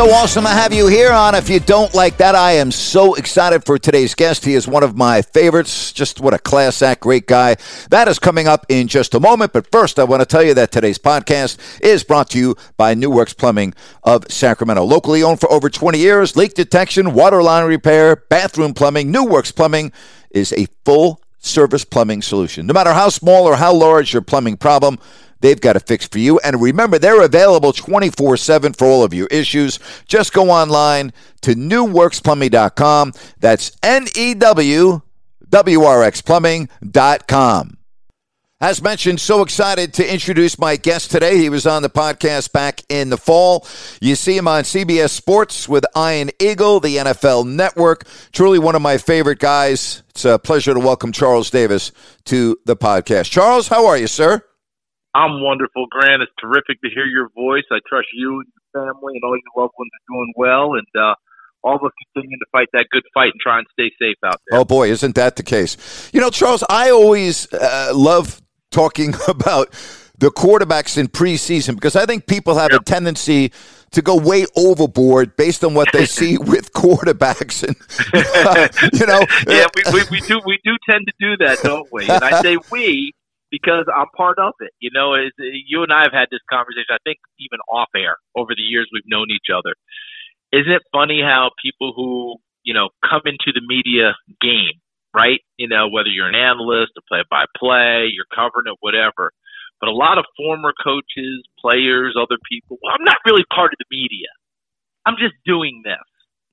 So 0.00 0.10
awesome 0.12 0.44
to 0.44 0.48
have 0.48 0.72
you 0.72 0.86
here 0.86 1.12
on. 1.12 1.34
If 1.34 1.50
you 1.50 1.60
don't 1.60 1.92
like 1.92 2.16
that, 2.16 2.34
I 2.34 2.52
am 2.52 2.72
so 2.72 3.16
excited 3.16 3.66
for 3.66 3.78
today's 3.78 4.14
guest. 4.14 4.46
He 4.46 4.54
is 4.54 4.66
one 4.66 4.82
of 4.82 4.96
my 4.96 5.20
favorites. 5.20 5.92
Just 5.92 6.22
what 6.22 6.32
a 6.32 6.38
class 6.38 6.80
act, 6.80 7.02
great 7.02 7.26
guy. 7.26 7.56
That 7.90 8.08
is 8.08 8.18
coming 8.18 8.48
up 8.48 8.64
in 8.70 8.88
just 8.88 9.14
a 9.14 9.20
moment. 9.20 9.52
But 9.52 9.70
first, 9.70 9.98
I 9.98 10.04
want 10.04 10.20
to 10.22 10.24
tell 10.24 10.42
you 10.42 10.54
that 10.54 10.72
today's 10.72 10.98
podcast 10.98 11.58
is 11.82 12.02
brought 12.02 12.30
to 12.30 12.38
you 12.38 12.56
by 12.78 12.94
New 12.94 13.10
Works 13.10 13.34
Plumbing 13.34 13.74
of 14.02 14.24
Sacramento. 14.32 14.84
Locally 14.84 15.22
owned 15.22 15.38
for 15.38 15.52
over 15.52 15.68
20 15.68 15.98
years, 15.98 16.34
leak 16.34 16.54
detection, 16.54 17.12
water 17.12 17.42
line 17.42 17.68
repair, 17.68 18.16
bathroom 18.16 18.72
plumbing. 18.72 19.10
New 19.10 19.26
Works 19.26 19.52
Plumbing 19.52 19.92
is 20.30 20.54
a 20.54 20.66
full 20.86 21.20
service 21.40 21.84
plumbing 21.84 22.22
solution. 22.22 22.66
No 22.66 22.72
matter 22.72 22.94
how 22.94 23.10
small 23.10 23.44
or 23.44 23.56
how 23.56 23.74
large 23.74 24.14
your 24.14 24.22
plumbing 24.22 24.56
problem, 24.56 24.98
They've 25.40 25.60
got 25.60 25.76
a 25.76 25.80
fix 25.80 26.06
for 26.06 26.18
you. 26.18 26.38
And 26.40 26.60
remember, 26.60 26.98
they're 26.98 27.22
available 27.22 27.72
24 27.72 28.36
7 28.36 28.72
for 28.72 28.86
all 28.86 29.02
of 29.02 29.14
your 29.14 29.26
issues. 29.28 29.78
Just 30.06 30.32
go 30.32 30.50
online 30.50 31.12
to 31.42 31.54
newworksplumbing.com. 31.54 33.12
That's 33.38 33.76
N 33.82 34.06
E 34.16 34.34
W 34.34 35.02
W 35.48 35.82
R 35.82 36.02
X 36.02 36.22
plumbing.com. 36.22 37.76
As 38.62 38.82
mentioned, 38.82 39.22
so 39.22 39.40
excited 39.40 39.94
to 39.94 40.12
introduce 40.12 40.58
my 40.58 40.76
guest 40.76 41.10
today. 41.10 41.38
He 41.38 41.48
was 41.48 41.66
on 41.66 41.80
the 41.80 41.88
podcast 41.88 42.52
back 42.52 42.82
in 42.90 43.08
the 43.08 43.16
fall. 43.16 43.66
You 44.02 44.14
see 44.14 44.36
him 44.36 44.46
on 44.46 44.64
CBS 44.64 45.08
Sports 45.08 45.66
with 45.66 45.86
Ian 45.96 46.30
Eagle, 46.38 46.78
the 46.78 46.98
NFL 46.98 47.48
Network. 47.48 48.04
Truly 48.32 48.58
one 48.58 48.74
of 48.74 48.82
my 48.82 48.98
favorite 48.98 49.38
guys. 49.38 50.02
It's 50.10 50.26
a 50.26 50.38
pleasure 50.38 50.74
to 50.74 50.80
welcome 50.80 51.10
Charles 51.10 51.48
Davis 51.48 51.90
to 52.26 52.58
the 52.66 52.76
podcast. 52.76 53.30
Charles, 53.30 53.68
how 53.68 53.86
are 53.86 53.96
you, 53.96 54.06
sir? 54.06 54.44
I'm 55.14 55.42
wonderful, 55.42 55.86
Grant. 55.90 56.22
It's 56.22 56.32
terrific 56.40 56.80
to 56.82 56.88
hear 56.94 57.04
your 57.06 57.28
voice. 57.34 57.64
I 57.70 57.78
trust 57.88 58.08
you 58.14 58.40
and 58.40 58.46
your 58.46 58.84
family 58.86 59.14
and 59.16 59.24
all 59.24 59.36
your 59.36 59.62
loved 59.64 59.74
ones 59.78 59.90
are 59.94 60.14
doing 60.14 60.32
well, 60.36 60.74
and 60.74 60.86
uh, 60.94 61.14
all 61.64 61.76
of 61.76 61.82
us 61.82 61.90
continuing 62.14 62.38
to 62.38 62.46
fight 62.52 62.68
that 62.72 62.86
good 62.90 63.02
fight 63.12 63.30
and 63.32 63.40
try 63.40 63.58
and 63.58 63.66
stay 63.72 63.90
safe 64.00 64.16
out 64.24 64.40
there. 64.48 64.60
Oh 64.60 64.64
boy, 64.64 64.88
isn't 64.90 65.14
that 65.16 65.36
the 65.36 65.42
case? 65.42 66.10
You 66.12 66.20
know, 66.20 66.30
Charles, 66.30 66.62
I 66.68 66.90
always 66.90 67.52
uh, 67.52 67.92
love 67.94 68.40
talking 68.70 69.14
about 69.28 69.70
the 70.18 70.30
quarterbacks 70.30 70.98
in 70.98 71.08
preseason 71.08 71.74
because 71.74 71.96
I 71.96 72.06
think 72.06 72.26
people 72.26 72.54
have 72.54 72.70
Yep. 72.72 72.80
a 72.82 72.84
tendency 72.84 73.52
to 73.92 74.02
go 74.02 74.16
way 74.16 74.44
overboard 74.56 75.34
based 75.36 75.64
on 75.64 75.74
what 75.74 75.88
they 75.92 76.04
see 76.18 76.38
with 76.38 76.72
quarterbacks, 76.72 77.64
and 77.66 77.74
you 79.00 79.06
know, 79.06 79.24
yeah, 79.48 79.66
we, 79.74 79.82
we, 79.92 80.04
we 80.10 80.20
do 80.20 80.40
we 80.46 80.58
do 80.62 80.76
tend 80.88 81.06
to 81.08 81.12
do 81.18 81.36
that, 81.44 81.58
don't 81.64 81.88
we? 81.90 82.08
And 82.08 82.22
I 82.22 82.40
say 82.42 82.58
we 82.70 83.12
because 83.50 83.86
I'm 83.90 84.06
part 84.16 84.38
of 84.38 84.54
it. 84.60 84.72
You 84.80 84.90
know, 84.92 85.14
is 85.14 85.32
you 85.38 85.82
and 85.82 85.92
I 85.92 86.02
have 86.02 86.12
had 86.12 86.28
this 86.30 86.44
conversation. 86.48 86.90
I 86.90 87.02
think 87.04 87.18
even 87.38 87.58
off 87.70 87.90
air 87.96 88.16
over 88.36 88.54
the 88.54 88.62
years 88.62 88.88
we've 88.92 89.06
known 89.06 89.26
each 89.30 89.50
other. 89.52 89.74
Isn't 90.52 90.72
it 90.72 90.82
funny 90.92 91.20
how 91.22 91.50
people 91.62 91.92
who 91.94 92.36
you 92.62 92.74
know 92.74 92.90
come 93.02 93.22
into 93.26 93.52
the 93.54 93.62
media 93.66 94.14
game, 94.40 94.78
right? 95.14 95.40
You 95.58 95.68
know, 95.68 95.88
whether 95.88 96.08
you're 96.08 96.28
an 96.28 96.38
analyst, 96.38 96.92
a 96.96 97.02
play-by-play, 97.08 98.10
you're 98.14 98.30
covering 98.34 98.66
it, 98.66 98.78
whatever. 98.80 99.32
But 99.80 99.88
a 99.88 99.96
lot 99.96 100.18
of 100.18 100.26
former 100.36 100.72
coaches, 100.76 101.42
players, 101.58 102.14
other 102.14 102.36
people. 102.50 102.78
Well, 102.82 102.92
I'm 102.92 103.04
not 103.04 103.16
really 103.24 103.44
part 103.54 103.72
of 103.72 103.78
the 103.78 103.88
media. 103.90 104.28
I'm 105.06 105.16
just 105.18 105.34
doing 105.46 105.82
this. 105.84 105.96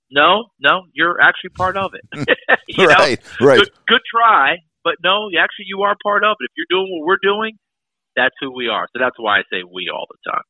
No, 0.09 0.46
no, 0.59 0.84
you're 0.94 1.19
actually 1.19 1.50
part 1.52 1.78
of 1.78 1.91
it. 1.94 2.28
You 2.69 2.85
know? 2.85 2.94
right, 2.96 3.19
right. 3.40 3.59
Good, 3.59 3.69
good 3.88 4.02
try, 4.12 4.58
but 4.87 4.95
no, 5.03 5.27
actually, 5.37 5.65
you 5.67 5.81
are 5.81 5.95
part 6.01 6.23
of 6.23 6.35
it. 6.39 6.45
If 6.49 6.53
you're 6.57 6.71
doing 6.79 6.87
what 6.95 7.05
we're 7.07 7.23
doing, 7.31 7.53
that's 8.15 8.35
who 8.39 8.49
we 8.55 8.67
are. 8.69 8.87
So 8.93 8.99
that's 9.03 9.17
why 9.19 9.39
I 9.39 9.43
say 9.51 9.59
we 9.63 9.89
all 9.93 10.07
the 10.09 10.31
time. 10.31 10.43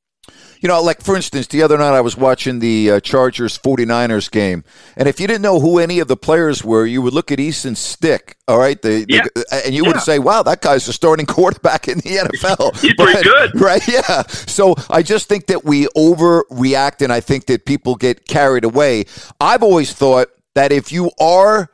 You 0.60 0.68
know, 0.68 0.82
like 0.82 1.02
for 1.02 1.16
instance, 1.16 1.48
the 1.48 1.64
other 1.64 1.78
night 1.78 1.94
I 1.94 2.02
was 2.02 2.18
watching 2.18 2.60
the 2.60 2.92
uh, 2.92 3.00
Chargers 3.00 3.58
49ers 3.58 4.30
game, 4.30 4.66
and 4.98 5.08
if 5.08 5.22
you 5.22 5.28
didn't 5.28 5.42
know 5.42 5.62
who 5.62 5.80
any 5.80 6.00
of 6.00 6.10
the 6.10 6.18
players 6.18 6.66
were, 6.66 6.86
you 6.86 7.02
would 7.02 7.14
look 7.14 7.32
at 7.32 7.40
Easton 7.40 7.76
Stick, 7.76 8.36
all 8.46 8.58
right, 8.60 8.82
the, 8.82 9.06
Yeah. 9.08 9.22
the- 9.36 9.62
and 9.66 9.74
you 9.74 9.84
Yeah. 9.86 9.92
would 9.94 10.02
say, 10.02 10.20
"Wow, 10.20 10.44
that 10.44 10.62
guy's 10.62 10.86
the 10.86 10.92
starting 10.94 11.26
quarterback 11.38 11.88
in 11.88 12.00
the 12.00 12.18
NFL." 12.18 12.72
He's 12.82 12.94
pretty 12.96 13.24
good. 13.24 13.62
right? 13.62 13.82
Yeah. 13.98 14.24
So 14.28 14.76
I 14.90 15.02
just 15.02 15.30
think 15.30 15.48
that 15.48 15.64
we 15.64 15.88
overreact, 15.96 17.02
and 17.02 17.14
I 17.14 17.22
think 17.22 17.46
that 17.46 17.66
people 17.66 17.96
get 17.96 18.28
carried 18.28 18.66
away. 18.66 19.06
I've 19.40 19.64
always 19.64 19.94
thought 19.94 20.28
that 20.56 20.72
if 20.74 20.92
you 20.92 21.12
are 21.22 21.70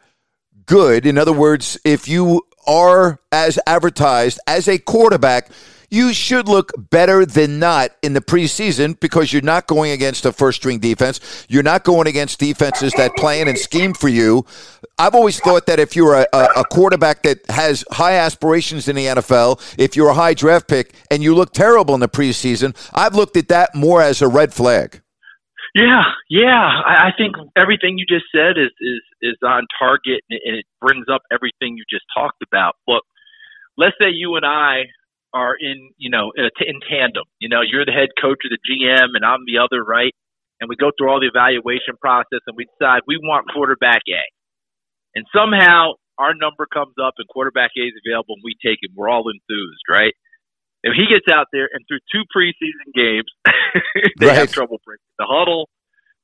good, 0.67 1.05
in 1.07 1.17
other 1.17 1.33
words, 1.33 1.79
if 1.83 2.07
you 2.07 2.41
are 2.67 3.19
as 3.31 3.59
advertised 3.67 4.39
as 4.47 4.67
a 4.67 4.77
quarterback, 4.77 5.49
you 5.93 6.11
should 6.11 6.47
look 6.47 6.71
better 6.89 7.23
than 7.23 7.59
not 7.59 7.91
in 8.01 8.13
the 8.13 8.19
preseason 8.19 8.99
because 8.99 9.31
you're 9.31 9.43
not 9.43 9.67
going 9.67 9.91
against 9.91 10.25
a 10.25 10.33
first 10.33 10.57
string 10.57 10.79
defense. 10.79 11.45
You're 11.47 11.61
not 11.61 11.83
going 11.83 12.07
against 12.07 12.39
defenses 12.39 12.93
that 12.93 13.15
plan 13.15 13.47
and 13.47 13.55
scheme 13.59 13.93
for 13.93 14.07
you. 14.07 14.43
I've 14.97 15.13
always 15.13 15.39
thought 15.39 15.67
that 15.67 15.79
if 15.79 15.95
you're 15.95 16.15
a, 16.15 16.27
a, 16.33 16.63
quarterback 16.65 17.21
that 17.23 17.47
has 17.47 17.85
high 17.91 18.15
aspirations 18.15 18.87
in 18.87 18.95
the 18.95 19.05
NFL, 19.05 19.61
if 19.77 19.95
you're 19.95 20.09
a 20.09 20.15
high 20.15 20.33
draft 20.33 20.67
pick 20.67 20.95
and 21.11 21.21
you 21.21 21.35
look 21.35 21.53
terrible 21.53 21.93
in 21.93 21.99
the 21.99 22.09
preseason, 22.09 22.75
I've 22.91 23.13
looked 23.13 23.37
at 23.37 23.49
that 23.49 23.75
more 23.75 24.01
as 24.01 24.23
a 24.23 24.27
red 24.27 24.51
flag. 24.51 25.02
Yeah, 25.75 26.03
yeah. 26.29 26.83
I, 26.85 27.09
I 27.09 27.11
think 27.17 27.35
everything 27.57 27.97
you 27.97 28.05
just 28.09 28.25
said 28.35 28.59
is 28.59 28.71
is 28.81 29.03
is 29.23 29.37
on 29.43 29.65
target, 29.79 30.21
and 30.29 30.57
it, 30.57 30.65
brings 30.81 31.07
up 31.13 31.21
everything 31.31 31.77
you 31.77 31.85
just 31.89 32.05
talked 32.15 32.43
about. 32.43 32.75
Look, 32.87 33.03
let's 33.77 33.95
say 34.01 34.09
you 34.11 34.35
and 34.35 34.45
I 34.45 34.91
are 35.33 35.55
in, 35.59 35.91
you 35.97 36.09
know, 36.11 36.31
in, 36.37 36.49
tandem. 36.89 37.25
You 37.39 37.49
know, 37.49 37.61
you're 37.61 37.85
the 37.85 37.93
head 37.93 38.09
coach 38.21 38.39
of 38.45 38.51
the 38.51 38.59
GM, 38.67 39.15
and 39.15 39.25
I'm 39.25 39.45
the 39.47 39.59
other, 39.59 39.83
right? 39.83 40.13
And 40.61 40.69
we 40.69 40.75
go 40.77 40.91
through 40.97 41.09
all 41.11 41.21
the 41.21 41.27
evaluation 41.31 41.95
process, 42.01 42.41
and 42.47 42.57
we 42.57 42.65
decide 42.79 43.01
we 43.07 43.17
want 43.21 43.47
quarterback 43.53 44.01
A. 44.09 44.23
And 45.15 45.25
somehow 45.35 45.93
our 46.19 46.33
number 46.35 46.67
comes 46.71 46.95
up, 47.01 47.15
and 47.19 47.27
quarterback 47.29 47.71
A 47.77 47.83
is 47.87 47.95
available, 48.05 48.35
and 48.37 48.43
we 48.45 48.55
take 48.65 48.79
him. 48.83 48.91
We're 48.95 49.09
all 49.09 49.25
enthused, 49.29 49.85
right? 49.89 50.13
If 50.83 50.93
he 50.95 51.07
gets 51.07 51.27
out 51.31 51.47
there 51.53 51.69
and 51.71 51.83
through 51.87 51.99
two 52.11 52.23
preseason 52.35 52.91
games, 52.93 53.29
they 54.19 54.27
Right. 54.27 54.35
have 54.37 54.51
trouble 54.51 54.79
breaking 54.85 55.15
the 55.17 55.25
huddle, 55.27 55.69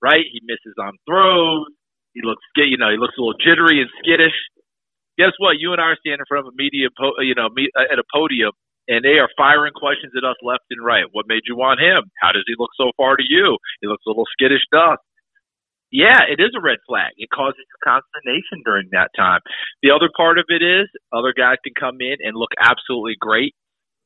right? 0.02 0.26
He 0.32 0.42
misses 0.44 0.76
on 0.80 0.94
throws. 1.08 1.68
He 2.14 2.22
looks, 2.24 2.44
you 2.58 2.78
know, 2.78 2.90
he 2.92 2.98
looks 2.98 3.16
a 3.18 3.22
little 3.22 3.40
jittery 3.40 3.80
and 3.82 3.90
skittish. 4.04 4.36
Guess 5.18 5.32
what? 5.38 5.60
You 5.60 5.72
and 5.74 5.82
I 5.82 5.96
are 5.96 5.98
standing 6.00 6.20
in 6.22 6.28
front 6.28 6.48
of 6.48 6.54
a 6.54 6.56
media, 6.58 6.88
po- 6.98 7.20
you 7.22 7.36
know, 7.36 7.50
me- 7.54 7.72
uh, 7.78 7.92
at 7.92 8.00
a 8.00 8.04
podium, 8.14 8.52
and 8.88 9.04
they 9.04 9.20
are 9.20 9.30
firing 9.38 9.74
questions 9.76 10.12
at 10.18 10.24
us 10.28 10.36
left 10.44 10.64
and 10.72 10.84
right. 10.84 11.06
What 11.12 11.28
made 11.28 11.44
you 11.48 11.56
want 11.56 11.80
him? 11.80 12.04
How 12.22 12.32
does 12.32 12.44
he 12.48 12.56
look 12.58 12.72
so 12.76 12.92
far 12.98 13.16
to 13.16 13.24
you? 13.28 13.58
He 13.82 13.88
looks 13.88 14.04
a 14.08 14.10
little 14.10 14.28
skittish 14.34 14.64
to 14.74 14.80
us. 14.80 14.98
Yeah, 15.92 16.22
it 16.30 16.40
is 16.40 16.52
a 16.56 16.62
red 16.62 16.78
flag. 16.88 17.12
It 17.18 17.30
causes 17.34 17.66
consternation 17.84 18.62
during 18.64 18.90
that 18.92 19.10
time. 19.18 19.40
The 19.82 19.92
other 19.92 20.10
part 20.16 20.38
of 20.38 20.46
it 20.50 20.62
is 20.62 20.88
other 21.12 21.34
guys 21.36 21.58
can 21.64 21.74
come 21.80 21.98
in 22.00 22.18
and 22.22 22.36
look 22.38 22.52
absolutely 22.62 23.16
great. 23.20 23.56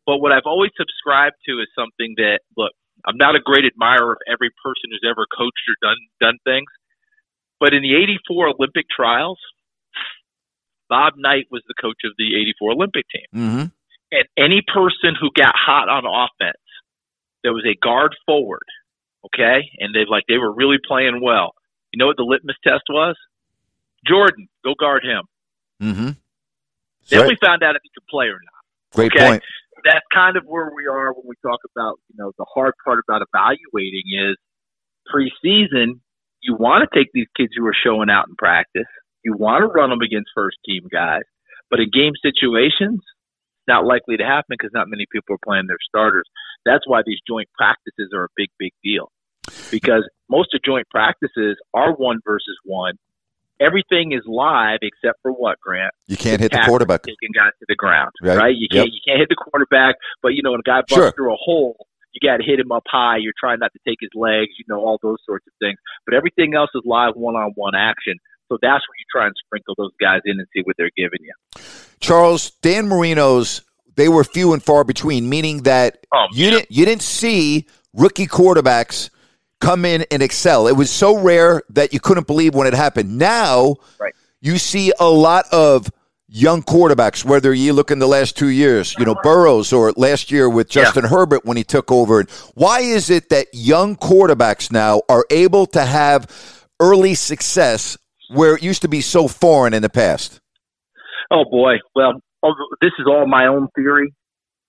But 0.05 0.17
what 0.17 0.31
I've 0.31 0.45
always 0.45 0.71
subscribed 0.75 1.37
to 1.47 1.59
is 1.59 1.67
something 1.75 2.15
that 2.17 2.39
look, 2.57 2.71
I'm 3.05 3.17
not 3.17 3.35
a 3.35 3.39
great 3.39 3.65
admirer 3.65 4.13
of 4.13 4.21
every 4.27 4.51
person 4.63 4.91
who's 4.91 5.05
ever 5.07 5.25
coached 5.25 5.63
or 5.67 5.75
done 5.81 5.99
done 6.19 6.37
things. 6.43 6.69
But 7.59 7.73
in 7.73 7.81
the 7.81 7.95
'84 7.95 8.59
Olympic 8.59 8.85
trials, 8.89 9.39
Bob 10.89 11.13
Knight 11.17 11.47
was 11.51 11.63
the 11.67 11.73
coach 11.79 12.03
of 12.03 12.11
the 12.17 12.35
'84 12.35 12.71
Olympic 12.71 13.05
team, 13.09 13.27
Mm-hmm. 13.33 13.65
and 14.11 14.25
any 14.37 14.61
person 14.61 15.15
who 15.19 15.29
got 15.35 15.55
hot 15.55 15.87
on 15.87 16.03
offense, 16.05 16.63
there 17.43 17.53
was 17.53 17.65
a 17.65 17.75
guard 17.79 18.15
forward, 18.25 18.67
okay, 19.25 19.71
and 19.79 19.95
they 19.95 20.03
like 20.09 20.23
they 20.27 20.37
were 20.37 20.53
really 20.53 20.77
playing 20.85 21.21
well. 21.21 21.53
You 21.91 21.99
know 21.99 22.07
what 22.07 22.17
the 22.17 22.23
litmus 22.23 22.57
test 22.63 22.83
was? 22.89 23.15
Jordan, 24.05 24.49
go 24.65 24.73
guard 24.77 25.03
him. 25.03 25.23
Mm-hmm. 25.81 26.09
Then 27.09 27.27
we 27.27 27.37
found 27.43 27.63
out 27.63 27.75
if 27.75 27.81
he 27.83 27.89
could 27.93 28.07
play 28.07 28.27
or 28.27 28.39
not. 28.43 28.63
Great 28.95 29.11
okay. 29.15 29.27
point. 29.27 29.43
That's 29.83 30.05
kind 30.13 30.37
of 30.37 30.43
where 30.45 30.71
we 30.75 30.87
are 30.87 31.13
when 31.13 31.25
we 31.25 31.35
talk 31.41 31.59
about, 31.75 31.99
you 32.09 32.15
know, 32.17 32.31
the 32.37 32.45
hard 32.53 32.73
part 32.85 32.99
about 33.07 33.25
evaluating 33.25 34.03
is 34.13 34.37
preseason, 35.09 35.99
you 36.41 36.55
want 36.55 36.87
to 36.87 36.97
take 36.97 37.09
these 37.13 37.27
kids 37.35 37.51
who 37.57 37.65
are 37.65 37.75
showing 37.75 38.09
out 38.09 38.27
in 38.27 38.35
practice. 38.35 38.87
You 39.23 39.35
want 39.37 39.63
to 39.63 39.67
run 39.67 39.89
them 39.89 40.01
against 40.01 40.29
first 40.35 40.57
team 40.65 40.83
guys. 40.91 41.23
But 41.69 41.79
in 41.79 41.89
game 41.91 42.13
situations, 42.21 42.99
not 43.67 43.85
likely 43.85 44.17
to 44.17 44.23
happen 44.23 44.55
because 44.59 44.71
not 44.73 44.89
many 44.89 45.05
people 45.11 45.35
are 45.35 45.45
playing 45.45 45.67
their 45.67 45.81
starters. 45.87 46.27
That's 46.65 46.85
why 46.85 47.01
these 47.05 47.19
joint 47.27 47.47
practices 47.57 48.11
are 48.13 48.25
a 48.25 48.35
big, 48.35 48.49
big 48.59 48.71
deal. 48.83 49.11
Because 49.71 50.07
most 50.29 50.53
of 50.53 50.61
joint 50.63 50.87
practices 50.89 51.57
are 51.73 51.93
one 51.93 52.19
versus 52.25 52.57
one. 52.65 52.93
Everything 53.63 54.11
is 54.11 54.21
live 54.27 54.79
except 54.81 55.19
for 55.21 55.31
what, 55.31 55.59
Grant? 55.61 55.93
You 56.07 56.17
can't 56.17 56.41
hit 56.41 56.51
the 56.51 56.61
quarterback. 56.65 57.03
taking 57.03 57.31
guys 57.33 57.51
to 57.59 57.65
the 57.69 57.75
ground, 57.75 58.11
Right. 58.21 58.37
right? 58.37 58.55
You 58.55 58.67
can't 58.69 58.89
you 58.91 58.99
can't 59.07 59.19
hit 59.19 59.29
the 59.29 59.35
quarterback, 59.39 59.95
but 60.21 60.29
you 60.35 60.41
know 60.43 60.51
when 60.51 60.59
a 60.59 60.63
guy 60.63 60.81
busts 60.81 60.95
Sure. 60.95 61.11
through 61.11 61.33
a 61.33 61.37
hole, 61.39 61.87
you 62.11 62.19
got 62.27 62.37
to 62.37 62.43
hit 62.43 62.59
him 62.59 62.71
up 62.71 62.83
high. 62.87 63.17
You're 63.17 63.33
trying 63.39 63.59
not 63.59 63.71
to 63.73 63.79
take 63.87 63.97
his 64.01 64.09
legs, 64.13 64.51
you 64.59 64.65
know 64.67 64.81
all 64.81 64.99
those 65.01 65.17
sorts 65.25 65.47
of 65.47 65.53
things. 65.59 65.77
But 66.05 66.13
everything 66.15 66.53
else 66.55 66.69
is 66.75 66.81
live 66.85 67.13
one-on-one 67.15 67.73
action. 67.75 68.15
So 68.49 68.57
that's 68.61 68.83
where 68.87 68.97
you 68.99 69.05
try 69.11 69.25
and 69.25 69.33
sprinkle 69.45 69.73
those 69.77 69.93
guys 69.99 70.19
in 70.25 70.37
and 70.37 70.47
see 70.53 70.61
what 70.63 70.75
they're 70.77 70.91
giving 70.97 71.19
you. 71.21 71.33
Charles, 72.01 72.51
Dan 72.61 72.87
Marino's, 72.87 73.61
they 73.95 74.09
were 74.09 74.23
few 74.23 74.53
and 74.53 74.61
far 74.61 74.83
between, 74.83 75.29
meaning 75.29 75.63
that 75.63 76.05
Oh, 76.13 76.25
you 76.33 76.49
didn't 76.51 76.67
you 76.69 76.85
didn't 76.85 77.01
see 77.03 77.65
rookie 77.93 78.27
quarterbacks 78.27 79.09
come 79.63 79.85
in 79.85 80.05
and 80.11 80.21
excel. 80.21 80.67
It 80.67 80.73
was 80.73 80.91
so 80.91 81.17
rare 81.17 81.61
that 81.69 81.93
you 81.93 81.99
couldn't 81.99 82.27
believe 82.27 82.53
when 82.53 82.67
it 82.67 82.73
happened. 82.73 83.17
Now 83.17 83.75
Right. 83.99 84.13
you 84.41 84.57
see 84.57 84.91
a 84.99 85.09
lot 85.09 85.45
of 85.51 85.89
young 86.27 86.63
quarterbacks, 86.63 87.23
whether 87.23 87.53
you 87.53 87.73
look 87.73 87.91
in 87.91 87.99
the 87.99 88.07
last 88.07 88.35
two 88.35 88.47
years, 88.49 88.95
you 88.97 89.05
know, 89.05 89.15
Burrows 89.23 89.71
or 89.71 89.91
last 89.95 90.31
year 90.31 90.49
with 90.49 90.75
Yeah. 90.75 90.83
Justin 90.83 91.05
Herbert 91.05 91.45
when 91.45 91.57
he 91.57 91.63
took 91.63 91.91
over. 91.91 92.23
Why 92.55 92.79
is 92.79 93.09
it 93.09 93.29
that 93.29 93.47
young 93.53 93.95
quarterbacks 93.95 94.71
now 94.71 95.01
are 95.09 95.25
able 95.29 95.65
to 95.67 95.81
have 95.85 96.27
early 96.79 97.13
success 97.15 97.97
where 98.33 98.55
it 98.55 98.63
used 98.63 98.81
to 98.81 98.87
be 98.87 98.99
so 98.99 99.27
foreign 99.27 99.73
in 99.73 99.81
the 99.83 99.89
past? 99.89 100.39
Oh 101.31 101.45
boy. 101.49 101.75
Well, 101.95 102.13
this 102.81 102.91
is 102.99 103.05
all 103.07 103.27
my 103.27 103.45
own 103.47 103.67
theory, 103.75 104.13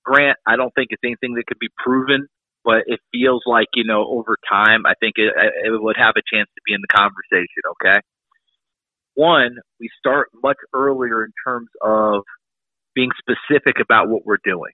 Grant. 0.05 0.39
I 0.47 0.57
don't 0.57 0.73
think 0.75 0.89
it's 0.91 1.03
anything 1.05 1.35
that 1.35 1.47
could 1.47 1.59
be 1.59 1.69
proven, 1.83 2.29
but 2.65 2.85
it 2.87 3.01
feels 3.13 3.43
like 3.47 3.69
you 3.75 3.85
know 3.85 4.07
over 4.09 4.37
time. 4.51 4.87
I 4.87 4.95
think 4.99 5.15
it, 5.17 5.33
it 5.65 5.71
would 5.71 5.97
have 5.97 6.15
a 6.17 6.25
chance 6.25 6.49
to 6.55 6.63
be 6.67 6.75
in 6.75 6.81
the 6.81 6.93
conversation. 6.93 7.63
Okay. 7.79 8.01
One, 9.15 9.59
we 9.79 9.89
start 9.99 10.29
much 10.43 10.57
earlier 10.75 11.25
in 11.25 11.31
terms 11.47 11.69
of 11.81 12.25
being 12.95 13.11
specific 13.19 13.79
about 13.81 14.09
what 14.09 14.27
we're 14.27 14.43
doing. 14.43 14.73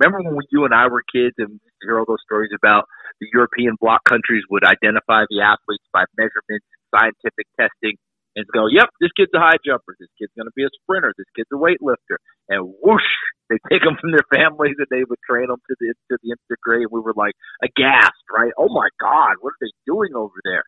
Remember 0.00 0.18
when 0.26 0.36
we, 0.36 0.44
you 0.50 0.64
and 0.64 0.74
I 0.74 0.88
were 0.88 1.02
kids 1.06 1.34
and 1.38 1.48
we 1.62 1.70
hear 1.82 1.98
all 1.98 2.04
those 2.08 2.22
stories 2.24 2.50
about 2.56 2.86
the 3.20 3.28
European 3.32 3.76
bloc 3.80 4.02
countries 4.04 4.42
would 4.50 4.64
identify 4.64 5.22
the 5.30 5.42
athletes 5.42 5.86
by 5.92 6.04
measurements 6.18 6.66
scientific 6.90 7.46
testing 7.54 7.94
and 8.34 8.46
go, 8.52 8.66
yep, 8.66 8.88
this 9.00 9.12
kid's 9.16 9.30
a 9.34 9.38
high 9.38 9.60
jumper. 9.64 9.94
This 10.00 10.08
kid's 10.18 10.32
going 10.36 10.48
to 10.48 10.56
be 10.56 10.64
a 10.64 10.72
sprinter. 10.82 11.12
This 11.16 11.28
kid's 11.36 11.52
a 11.52 11.60
weightlifter. 11.60 12.16
And 12.48 12.72
whoosh, 12.82 13.12
they 13.52 13.60
take 13.68 13.84
them 13.84 14.00
from 14.00 14.16
their 14.16 14.24
families 14.32 14.80
and 14.80 14.88
they 14.88 15.04
would 15.04 15.20
train 15.28 15.48
them 15.52 15.60
to 15.68 15.76
the 15.78 15.92
to 16.10 16.16
the 16.24 16.32
nth 16.32 16.40
degree. 16.48 16.88
And 16.88 16.92
we 16.92 17.00
were 17.00 17.12
like 17.14 17.36
aghast, 17.60 18.24
right? 18.32 18.52
Oh 18.56 18.72
my 18.72 18.88
God, 18.96 19.36
what 19.44 19.52
are 19.52 19.60
they 19.60 19.72
doing 19.84 20.16
over 20.16 20.40
there? 20.44 20.64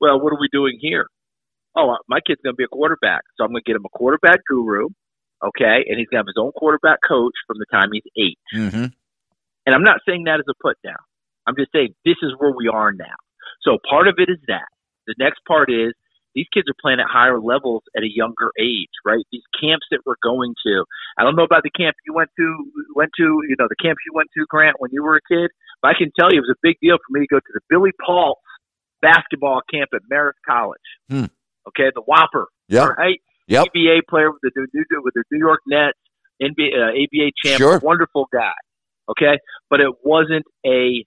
Well, 0.00 0.20
what 0.20 0.32
are 0.32 0.40
we 0.40 0.48
doing 0.52 0.78
here? 0.80 1.06
Oh, 1.76 1.96
my 2.08 2.20
kid's 2.24 2.40
going 2.42 2.54
to 2.54 2.56
be 2.56 2.64
a 2.64 2.68
quarterback, 2.68 3.22
so 3.36 3.44
I'm 3.44 3.50
going 3.50 3.62
to 3.64 3.68
get 3.68 3.76
him 3.76 3.84
a 3.84 3.90
quarterback 3.90 4.40
guru, 4.48 4.88
okay? 5.42 5.82
And 5.88 5.98
he's 5.98 6.06
going 6.06 6.22
to 6.22 6.24
have 6.24 6.30
his 6.30 6.38
own 6.38 6.52
quarterback 6.52 6.98
coach 7.06 7.34
from 7.48 7.58
the 7.58 7.66
time 7.66 7.90
he's 7.92 8.06
eight. 8.16 8.38
Mm-hmm. 8.54 8.94
And 9.66 9.74
I'm 9.74 9.82
not 9.82 9.98
saying 10.06 10.24
that 10.24 10.38
as 10.38 10.46
a 10.48 10.54
put 10.62 10.78
down. 10.84 11.02
I'm 11.46 11.56
just 11.58 11.72
saying 11.72 11.94
this 12.04 12.16
is 12.22 12.32
where 12.38 12.52
we 12.54 12.68
are 12.68 12.92
now. 12.92 13.18
So 13.62 13.78
part 13.90 14.06
of 14.08 14.14
it 14.18 14.30
is 14.30 14.38
that. 14.46 14.70
The 15.06 15.14
next 15.18 15.40
part 15.46 15.68
is 15.68 15.92
these 16.34 16.46
kids 16.52 16.66
are 16.68 16.74
playing 16.80 17.00
at 17.00 17.06
higher 17.08 17.40
levels 17.40 17.82
at 17.96 18.02
a 18.02 18.10
younger 18.10 18.50
age, 18.58 18.90
right? 19.04 19.22
These 19.30 19.46
camps 19.60 19.86
that 19.90 20.00
we're 20.04 20.20
going 20.22 20.54
to. 20.66 20.84
I 21.18 21.22
don't 21.22 21.36
know 21.36 21.44
about 21.44 21.62
the 21.62 21.70
camp 21.70 21.96
you 22.06 22.12
went 22.14 22.30
to 22.38 22.46
went 22.94 23.10
to, 23.18 23.22
you 23.48 23.56
know, 23.58 23.66
the 23.68 23.76
camp 23.80 23.98
you 24.06 24.12
went 24.14 24.28
to, 24.36 24.44
Grant, 24.48 24.76
when 24.78 24.90
you 24.92 25.02
were 25.02 25.16
a 25.16 25.24
kid, 25.28 25.50
but 25.82 25.88
I 25.88 25.94
can 25.96 26.10
tell 26.18 26.32
you 26.32 26.38
it 26.38 26.46
was 26.48 26.54
a 26.56 26.60
big 26.62 26.76
deal 26.82 26.96
for 26.96 27.10
me 27.18 27.26
to 27.26 27.30
go 27.30 27.38
to 27.38 27.52
the 27.54 27.60
Billy 27.70 27.92
Paultz 28.04 28.40
basketball 29.00 29.60
camp 29.72 29.90
at 29.94 30.00
Marist 30.10 30.40
College. 30.46 30.80
Hmm. 31.08 31.26
Okay, 31.68 31.90
the 31.94 32.02
Whopper. 32.02 32.48
Yeah. 32.68 32.88
Right? 32.98 33.20
Yep. 33.46 33.66
NBA 33.76 34.00
player 34.08 34.30
with 34.30 34.40
the 34.42 34.50
New 34.56 34.84
with 35.02 35.14
the 35.14 35.22
New 35.30 35.38
York 35.38 35.60
Nets, 35.66 35.98
NBA 36.42 36.72
uh, 36.74 36.90
ABA 36.90 37.30
champ, 37.44 37.58
Sure. 37.58 37.78
wonderful 37.78 38.26
guy. 38.32 38.52
Okay, 39.08 39.38
but 39.68 39.80
it 39.80 39.92
wasn't 40.02 40.46
a 40.64 41.04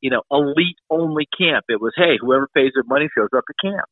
you 0.00 0.10
know 0.10 0.22
elite 0.30 0.76
only 0.90 1.28
camp. 1.38 1.64
It 1.68 1.80
was 1.80 1.92
hey, 1.96 2.18
whoever 2.20 2.48
pays 2.54 2.72
their 2.74 2.82
money 2.84 3.08
shows 3.16 3.28
up 3.36 3.44
to 3.46 3.54
camp, 3.68 3.84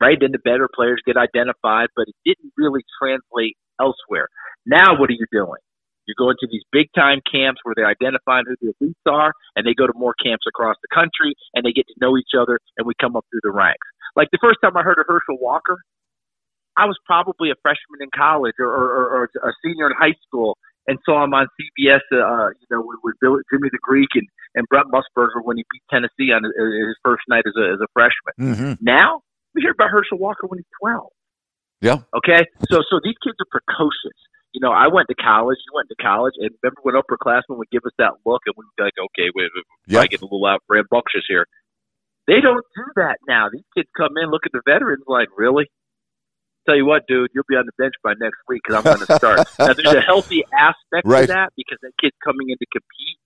right? 0.00 0.18
Then 0.20 0.32
the 0.32 0.42
better 0.42 0.68
players 0.72 1.02
get 1.06 1.16
identified, 1.16 1.88
but 1.96 2.06
it 2.08 2.16
didn't 2.24 2.52
really 2.56 2.82
translate 3.00 3.56
elsewhere. 3.80 4.28
Now, 4.66 4.98
what 4.98 5.10
are 5.10 5.18
you 5.18 5.26
doing? 5.32 5.60
You're 6.06 6.18
going 6.18 6.36
to 6.40 6.48
these 6.50 6.64
big 6.72 6.88
time 6.96 7.20
camps 7.30 7.60
where 7.62 7.74
they're 7.76 7.86
identifying 7.88 8.44
who 8.48 8.56
the 8.60 8.72
elites 8.80 9.04
are, 9.04 9.32
and 9.56 9.66
they 9.66 9.74
go 9.74 9.86
to 9.86 9.92
more 9.94 10.14
camps 10.16 10.46
across 10.48 10.76
the 10.80 10.88
country, 10.88 11.36
and 11.52 11.64
they 11.64 11.72
get 11.72 11.86
to 11.88 11.94
know 12.00 12.16
each 12.16 12.32
other, 12.32 12.58
and 12.78 12.86
we 12.86 12.94
come 12.98 13.14
up 13.14 13.26
through 13.30 13.44
the 13.44 13.52
ranks. 13.52 13.86
Like 14.16 14.28
the 14.32 14.40
first 14.40 14.58
time 14.64 14.76
I 14.76 14.82
heard 14.82 14.98
of 14.98 15.04
Herschel 15.06 15.36
Walker, 15.36 15.76
I 16.78 16.86
was 16.86 16.96
probably 17.04 17.50
a 17.50 17.58
freshman 17.60 18.00
in 18.00 18.08
college 18.14 18.54
or, 18.58 18.70
or, 18.70 18.86
or, 18.88 19.06
or 19.18 19.50
a 19.50 19.52
senior 19.62 19.90
in 19.90 19.96
high 19.98 20.14
school 20.26 20.56
and 20.86 20.96
saw 21.04 21.22
him 21.22 21.34
on 21.34 21.46
CBS, 21.58 22.00
uh, 22.14 22.48
you 22.56 22.66
know, 22.70 22.80
with, 22.80 22.98
with 23.02 23.14
Bill, 23.20 23.36
Jimmy 23.52 23.68
the 23.70 23.78
Greek 23.82 24.08
and, 24.14 24.26
and 24.54 24.64
Brent 24.70 24.86
Musburger 24.88 25.42
when 25.42 25.58
he 25.58 25.64
beat 25.70 25.82
Tennessee 25.90 26.32
on 26.32 26.44
his, 26.44 26.52
his 26.56 26.96
first 27.04 27.22
night 27.28 27.44
as 27.46 27.52
a, 27.58 27.74
as 27.74 27.80
a 27.82 27.90
freshman. 27.92 28.34
Mm-hmm. 28.40 28.72
Now 28.80 29.20
we 29.58 29.62
hear 29.66 29.74
about 29.74 29.90
Herschel 29.90 30.18
Walker 30.18 30.46
when 30.46 30.62
he's 30.62 30.70
12. 30.80 31.10
Yeah. 31.82 31.98
Okay. 32.14 32.46
So, 32.70 32.78
so 32.86 33.02
these 33.02 33.18
kids 33.22 33.34
are 33.42 33.50
precocious. 33.50 34.14
You 34.54 34.62
know, 34.62 34.70
I 34.72 34.86
went 34.88 35.06
to 35.10 35.18
college. 35.18 35.58
You 35.66 35.74
went 35.74 35.90
to 35.90 35.98
college, 36.00 36.34
and 36.38 36.50
remember 36.62 36.80
when 36.86 36.94
upperclassmen 36.94 37.58
would 37.58 37.70
give 37.70 37.82
us 37.84 37.92
that 37.98 38.14
look, 38.24 38.42
and 38.46 38.54
we'd 38.56 38.70
be 38.78 38.82
like, 38.82 38.96
"Okay, 38.98 39.28
wait, 39.34 39.50
wait, 39.54 39.64
Yep. 39.92 40.02
I 40.02 40.06
get 40.06 40.22
a 40.22 40.24
little 40.24 40.46
out 40.46 40.62
rambunctious 40.70 41.26
here." 41.28 41.46
They 42.26 42.40
don't 42.40 42.64
do 42.74 42.84
that 42.96 43.18
now. 43.28 43.48
These 43.52 43.66
kids 43.76 43.88
come 43.96 44.16
in, 44.16 44.30
look 44.30 44.42
at 44.46 44.52
the 44.52 44.62
veterans, 44.64 45.04
like, 45.06 45.28
really? 45.36 45.66
Tell 46.66 46.76
you 46.76 46.84
what, 46.84 47.02
dude, 47.08 47.30
you'll 47.34 47.48
be 47.48 47.56
on 47.56 47.64
the 47.64 47.72
bench 47.78 47.94
by 48.04 48.12
next 48.20 48.36
week 48.48 48.60
because 48.64 48.76
I'm 48.76 48.84
going 48.84 49.06
to 49.06 49.14
start. 49.16 49.38
now, 49.58 49.72
there's 49.72 49.94
a 49.96 50.00
healthy 50.04 50.44
aspect 50.52 51.06
Right. 51.06 51.22
to 51.22 51.32
that 51.32 51.52
because 51.56 51.78
the 51.80 51.92
kids 52.00 52.16
coming 52.24 52.50
in 52.50 52.58
to 52.58 52.66
compete, 52.72 53.16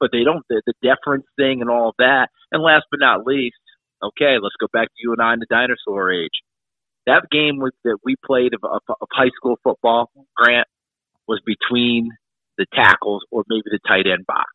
but 0.00 0.10
they 0.12 0.24
don't 0.24 0.44
the, 0.48 0.62
the 0.64 0.72
deference 0.82 1.26
thing 1.36 1.60
and 1.60 1.68
all 1.68 1.94
that. 1.98 2.28
And 2.52 2.62
last 2.62 2.84
but 2.90 3.00
not 3.00 3.26
least, 3.26 3.56
okay, 4.02 4.36
let's 4.40 4.56
go 4.60 4.66
back 4.72 4.88
to 4.88 4.98
you 5.02 5.12
and 5.12 5.22
I 5.22 5.34
in 5.34 5.40
the 5.40 5.46
dinosaur 5.48 6.12
age. 6.12 6.42
That 7.06 7.22
game 7.30 7.58
with, 7.58 7.74
that 7.84 7.98
we 8.04 8.16
played 8.24 8.52
of, 8.54 8.60
of, 8.64 8.82
of 8.88 9.08
high 9.10 9.30
school 9.36 9.56
football, 9.62 10.10
Grant, 10.36 10.66
was 11.26 11.40
between 11.44 12.10
the 12.58 12.66
tackles 12.74 13.22
or 13.30 13.44
maybe 13.48 13.64
the 13.66 13.78
tight 13.86 14.06
end 14.06 14.26
box. 14.26 14.50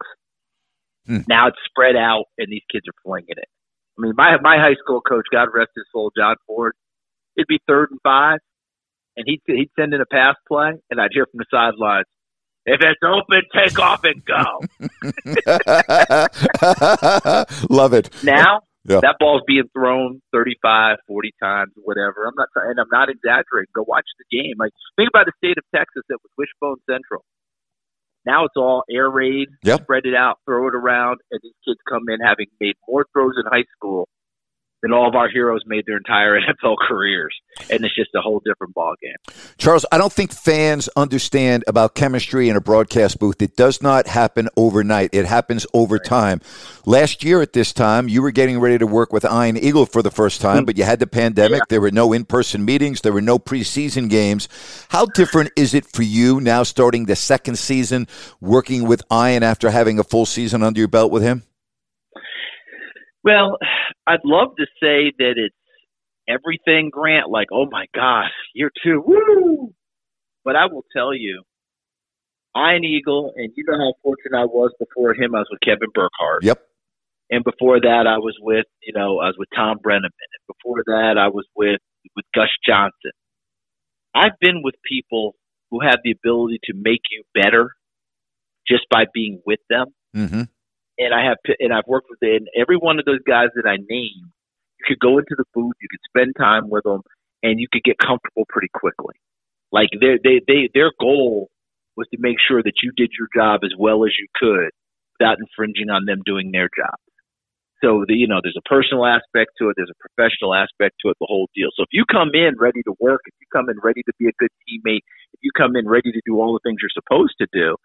Hmm. 1.08 1.22
Now 1.28 1.48
it's 1.48 1.58
spread 1.66 1.96
out, 1.96 2.26
and 2.38 2.48
these 2.52 2.62
kids 2.72 2.86
are 2.88 2.94
flinging 3.04 3.36
it. 3.38 3.50
I 3.98 4.02
mean, 4.02 4.14
my 4.16 4.38
my 4.42 4.58
high 4.58 4.76
school 4.80 5.02
coach, 5.02 5.26
God 5.32 5.50
rest 5.54 5.72
his 5.76 5.86
soul, 5.92 6.12
John 6.16 6.36
Ford, 6.48 6.74
it'd 7.38 7.48
be 7.48 7.60
third 7.68 7.92
and 7.92 8.00
five, 8.04 8.40
and 9.18 9.26
he'd 9.28 9.42
he'd 9.46 9.70
send 9.78 9.94
in 9.94 10.02
a 10.02 10.06
pass 10.06 10.36
play, 10.48 10.72
and 10.90 11.02
I'd 11.02 11.12
hear 11.12 11.26
from 11.26 11.40
the 11.40 11.46
sidelines, 11.52 12.06
"If 12.66 12.82
it's 12.82 13.02
open, 13.04 13.42
take 13.54 13.78
off 13.80 14.04
and 14.04 14.24
go." 14.26 14.62
Love 17.76 17.94
it. 17.94 18.10
now 18.24 18.62
Yeah. 18.86 19.00
that 19.02 19.16
ball's 19.20 19.44
being 19.48 19.70
thrown 19.74 20.22
35, 20.34 20.98
40 21.08 21.34
times, 21.42 21.72
whatever. 21.78 22.26
I'm 22.28 22.34
not 22.36 22.50
and 22.56 22.80
I'm 22.80 22.92
not 22.92 23.10
exaggerating. 23.10 23.72
Go 23.74 23.86
watch 23.88 24.06
the 24.20 24.26
game. 24.38 24.56
Like 24.60 24.72
think 24.98 25.10
about 25.10 25.26
the 25.26 25.34
state 25.38 25.58
of 25.58 25.64
Texas 25.74 26.04
that 26.10 26.18
was 26.22 26.32
Wishbone 26.38 26.78
Central. 26.90 27.24
Now 28.26 28.46
it's 28.46 28.56
all 28.56 28.84
air 28.92 29.10
raid, 29.10 29.48
Yep. 29.64 29.84
spread 29.84 30.06
it 30.06 30.16
out, 30.16 30.40
throw 30.46 30.68
it 30.68 30.76
around, 30.76 31.20
and 31.32 31.40
these 31.44 31.56
kids 31.68 31.80
come 31.88 32.04
in 32.10 32.20
having 32.26 32.48
made 32.60 32.76
more 32.88 33.06
throws 33.14 33.34
in 33.38 33.44
high 33.52 33.66
school 33.76 34.08
then 34.84 34.92
all 34.92 35.08
of 35.08 35.16
our 35.16 35.30
heroes 35.30 35.62
made 35.66 35.86
their 35.88 35.96
entire 35.96 36.38
NFL 36.40 36.76
careers, 36.88 37.34
and 37.70 37.84
it's 37.86 37.96
just 37.96 38.14
a 38.14 38.22
whole 38.22 38.42
different 38.46 38.76
ballgame. 38.76 39.16
Charles, 39.58 39.86
I 39.92 39.98
don't 39.98 40.12
think 40.12 40.34
fans 40.34 40.90
understand 40.96 41.64
about 41.68 41.96
chemistry 41.96 42.50
in 42.50 42.58
a 42.58 42.62
broadcast 42.62 43.18
booth. 43.18 43.42
It 43.42 43.56
does 43.56 43.82
not 43.82 44.08
happen 44.08 44.50
overnight. 44.58 45.12
It 45.14 45.26
happens 45.26 45.66
over 45.74 45.98
time. 45.98 46.42
Last 46.86 47.24
year 47.24 47.42
at 47.42 47.54
this 47.54 47.72
time, 47.72 48.10
you 48.10 48.22
were 48.22 48.32
getting 48.32 48.60
ready 48.60 48.78
to 48.78 48.86
work 48.86 49.14
with 49.14 49.24
Ian 49.24 49.56
Eagle 49.58 49.86
for 49.86 50.02
the 50.02 50.12
first 50.12 50.42
time, 50.42 50.58
mm-hmm. 50.58 50.66
but 50.66 50.78
you 50.78 50.84
had 50.84 51.00
the 51.00 51.08
pandemic. 51.08 51.60
Yeah. 51.60 51.66
There 51.70 51.82
were 51.82 51.92
no 51.92 52.12
in-person 52.12 52.66
meetings. 52.66 53.02
There 53.02 53.14
were 53.14 53.22
no 53.22 53.40
preseason 53.40 54.10
games. 54.10 54.50
How 54.90 55.06
different 55.06 55.52
is 55.56 55.74
it 55.74 55.86
for 55.86 56.04
you 56.04 56.42
now 56.42 56.64
starting 56.64 57.06
the 57.06 57.16
second 57.16 57.58
season 57.58 58.08
working 58.42 58.86
with 58.86 59.02
Ian 59.12 59.44
after 59.44 59.70
having 59.70 59.98
a 59.98 60.04
full 60.04 60.26
season 60.26 60.62
under 60.62 60.80
your 60.80 60.90
belt 60.90 61.12
with 61.12 61.24
him? 61.24 61.44
Well, 63.24 63.58
I'd 64.06 64.26
love 64.26 64.56
to 64.58 64.66
say 64.82 65.14
that 65.18 65.34
it's 65.38 65.56
everything, 66.28 66.90
Grant. 66.92 67.30
Like, 67.30 67.48
oh 67.52 67.66
my 67.70 67.86
gosh, 67.96 68.32
year 68.54 68.72
two, 68.84 69.02
woo! 69.06 69.74
But 70.44 70.56
I 70.56 70.66
will 70.66 70.86
tell 70.96 71.14
you, 71.14 71.44
Ian 72.56 72.84
Eagle, 72.84 73.34
and 73.36 73.52
you 73.56 73.64
know 73.68 73.78
how 73.78 73.94
fortunate 74.04 74.38
I 74.38 74.46
was 74.46 74.72
before 74.78 75.14
him. 75.14 75.36
I 75.36 75.40
was 75.40 75.48
with 75.50 75.62
Kevin 75.62 75.90
Burkhardt. 75.94 76.44
Yep. 76.44 76.62
And 77.30 77.44
before 77.44 77.80
that, 77.80 78.06
I 78.06 78.18
was 78.18 78.36
with, 78.42 78.66
you 78.84 78.94
know, 78.94 79.20
I 79.20 79.28
was 79.28 79.36
with 79.38 79.48
Thom 79.56 79.80
Brennaman. 79.80 80.04
And 80.04 80.46
before 80.48 80.84
that, 80.86 81.16
I 81.18 81.30
was 81.30 81.46
with 81.56 81.80
with 82.16 82.26
Gus 82.36 82.50
Johnson. 82.68 83.12
I've 84.14 84.38
been 84.40 84.62
with 84.64 84.76
people 84.88 85.36
who 85.72 85.80
have 85.82 86.00
the 86.04 86.12
ability 86.12 86.60
to 86.66 86.74
make 86.76 87.02
you 87.10 87.24
better 87.34 87.72
just 88.68 88.84
by 88.92 89.06
being 89.14 89.42
with 89.46 89.60
them 89.70 89.88
Mm-hmm. 90.16 90.44
And 90.98 91.14
I 91.14 91.26
have 91.26 91.38
and 91.60 91.74
I've 91.74 91.88
worked 91.88 92.08
with 92.10 92.20
and 92.22 92.48
every 92.58 92.78
one 92.78 93.00
of 93.00 93.06
those 93.06 93.24
guys 93.28 93.50
that 93.56 93.68
I 93.68 93.78
named. 93.78 94.32
You 94.80 94.86
could 94.88 95.00
go 95.00 95.18
into 95.18 95.36
the 95.38 95.46
booth, 95.54 95.76
you 95.82 95.88
could 95.90 96.04
spend 96.08 96.36
time 96.38 96.70
with 96.70 96.84
them, 96.84 97.02
and 97.42 97.60
you 97.60 97.68
could 97.72 97.84
get 97.84 97.98
comfortable 97.98 98.44
pretty 98.50 98.70
quickly. 98.74 99.16
Like 99.72 99.90
their 100.00 100.18
they 100.24 100.42
they 100.48 100.70
their 100.74 100.92
goal 101.00 101.50
was 101.96 102.08
to 102.12 102.18
make 102.20 102.38
sure 102.46 102.62
that 102.62 102.82
you 102.82 102.92
did 102.96 103.12
your 103.18 103.28
job 103.36 103.62
as 103.64 103.72
well 103.78 104.06
as 104.06 104.12
you 104.20 104.28
could 104.36 104.72
without 105.20 105.38
infringing 105.40 105.90
on 105.90 106.06
them 106.06 106.22
doing 106.26 106.52
their 106.52 106.70
job. 106.76 106.98
So 107.84 108.06
the, 108.08 108.16
you 108.16 108.28
know, 108.28 108.40
there's 108.42 108.58
a 108.58 108.68
personal 108.68 109.06
aspect 109.06 109.60
to 109.60 109.68
it, 109.68 109.76
there's 109.76 109.92
a 109.92 110.00
professional 110.00 110.56
aspect 110.56 110.96
to 111.04 111.12
it, 111.12 111.18
the 111.20 111.28
whole 111.28 111.50
deal. 111.54 111.68
So 111.76 111.84
if 111.84 111.92
you 111.92 112.06
come 112.10 112.32
in 112.34 112.56
ready 112.58 112.82
to 112.88 112.96
work, 113.00 113.22
if 113.28 113.36
you 113.42 113.48
come 113.52 113.70
in 113.70 113.76
ready 113.84 114.02
to 114.08 114.14
be 114.18 114.28
a 114.28 114.36
good 114.40 114.50
teammate, 114.64 115.04
if 115.36 115.40
you 115.44 115.52
come 115.52 115.76
in 115.76 115.88
ready 115.88 116.12
to 116.12 116.22
do 116.26 116.40
all 116.40 116.54
the 116.54 116.64
things 116.64 116.80
you're 116.80 116.96
supposed 116.96 117.36
to 117.44 117.48
do, 117.52 117.76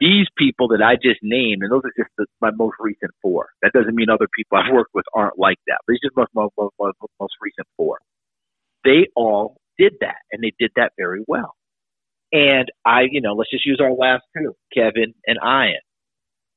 these 0.00 0.26
people 0.36 0.68
that 0.68 0.82
I 0.82 0.96
just 0.96 1.20
named, 1.22 1.62
and 1.62 1.70
those 1.70 1.82
are 1.84 1.92
just 1.96 2.10
the, 2.16 2.26
my 2.40 2.50
most 2.50 2.76
recent 2.80 3.12
four. 3.20 3.50
That 3.62 3.72
doesn't 3.72 3.94
mean 3.94 4.08
other 4.10 4.28
people 4.34 4.58
I've 4.58 4.72
worked 4.72 4.94
with 4.94 5.04
aren't 5.14 5.38
like 5.38 5.58
that. 5.66 5.78
But 5.86 5.94
these 5.94 6.10
are 6.16 6.26
my, 6.34 6.46
my, 6.56 6.68
my, 6.78 6.90
my 7.00 7.06
most 7.20 7.34
recent 7.40 7.68
four. 7.76 7.98
They 8.84 9.08
all 9.14 9.58
did 9.78 9.94
that, 10.00 10.16
and 10.32 10.42
they 10.42 10.52
did 10.58 10.72
that 10.76 10.92
very 10.98 11.22
well. 11.28 11.54
And 12.32 12.70
I, 12.84 13.02
you 13.10 13.20
know, 13.20 13.34
let's 13.34 13.50
just 13.50 13.66
use 13.66 13.80
our 13.82 13.92
last 13.92 14.22
two, 14.36 14.54
Kevin 14.72 15.14
and 15.26 15.38
Ian. 15.44 15.80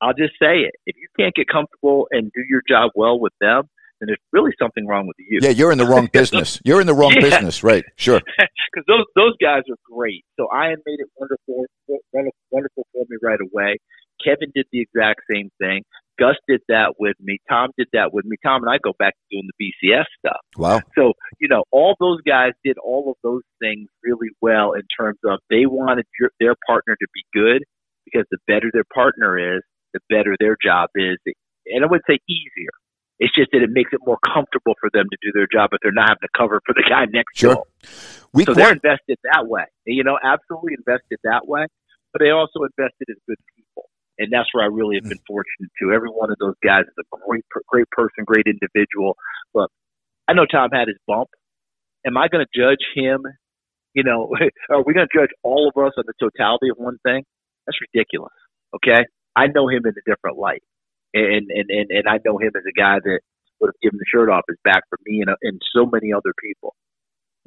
I'll 0.00 0.14
just 0.14 0.34
say 0.40 0.60
it. 0.60 0.74
If 0.86 0.96
you 0.96 1.08
can't 1.18 1.34
get 1.34 1.48
comfortable 1.48 2.08
and 2.10 2.30
do 2.34 2.42
your 2.48 2.62
job 2.68 2.92
well 2.94 3.18
with 3.18 3.32
them, 3.40 3.64
then 4.04 4.12
there's 4.12 4.18
really 4.32 4.52
something 4.60 4.86
wrong 4.86 5.06
with 5.06 5.16
you. 5.18 5.40
Yeah, 5.42 5.50
you're 5.50 5.72
in 5.72 5.78
the 5.78 5.86
wrong 5.86 6.06
business. 6.12 6.60
You're 6.64 6.80
in 6.80 6.86
the 6.86 6.94
wrong 6.94 7.12
Yeah. 7.14 7.20
business, 7.22 7.62
right? 7.64 7.84
Sure. 7.96 8.20
because 8.38 8.84
those 8.86 9.04
those 9.16 9.34
guys 9.40 9.62
are 9.70 9.78
great. 9.90 10.24
So 10.38 10.48
Ian 10.54 10.76
made 10.86 11.00
it 11.00 11.08
wonderful, 11.16 11.64
wonderful, 12.12 12.34
wonderful 12.50 12.86
for 12.92 13.04
me 13.08 13.16
right 13.22 13.40
away. 13.40 13.76
Kevin 14.24 14.50
did 14.54 14.66
the 14.72 14.80
exact 14.80 15.20
same 15.30 15.50
thing. 15.58 15.82
Gus 16.18 16.36
did 16.46 16.60
that 16.68 16.94
with 17.00 17.16
me. 17.20 17.38
Thom 17.48 17.70
did 17.76 17.88
that 17.92 18.14
with 18.14 18.24
me. 18.24 18.36
Thom 18.44 18.62
and 18.62 18.70
I 18.70 18.78
go 18.82 18.92
back 18.98 19.14
to 19.14 19.36
doing 19.36 19.48
the 19.50 19.72
BCS 19.82 20.04
stuff. 20.18 20.40
Wow. 20.56 20.80
So 20.96 21.12
you 21.40 21.48
know, 21.48 21.64
all 21.72 21.96
those 21.98 22.20
guys 22.22 22.52
did 22.64 22.76
all 22.78 23.10
of 23.10 23.16
those 23.22 23.42
things 23.60 23.88
really 24.02 24.30
well 24.40 24.72
in 24.72 24.82
terms 24.98 25.18
of 25.24 25.40
they 25.50 25.66
wanted 25.66 26.06
your, 26.20 26.30
their 26.38 26.54
partner 26.66 26.94
to 26.94 27.06
be 27.12 27.22
good 27.32 27.64
because 28.04 28.26
the 28.30 28.38
better 28.46 28.70
their 28.72 28.84
partner 28.94 29.56
is, 29.56 29.62
the 29.92 30.00
better 30.08 30.36
their 30.38 30.56
job 30.62 30.90
is, 30.94 31.16
and 31.66 31.84
I 31.84 31.88
would 31.88 32.02
say 32.08 32.18
easier. 32.28 32.70
It's 33.18 33.34
just 33.34 33.50
that 33.52 33.62
it 33.62 33.70
makes 33.70 33.92
it 33.92 34.00
more 34.04 34.18
comfortable 34.26 34.74
for 34.80 34.90
them 34.92 35.06
to 35.10 35.18
do 35.22 35.30
their 35.32 35.46
job, 35.46 35.70
but 35.70 35.80
they're 35.82 35.94
not 35.94 36.10
having 36.10 36.26
to 36.26 36.34
cover 36.36 36.60
for 36.66 36.74
the 36.74 36.82
guy 36.88 37.06
next 37.06 37.38
to 37.38 37.40
Sure. 37.40 37.54
them. 37.54 37.64
Week 38.34 38.46
So 38.46 38.54
they're 38.54 38.72
invested 38.72 39.18
that 39.22 39.46
way. 39.46 39.64
You 39.86 40.02
know, 40.02 40.18
absolutely 40.18 40.74
invested 40.74 41.18
that 41.22 41.46
way. 41.46 41.66
But 42.12 42.20
they 42.20 42.30
also 42.30 42.62
invested 42.62 43.10
as 43.10 43.18
good 43.26 43.38
people. 43.54 43.90
And 44.18 44.32
that's 44.32 44.46
where 44.52 44.62
I 44.62 44.70
really 44.70 44.96
have 44.96 45.04
hmm. 45.04 45.14
been 45.14 45.26
fortunate 45.26 45.70
to. 45.82 45.92
Every 45.92 46.10
one 46.10 46.30
of 46.30 46.38
those 46.38 46.54
guys 46.62 46.86
is 46.86 46.94
a 46.98 47.06
great, 47.26 47.44
great 47.66 47.90
person, 47.90 48.24
great 48.26 48.46
individual. 48.46 49.16
Look, 49.54 49.70
I 50.26 50.32
know 50.34 50.46
Thom 50.50 50.70
had 50.72 50.88
his 50.88 50.98
bump. 51.06 51.30
Am 52.06 52.16
I 52.16 52.28
going 52.28 52.44
to 52.44 52.50
judge 52.54 52.82
him? 52.94 53.22
You 53.94 54.02
know, 54.02 54.30
are 54.70 54.82
we 54.82 54.94
going 54.94 55.06
to 55.06 55.18
judge 55.18 55.30
all 55.42 55.70
of 55.70 55.78
us 55.82 55.92
on 55.96 56.04
the 56.06 56.14
totality 56.18 56.68
of 56.70 56.76
one 56.78 56.98
thing? 57.02 57.24
That's 57.66 57.78
ridiculous. 57.80 58.34
Okay, 58.74 59.06
I 59.36 59.46
know 59.46 59.68
him 59.68 59.82
in 59.86 59.94
a 59.94 60.04
different 60.10 60.36
light, 60.36 60.62
and 61.14 61.46
and 61.50 61.66
and, 61.70 61.86
and 61.90 62.04
I 62.08 62.18
know 62.24 62.38
him 62.38 62.50
as 62.56 62.62
a 62.68 62.74
guy 62.78 62.98
that 63.02 63.20
would 63.60 63.68
have 63.68 63.80
given 63.82 63.98
the 63.98 64.04
shirt 64.12 64.28
off 64.28 64.42
his 64.48 64.58
back 64.64 64.82
for 64.90 64.98
me 65.06 65.20
and, 65.20 65.30
uh, 65.30 65.36
and 65.42 65.60
so 65.74 65.86
many 65.86 66.12
other 66.12 66.32
people 66.42 66.74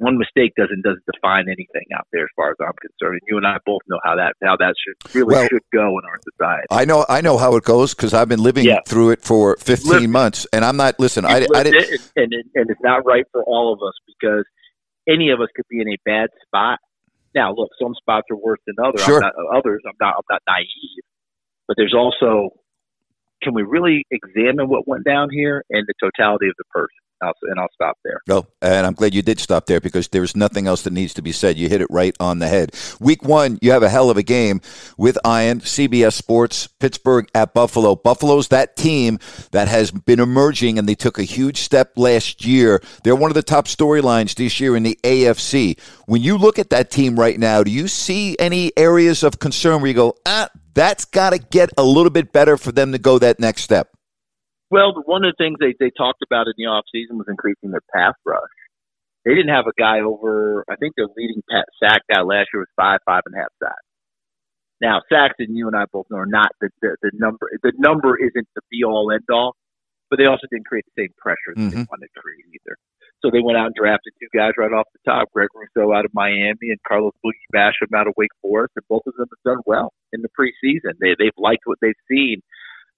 one 0.00 0.16
mistake 0.16 0.52
doesn't 0.56 0.82
doesn't 0.84 1.02
define 1.12 1.48
anything 1.48 1.82
out 1.92 2.06
there 2.12 2.22
as 2.22 2.28
far 2.36 2.50
as 2.50 2.56
I'm 2.60 2.70
concerned. 2.80 3.18
And 3.20 3.26
you 3.26 3.36
and 3.36 3.44
I 3.44 3.56
both 3.66 3.82
know 3.88 3.98
how 4.04 4.14
that 4.14 4.34
how 4.42 4.56
that 4.56 4.74
should 4.78 5.14
really 5.14 5.34
Well- 5.34 5.48
should 5.48 5.62
go 5.72 5.88
in 5.98 6.04
our 6.06 6.18
society. 6.22 6.66
I 6.70 6.84
know, 6.84 7.04
I 7.08 7.20
know 7.20 7.36
how 7.36 7.56
it 7.56 7.64
goes 7.64 7.94
because 7.96 8.14
I've 8.14 8.28
been 8.28 8.40
living 8.42 8.64
Yeah. 8.64 8.78
through 8.86 9.10
it 9.10 9.22
for 9.24 9.56
15 9.56 9.90
Listen. 9.90 10.10
months, 10.12 10.46
and 10.52 10.64
I'm 10.64 10.76
not. 10.76 11.00
Listen, 11.00 11.24
I, 11.24 11.44
I 11.52 11.62
didn't. 11.64 11.82
it, 11.92 12.12
and, 12.14 12.32
and 12.32 12.44
and 12.54 12.70
it's 12.70 12.80
not 12.80 13.04
right 13.06 13.24
for 13.32 13.42
all 13.42 13.72
of 13.72 13.80
us 13.82 13.94
because 14.06 14.44
any 15.08 15.30
of 15.30 15.40
us 15.40 15.48
could 15.56 15.64
be 15.68 15.80
in 15.80 15.88
a 15.88 15.96
bad 16.04 16.28
spot. 16.46 16.78
Now, 17.34 17.52
look, 17.52 17.70
some 17.82 17.94
spots 18.00 18.28
are 18.30 18.36
worse 18.36 18.60
than 18.68 18.76
others. 18.78 19.02
Sure. 19.04 19.16
I'm 19.16 19.32
not, 19.36 19.56
others, 19.58 19.82
I'm 19.84 19.94
not. 20.00 20.14
I'm 20.14 20.22
not 20.30 20.42
naive, 20.46 21.02
but 21.66 21.76
there's 21.76 21.94
also 21.94 22.50
can 23.42 23.54
we 23.54 23.62
really 23.62 24.04
examine 24.10 24.68
what 24.68 24.86
went 24.88 25.04
down 25.04 25.28
here 25.30 25.64
and 25.70 25.86
the 25.86 25.94
totality 26.00 26.48
of 26.48 26.54
the 26.58 26.64
person? 26.70 26.96
I'll, 27.20 27.34
and 27.42 27.58
I'll 27.58 27.68
stop 27.74 27.98
there. 28.04 28.20
No, 28.28 28.46
and 28.62 28.86
I'm 28.86 28.94
glad 28.94 29.14
you 29.14 29.22
did 29.22 29.40
stop 29.40 29.66
there 29.66 29.80
because 29.80 30.08
there's 30.08 30.36
nothing 30.36 30.66
else 30.66 30.82
that 30.82 30.92
needs 30.92 31.14
to 31.14 31.22
be 31.22 31.32
said. 31.32 31.56
You 31.56 31.68
hit 31.68 31.80
it 31.80 31.88
right 31.90 32.14
on 32.20 32.38
the 32.38 32.46
head. 32.46 32.74
Week 33.00 33.24
one, 33.24 33.58
you 33.60 33.72
have 33.72 33.82
a 33.82 33.88
hell 33.88 34.10
of 34.10 34.16
a 34.16 34.22
game 34.22 34.60
with 34.96 35.18
Iron, 35.24 35.60
CBS 35.60 36.12
Sports, 36.12 36.68
Pittsburgh 36.78 37.28
at 37.34 37.54
Buffalo. 37.54 37.96
Buffalo's 37.96 38.48
that 38.48 38.76
team 38.76 39.18
that 39.50 39.68
has 39.68 39.90
been 39.90 40.20
emerging, 40.20 40.78
and 40.78 40.88
they 40.88 40.94
took 40.94 41.18
a 41.18 41.24
huge 41.24 41.58
step 41.58 41.92
last 41.96 42.44
year. 42.44 42.80
They're 43.02 43.16
one 43.16 43.30
of 43.30 43.34
the 43.34 43.42
top 43.42 43.66
storylines 43.66 44.34
this 44.34 44.60
year 44.60 44.76
in 44.76 44.82
the 44.82 44.98
AFC. 45.02 45.78
When 46.06 46.22
you 46.22 46.38
look 46.38 46.58
at 46.58 46.70
that 46.70 46.90
team 46.90 47.18
right 47.18 47.38
now, 47.38 47.62
do 47.62 47.70
you 47.70 47.88
see 47.88 48.36
any 48.38 48.72
areas 48.76 49.22
of 49.22 49.38
concern 49.38 49.80
where 49.80 49.88
you 49.88 49.94
go, 49.94 50.14
ah, 50.24 50.48
that's 50.78 51.04
got 51.04 51.30
to 51.30 51.38
get 51.38 51.70
a 51.76 51.82
little 51.82 52.10
bit 52.10 52.32
better 52.32 52.56
for 52.56 52.70
them 52.70 52.92
to 52.92 52.98
go 52.98 53.18
that 53.18 53.40
next 53.40 53.62
step? 53.62 53.88
Well, 54.70 54.94
one 55.06 55.24
of 55.24 55.34
the 55.34 55.42
things 55.42 55.58
they, 55.58 55.74
they 55.80 55.90
talked 55.90 56.22
about 56.22 56.46
in 56.46 56.54
the 56.56 56.70
off 56.70 56.84
season 56.92 57.18
was 57.18 57.26
increasing 57.28 57.72
their 57.72 57.82
pass 57.92 58.14
rush. 58.24 58.54
They 59.24 59.34
didn't 59.34 59.50
have 59.52 59.66
a 59.66 59.74
guy 59.76 60.00
over. 60.00 60.64
I 60.70 60.76
think 60.76 60.94
their 60.96 61.08
leading 61.16 61.42
pat, 61.50 61.64
sack 61.82 62.02
guy 62.08 62.22
last 62.22 62.48
year 62.54 62.62
was 62.62 62.72
five, 62.76 63.00
five 63.04 63.22
and 63.26 63.34
a 63.34 63.38
half 63.38 63.52
sacks. 63.60 63.88
Now, 64.80 65.00
sacks, 65.10 65.34
and 65.40 65.56
you 65.56 65.66
and 65.66 65.74
I 65.74 65.84
both 65.92 66.06
know, 66.10 66.18
are 66.18 66.26
not 66.26 66.52
the, 66.60 66.70
the 66.80 66.96
the 67.02 67.10
number. 67.14 67.50
The 67.62 67.72
number 67.76 68.16
isn't 68.16 68.46
the 68.54 68.62
be 68.70 68.84
all 68.84 69.10
end 69.10 69.26
all, 69.32 69.56
but 70.10 70.18
they 70.18 70.26
also 70.26 70.46
didn't 70.50 70.66
create 70.66 70.84
the 70.94 71.02
same 71.02 71.12
pressure 71.18 71.54
that 71.54 71.70
they 71.70 71.76
Mhm. 71.82 71.88
wanted 71.90 72.08
to 72.14 72.20
create 72.20 72.44
either. 72.52 72.76
So 73.20 73.30
they 73.30 73.40
went 73.40 73.58
out 73.58 73.66
and 73.66 73.74
drafted 73.74 74.12
two 74.20 74.28
guys 74.32 74.52
right 74.56 74.72
off 74.72 74.86
the 74.92 75.10
top: 75.10 75.32
Greg 75.32 75.48
Rousseau 75.54 75.92
out 75.92 76.04
of 76.04 76.14
Miami 76.14 76.70
and 76.70 76.82
Carlos 76.86 77.14
Boogie 77.24 77.50
Basham 77.52 77.92
out 77.96 78.06
of 78.06 78.14
Wake 78.16 78.34
Forest, 78.40 78.74
and 78.76 78.86
both 78.88 79.02
of 79.06 79.14
them 79.16 79.26
have 79.28 79.42
done 79.54 79.62
well 79.66 79.92
in 80.12 80.22
the 80.22 80.28
preseason. 80.38 80.94
They 81.00 81.16
they've 81.18 81.36
liked 81.36 81.62
what 81.66 81.78
they've 81.80 81.98
seen. 82.08 82.42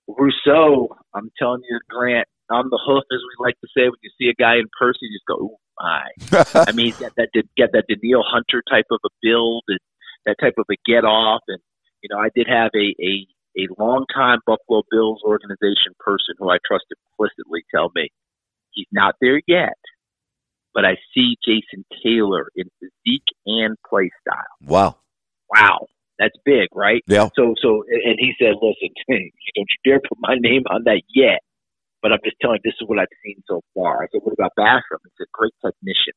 Rousseau, 0.08 0.94
I'm 1.14 1.30
telling 1.38 1.62
you, 1.68 1.78
Grant, 1.88 2.28
on 2.50 2.68
the 2.68 2.80
hoof, 2.84 3.04
as 3.12 3.20
we 3.20 3.44
like 3.44 3.58
to 3.60 3.68
say, 3.76 3.84
when 3.84 4.00
you 4.02 4.10
see 4.18 4.28
a 4.28 4.34
guy 4.34 4.56
in 4.56 4.66
person, 4.78 5.00
you 5.02 5.16
just 5.16 5.26
go, 5.26 5.36
"Ooh, 5.36 5.56
my!" 5.78 6.08
I 6.68 6.72
mean, 6.72 6.86
he's 6.86 6.98
got 6.98 7.14
that 7.16 7.30
get 7.56 7.72
that 7.72 7.86
Danielle 7.88 8.24
Hunter 8.26 8.62
type 8.68 8.86
of 8.90 9.00
a 9.04 9.08
build 9.22 9.64
and 9.68 9.78
that 10.26 10.36
type 10.40 10.54
of 10.58 10.66
a 10.70 10.76
get 10.84 11.04
off. 11.04 11.42
And 11.48 11.58
you 12.02 12.08
know, 12.10 12.18
I 12.18 12.28
did 12.34 12.46
have 12.48 12.70
a 12.74 12.94
a 13.00 13.26
a 13.58 13.66
longtime 13.78 14.38
Buffalo 14.46 14.82
Bills 14.90 15.20
organization 15.24 15.94
person 15.98 16.34
who 16.38 16.50
I 16.50 16.58
trust 16.66 16.84
implicitly 16.90 17.64
tell 17.74 17.90
me 17.94 18.08
he's 18.72 18.86
not 18.92 19.16
there 19.20 19.40
yet, 19.46 19.78
but 20.74 20.84
I 20.84 20.96
see 21.14 21.36
Jason 21.44 21.84
Taylor 22.02 22.50
in 22.54 22.66
physique 22.78 23.28
and 23.46 23.76
play 23.88 24.10
style. 24.20 24.56
Wow. 24.62 24.96
Wow, 25.50 25.86
that's 26.18 26.36
big, 26.44 26.68
right? 26.74 27.02
Yeah. 27.08 27.28
So, 27.34 27.54
so, 27.60 27.82
and 27.90 28.16
he 28.18 28.32
said, 28.38 28.54
"Listen, 28.62 28.94
don't 29.08 29.66
you 29.66 29.80
dare 29.84 30.00
put 30.00 30.18
my 30.20 30.36
name 30.38 30.62
on 30.70 30.84
that 30.84 31.02
yet." 31.12 31.40
But 32.02 32.12
I'm 32.12 32.22
just 32.24 32.36
telling 32.40 32.60
you, 32.62 32.70
this 32.70 32.78
is 32.80 32.88
what 32.88 32.98
I've 32.98 33.12
seen 33.24 33.42
so 33.48 33.62
far. 33.74 34.02
I 34.02 34.06
said, 34.12 34.20
"What 34.22 34.32
about 34.32 34.52
Basham?" 34.56 35.02
He's 35.02 35.26
a 35.26 35.30
great 35.32 35.52
technician, 35.58 36.14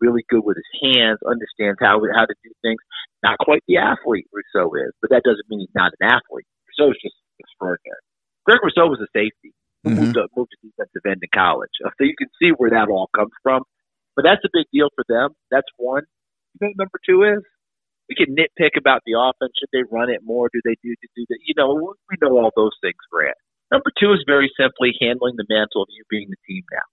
really 0.00 0.26
good 0.28 0.42
with 0.42 0.58
his 0.58 0.92
hands, 0.92 1.20
understands 1.22 1.78
how 1.78 2.02
how 2.12 2.26
to 2.26 2.34
do 2.42 2.50
things. 2.60 2.82
Not 3.22 3.38
quite 3.38 3.62
the 3.68 3.78
athlete 3.78 4.26
Rousseau 4.34 4.74
is, 4.74 4.90
but 5.00 5.10
that 5.10 5.22
doesn't 5.22 5.46
mean 5.48 5.60
he's 5.60 5.78
not 5.78 5.92
an 6.00 6.10
athlete. 6.10 6.50
Rousseau's 6.78 6.98
just 7.00 7.16
extraordinary. 7.38 8.00
Greg 8.44 8.60
Rousseau 8.62 8.86
was 8.88 9.00
a 9.00 9.10
safety. 9.16 9.54
who 9.82 9.90
Mhm. 9.90 9.98
moved, 9.98 10.16
up, 10.16 10.30
moved 10.36 10.52
to 10.52 10.58
defensive 10.62 11.02
end 11.04 11.18
in 11.26 11.28
college. 11.34 11.74
So 11.82 12.04
you 12.06 12.14
can 12.16 12.30
see 12.38 12.50
where 12.50 12.70
that 12.70 12.86
all 12.86 13.10
comes 13.16 13.32
from. 13.42 13.64
But 14.14 14.22
that's 14.22 14.44
a 14.44 14.48
big 14.52 14.66
deal 14.72 14.90
for 14.94 15.02
them. 15.08 15.34
That's 15.50 15.66
one. 15.76 16.04
You 16.54 16.58
know 16.60 16.68
what 16.68 16.76
number 16.86 17.00
two 17.04 17.24
is? 17.24 17.42
We 18.08 18.14
can 18.14 18.36
nitpick 18.36 18.76
about 18.78 19.02
the 19.06 19.18
offense. 19.18 19.50
Should 19.58 19.70
they 19.72 19.82
run 19.90 20.08
it 20.08 20.20
more? 20.22 20.48
Do 20.52 20.60
they 20.64 20.76
do 20.84 20.94
to 20.94 21.08
do 21.16 21.26
that? 21.30 21.38
You 21.42 21.54
know, 21.56 21.94
we 22.08 22.16
know 22.22 22.38
all 22.38 22.52
those 22.54 22.78
things, 22.80 23.02
Grant. 23.10 23.36
Number 23.72 23.90
two 23.98 24.12
is 24.12 24.22
very 24.24 24.52
simply 24.56 24.94
handling 25.00 25.34
the 25.34 25.46
mantle 25.48 25.82
of 25.82 25.88
you 25.90 26.04
being 26.08 26.30
the 26.30 26.36
team 26.46 26.62
now. 26.70 26.86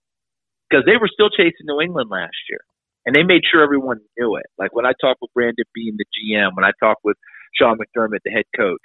Because 0.68 0.84
they 0.86 0.96
were 0.96 1.06
still 1.12 1.30
chasing 1.30 1.66
New 1.66 1.80
England 1.80 2.10
last 2.10 2.42
year. 2.48 2.60
And 3.06 3.14
they 3.14 3.22
made 3.22 3.42
sure 3.44 3.62
everyone 3.62 4.00
knew 4.18 4.34
it. 4.36 4.46
Like 4.58 4.74
when 4.74 4.86
I 4.86 4.94
talked 5.00 5.20
with 5.22 5.32
Brandon 5.32 5.64
Beane 5.74 5.96
the 5.96 6.04
GM, 6.10 6.56
when 6.56 6.64
I 6.64 6.72
talked 6.80 7.04
with 7.04 7.16
Sean 7.54 7.78
McDermott, 7.78 8.22
the 8.24 8.30
head 8.30 8.46
coach, 8.56 8.80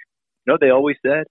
you 0.46 0.52
know, 0.52 0.58
they 0.60 0.70
always 0.70 0.96
said, 1.04 1.24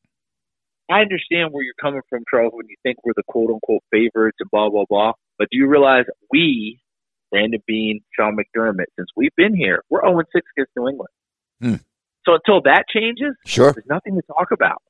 I 0.89 1.01
understand 1.01 1.51
where 1.51 1.63
you're 1.63 1.73
coming 1.81 2.01
from, 2.09 2.23
Charles, 2.29 2.53
when 2.53 2.67
you 2.69 2.75
think 2.83 2.97
we're 3.03 3.13
the 3.15 3.23
quote 3.27 3.49
unquote 3.49 3.81
favorites 3.91 4.37
and 4.39 4.49
blah, 4.51 4.69
blah, 4.69 4.85
blah. 4.87 5.13
But 5.39 5.47
do 5.51 5.57
you 5.57 5.67
realize 5.67 6.05
we, 6.31 6.79
Brandon 7.31 7.61
Beane, 7.65 8.01
Sean 8.17 8.37
McDermott, 8.37 8.85
since 8.97 9.09
we've 9.15 9.35
been 9.35 9.55
here, 9.55 9.81
we're 9.89 10.01
0 10.01 10.19
6 10.19 10.45
against 10.57 10.71
New 10.75 10.87
England. 10.87 11.09
Hmm. 11.61 11.75
So 12.25 12.35
until 12.35 12.61
that 12.63 12.85
changes, 12.93 13.35
Sure. 13.45 13.71
there's 13.71 13.85
nothing 13.87 14.15
to 14.15 14.21
talk 14.27 14.51
about. 14.51 14.81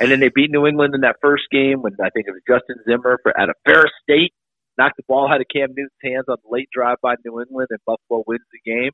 And 0.00 0.10
then 0.10 0.20
they 0.20 0.30
beat 0.34 0.50
New 0.50 0.66
England 0.66 0.94
in 0.94 1.02
that 1.02 1.16
first 1.20 1.44
game 1.50 1.82
when 1.82 1.92
I 2.02 2.10
think 2.10 2.26
it 2.26 2.32
was 2.32 2.42
Justin 2.48 2.76
Zimmer 2.88 3.18
for 3.22 3.38
at 3.38 3.48
a 3.48 3.54
Ferris 3.64 3.92
State 4.02 4.32
knocked 4.78 4.96
the 4.96 5.02
ball 5.06 5.30
out 5.30 5.40
of 5.40 5.46
Cam 5.54 5.68
Newton's 5.76 5.90
hands 6.02 6.24
on 6.28 6.36
the 6.42 6.50
late 6.50 6.68
drive 6.72 6.96
by 7.02 7.14
New 7.24 7.40
England, 7.40 7.68
and 7.70 7.78
Buffalo 7.86 8.24
wins 8.26 8.44
the 8.52 8.70
game. 8.70 8.90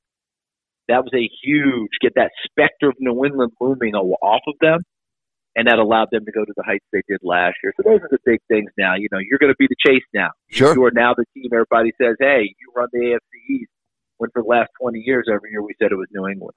That 0.89 1.05
was 1.05 1.13
a 1.15 1.29
huge 1.43 1.91
get 2.01 2.15
that 2.17 2.31
specter 2.45 2.89
of 2.89 2.97
New 2.99 3.25
England 3.25 3.53
looming 3.61 3.95
off 3.95 4.43
of 4.47 4.55
them, 4.61 4.81
and 5.55 5.69
that 5.69 5.79
allowed 5.79 6.09
them 6.11 6.25
to 6.25 6.33
go 6.33 6.45
to 6.45 6.53
the 6.57 6.63
heights 6.63 6.85
they 6.93 7.03
did 7.09 7.21
last 7.23 7.57
year. 7.63 7.73
So 7.77 7.89
those 7.89 8.01
are 8.01 8.09
the 8.11 8.19
big 8.25 8.41
things 8.49 8.71
now. 8.79 8.95
You 8.97 9.09
know, 9.13 9.19
you're 9.19 9.39
going 9.39 9.53
to 9.53 9.57
be 9.59 9.69
the 9.69 9.77
chase 9.87 10.05
now. 10.15 10.31
Sure. 10.49 10.75
You 10.75 10.85
are 10.85 10.91
now 10.93 11.15
the 11.15 11.25
team. 11.35 11.51
Everybody 11.53 11.93
says, 12.01 12.17
"Hey, 12.19 12.55
you 12.59 12.73
run 12.75 12.89
the 12.93 13.01
AFC 13.01 13.55
East." 13.55 13.71
When 14.17 14.31
for 14.31 14.43
the 14.43 14.49
last 14.49 14.71
20 14.81 14.99
years, 14.99 15.27
every 15.33 15.51
year 15.53 15.63
we 15.63 15.75
said 15.81 15.93
it 15.93 15.97
was 15.97 16.09
New 16.13 16.27
England. 16.27 16.55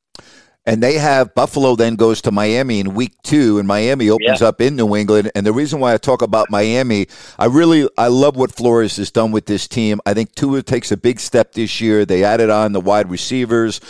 And 0.66 0.82
they 0.82 0.94
have 1.00 1.34
Buffalo 1.34 1.76
then 1.76 1.96
goes 1.96 2.22
to 2.22 2.32
Miami 2.32 2.80
in 2.80 2.94
week 2.94 3.14
two, 3.24 3.58
and 3.58 3.68
Miami 3.68 4.10
opens 4.12 4.42
Yeah. 4.42 4.48
up 4.48 4.62
in 4.62 4.76
New 4.76 4.96
England. 4.96 5.32
And 5.34 5.46
the 5.46 5.52
reason 5.54 5.80
why 5.80 5.94
I 5.94 5.98
talk 5.98 6.22
about 6.22 6.52
Miami, 6.52 7.08
I 7.40 7.46
really 7.46 7.90
I 7.98 8.08
love 8.08 8.36
what 8.36 8.52
Flores 8.52 8.98
has 8.98 9.10
done 9.10 9.32
with 9.32 9.48
this 9.48 9.68
team. 9.68 10.00
I 10.06 10.14
think 10.14 10.36
Tua 10.36 10.62
takes 10.62 10.92
a 10.92 10.98
big 10.98 11.20
step 11.20 11.54
this 11.54 11.82
year. 11.82 12.06
They 12.06 12.24
added 12.24 12.50
on 12.52 12.74
the 12.74 12.80
wide 12.80 13.10
receivers. 13.10 13.82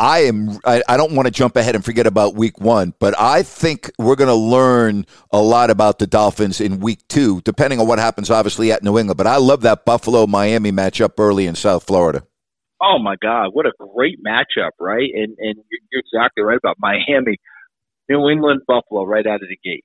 I 0.00 0.20
am. 0.20 0.58
I, 0.64 0.82
I 0.88 0.96
don't 0.96 1.12
want 1.12 1.26
to 1.26 1.30
jump 1.30 1.56
ahead 1.56 1.74
and 1.74 1.84
forget 1.84 2.06
about 2.06 2.34
week 2.34 2.58
one, 2.58 2.94
but 2.98 3.14
I 3.20 3.42
think 3.42 3.90
we're 3.98 4.16
going 4.16 4.28
to 4.28 4.34
learn 4.34 5.04
a 5.30 5.42
lot 5.42 5.68
about 5.68 5.98
the 5.98 6.06
Dolphins 6.06 6.58
in 6.58 6.80
week 6.80 7.06
two, 7.08 7.42
depending 7.42 7.80
on 7.80 7.86
what 7.86 7.98
happens, 7.98 8.30
obviously 8.30 8.72
at 8.72 8.82
New 8.82 8.98
England. 8.98 9.18
But 9.18 9.26
I 9.26 9.36
love 9.36 9.60
that 9.60 9.84
Buffalo 9.84 10.26
Miami 10.26 10.72
matchup 10.72 11.18
early 11.18 11.44
in 11.44 11.54
South 11.54 11.84
Florida. 11.84 12.22
Oh 12.80 12.98
my 12.98 13.16
God, 13.20 13.50
what 13.52 13.66
a 13.66 13.72
great 13.94 14.24
matchup, 14.24 14.70
right? 14.80 15.10
And 15.12 15.36
and 15.38 15.56
you're- 15.70 16.02
exactly 16.02 16.42
right 16.42 16.56
about 16.56 16.76
Miami, 16.78 17.36
New 18.08 18.30
England, 18.30 18.62
Buffalo, 18.66 19.04
right 19.04 19.26
out 19.26 19.42
of 19.42 19.48
the 19.50 19.58
gate. 19.62 19.84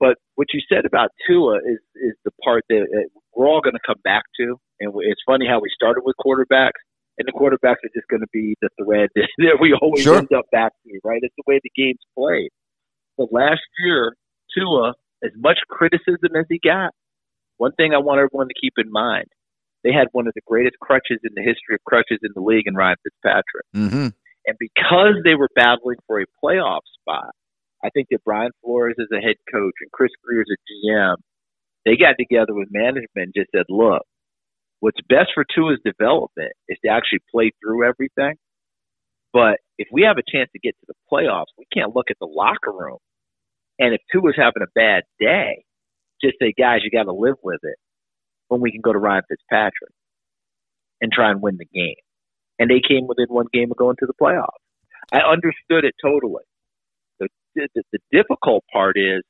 But 0.00 0.16
what 0.34 0.48
you 0.52 0.60
said 0.68 0.84
about 0.84 1.10
Tua 1.28 1.58
is 1.58 1.78
is 1.94 2.14
the 2.24 2.32
part 2.42 2.64
that 2.70 3.08
we're 3.36 3.46
all 3.46 3.60
going 3.60 3.74
to 3.74 3.86
come 3.86 4.00
back 4.02 4.24
to, 4.40 4.58
and 4.80 4.92
it's 5.02 5.22
funny 5.24 5.46
how 5.46 5.60
we 5.60 5.70
started 5.72 6.02
with 6.04 6.16
quarterbacks, 6.18 6.82
and 7.22 7.28
the 7.28 7.32
quarterbacks 7.32 7.78
are 7.86 7.94
just 7.94 8.08
going 8.10 8.20
to 8.20 8.30
be 8.32 8.56
the 8.60 8.68
thread 8.82 9.08
that 9.14 9.58
we 9.60 9.72
always 9.80 10.02
Sure. 10.02 10.18
end 10.18 10.32
up 10.36 10.46
back 10.50 10.72
to, 10.84 11.00
right? 11.04 11.20
It's 11.22 11.34
the 11.36 11.44
way 11.46 11.60
the 11.62 11.70
game's 11.76 12.02
played. 12.18 12.50
But 13.16 13.32
last 13.32 13.62
year, 13.78 14.16
Tua, 14.56 14.94
as 15.22 15.30
much 15.36 15.58
criticism 15.68 16.34
as 16.36 16.46
he 16.48 16.58
got, 16.58 16.90
one 17.58 17.72
thing 17.72 17.94
I 17.94 17.98
want 17.98 18.18
everyone 18.18 18.48
to 18.48 18.54
keep 18.60 18.72
in 18.76 18.90
mind 18.90 19.26
they 19.84 19.92
had 19.92 20.08
one 20.12 20.26
of 20.26 20.34
the 20.34 20.40
greatest 20.46 20.78
crutches 20.80 21.18
in 21.24 21.30
the 21.34 21.42
history 21.42 21.74
of 21.74 21.82
crutches 21.84 22.18
in 22.22 22.30
the 22.34 22.40
league 22.40 22.66
in 22.66 22.74
Ryan 22.74 22.96
Fitzpatrick. 23.02 23.66
Mm-hmm. 23.74 24.08
And 24.46 24.56
because 24.58 25.14
they 25.24 25.34
were 25.34 25.48
battling 25.54 25.98
for 26.06 26.20
a 26.20 26.26
playoff 26.42 26.82
spot, 27.00 27.30
I 27.84 27.90
think 27.90 28.08
that 28.10 28.22
Brian 28.24 28.50
Flores 28.62 28.94
as 29.00 29.08
a 29.12 29.20
head 29.20 29.36
coach 29.52 29.74
and 29.80 29.90
Chris 29.92 30.10
Grier 30.24 30.42
as 30.42 30.46
a 30.50 30.58
GM, 30.70 31.16
they 31.84 31.96
got 31.96 32.14
together 32.18 32.54
with 32.54 32.68
management 32.70 33.10
and 33.16 33.34
just 33.34 33.50
said, 33.54 33.64
look, 33.68 34.02
what's 34.82 34.98
best 35.08 35.30
for 35.32 35.44
Tua's 35.44 35.78
development 35.84 36.50
is 36.68 36.76
to 36.84 36.90
actually 36.90 37.20
play 37.30 37.52
through 37.62 37.86
everything. 37.88 38.34
But 39.32 39.58
if 39.78 39.86
we 39.92 40.02
have 40.02 40.18
a 40.18 40.28
chance 40.28 40.50
to 40.52 40.58
get 40.58 40.74
to 40.80 40.86
the 40.88 40.94
playoffs, 41.10 41.54
we 41.56 41.66
can't 41.72 41.94
look 41.94 42.06
at 42.10 42.16
the 42.20 42.26
locker 42.26 42.72
room. 42.72 42.98
And 43.78 43.94
if 43.94 44.00
Tua's 44.10 44.34
having 44.36 44.62
a 44.62 44.70
bad 44.74 45.04
day, 45.20 45.64
just 46.20 46.34
say, 46.42 46.52
guys, 46.58 46.80
you 46.82 46.90
got 46.90 47.04
to 47.04 47.12
live 47.12 47.36
with 47.44 47.60
it 47.62 47.76
when 48.48 48.60
we 48.60 48.72
can 48.72 48.80
go 48.80 48.92
to 48.92 48.98
Ryan 48.98 49.22
Fitzpatrick 49.28 49.94
and 51.00 51.12
try 51.12 51.30
and 51.30 51.40
win 51.40 51.58
the 51.58 51.64
game. 51.72 51.94
And 52.58 52.68
they 52.68 52.82
came 52.86 53.06
within 53.06 53.26
one 53.28 53.46
game 53.52 53.70
of 53.70 53.76
going 53.76 53.96
to 54.00 54.06
the 54.06 54.14
playoffs. 54.20 54.58
I 55.12 55.18
understood 55.20 55.84
it 55.84 55.94
totally. 56.02 56.42
The, 57.20 57.28
the, 57.54 57.82
the 57.92 57.98
difficult 58.10 58.64
part 58.72 58.96
is 58.96 59.22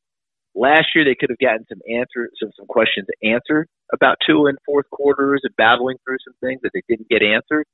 last 0.54 0.88
year 0.94 1.04
they 1.04 1.14
could 1.14 1.30
have 1.30 1.38
gotten 1.38 1.66
some 1.68 1.80
answers, 1.88 2.30
some, 2.40 2.50
some 2.56 2.66
questions 2.66 3.06
answered 3.22 3.68
about 3.92 4.18
Tua 4.26 4.50
and 4.50 4.58
fourth 4.64 4.88
quarters 4.90 5.40
and 5.44 5.54
battling 5.56 5.96
through 6.04 6.18
some 6.24 6.34
things 6.40 6.60
that 6.62 6.70
they 6.74 6.82
didn't 6.88 7.08
get 7.08 7.22
answered. 7.22 7.66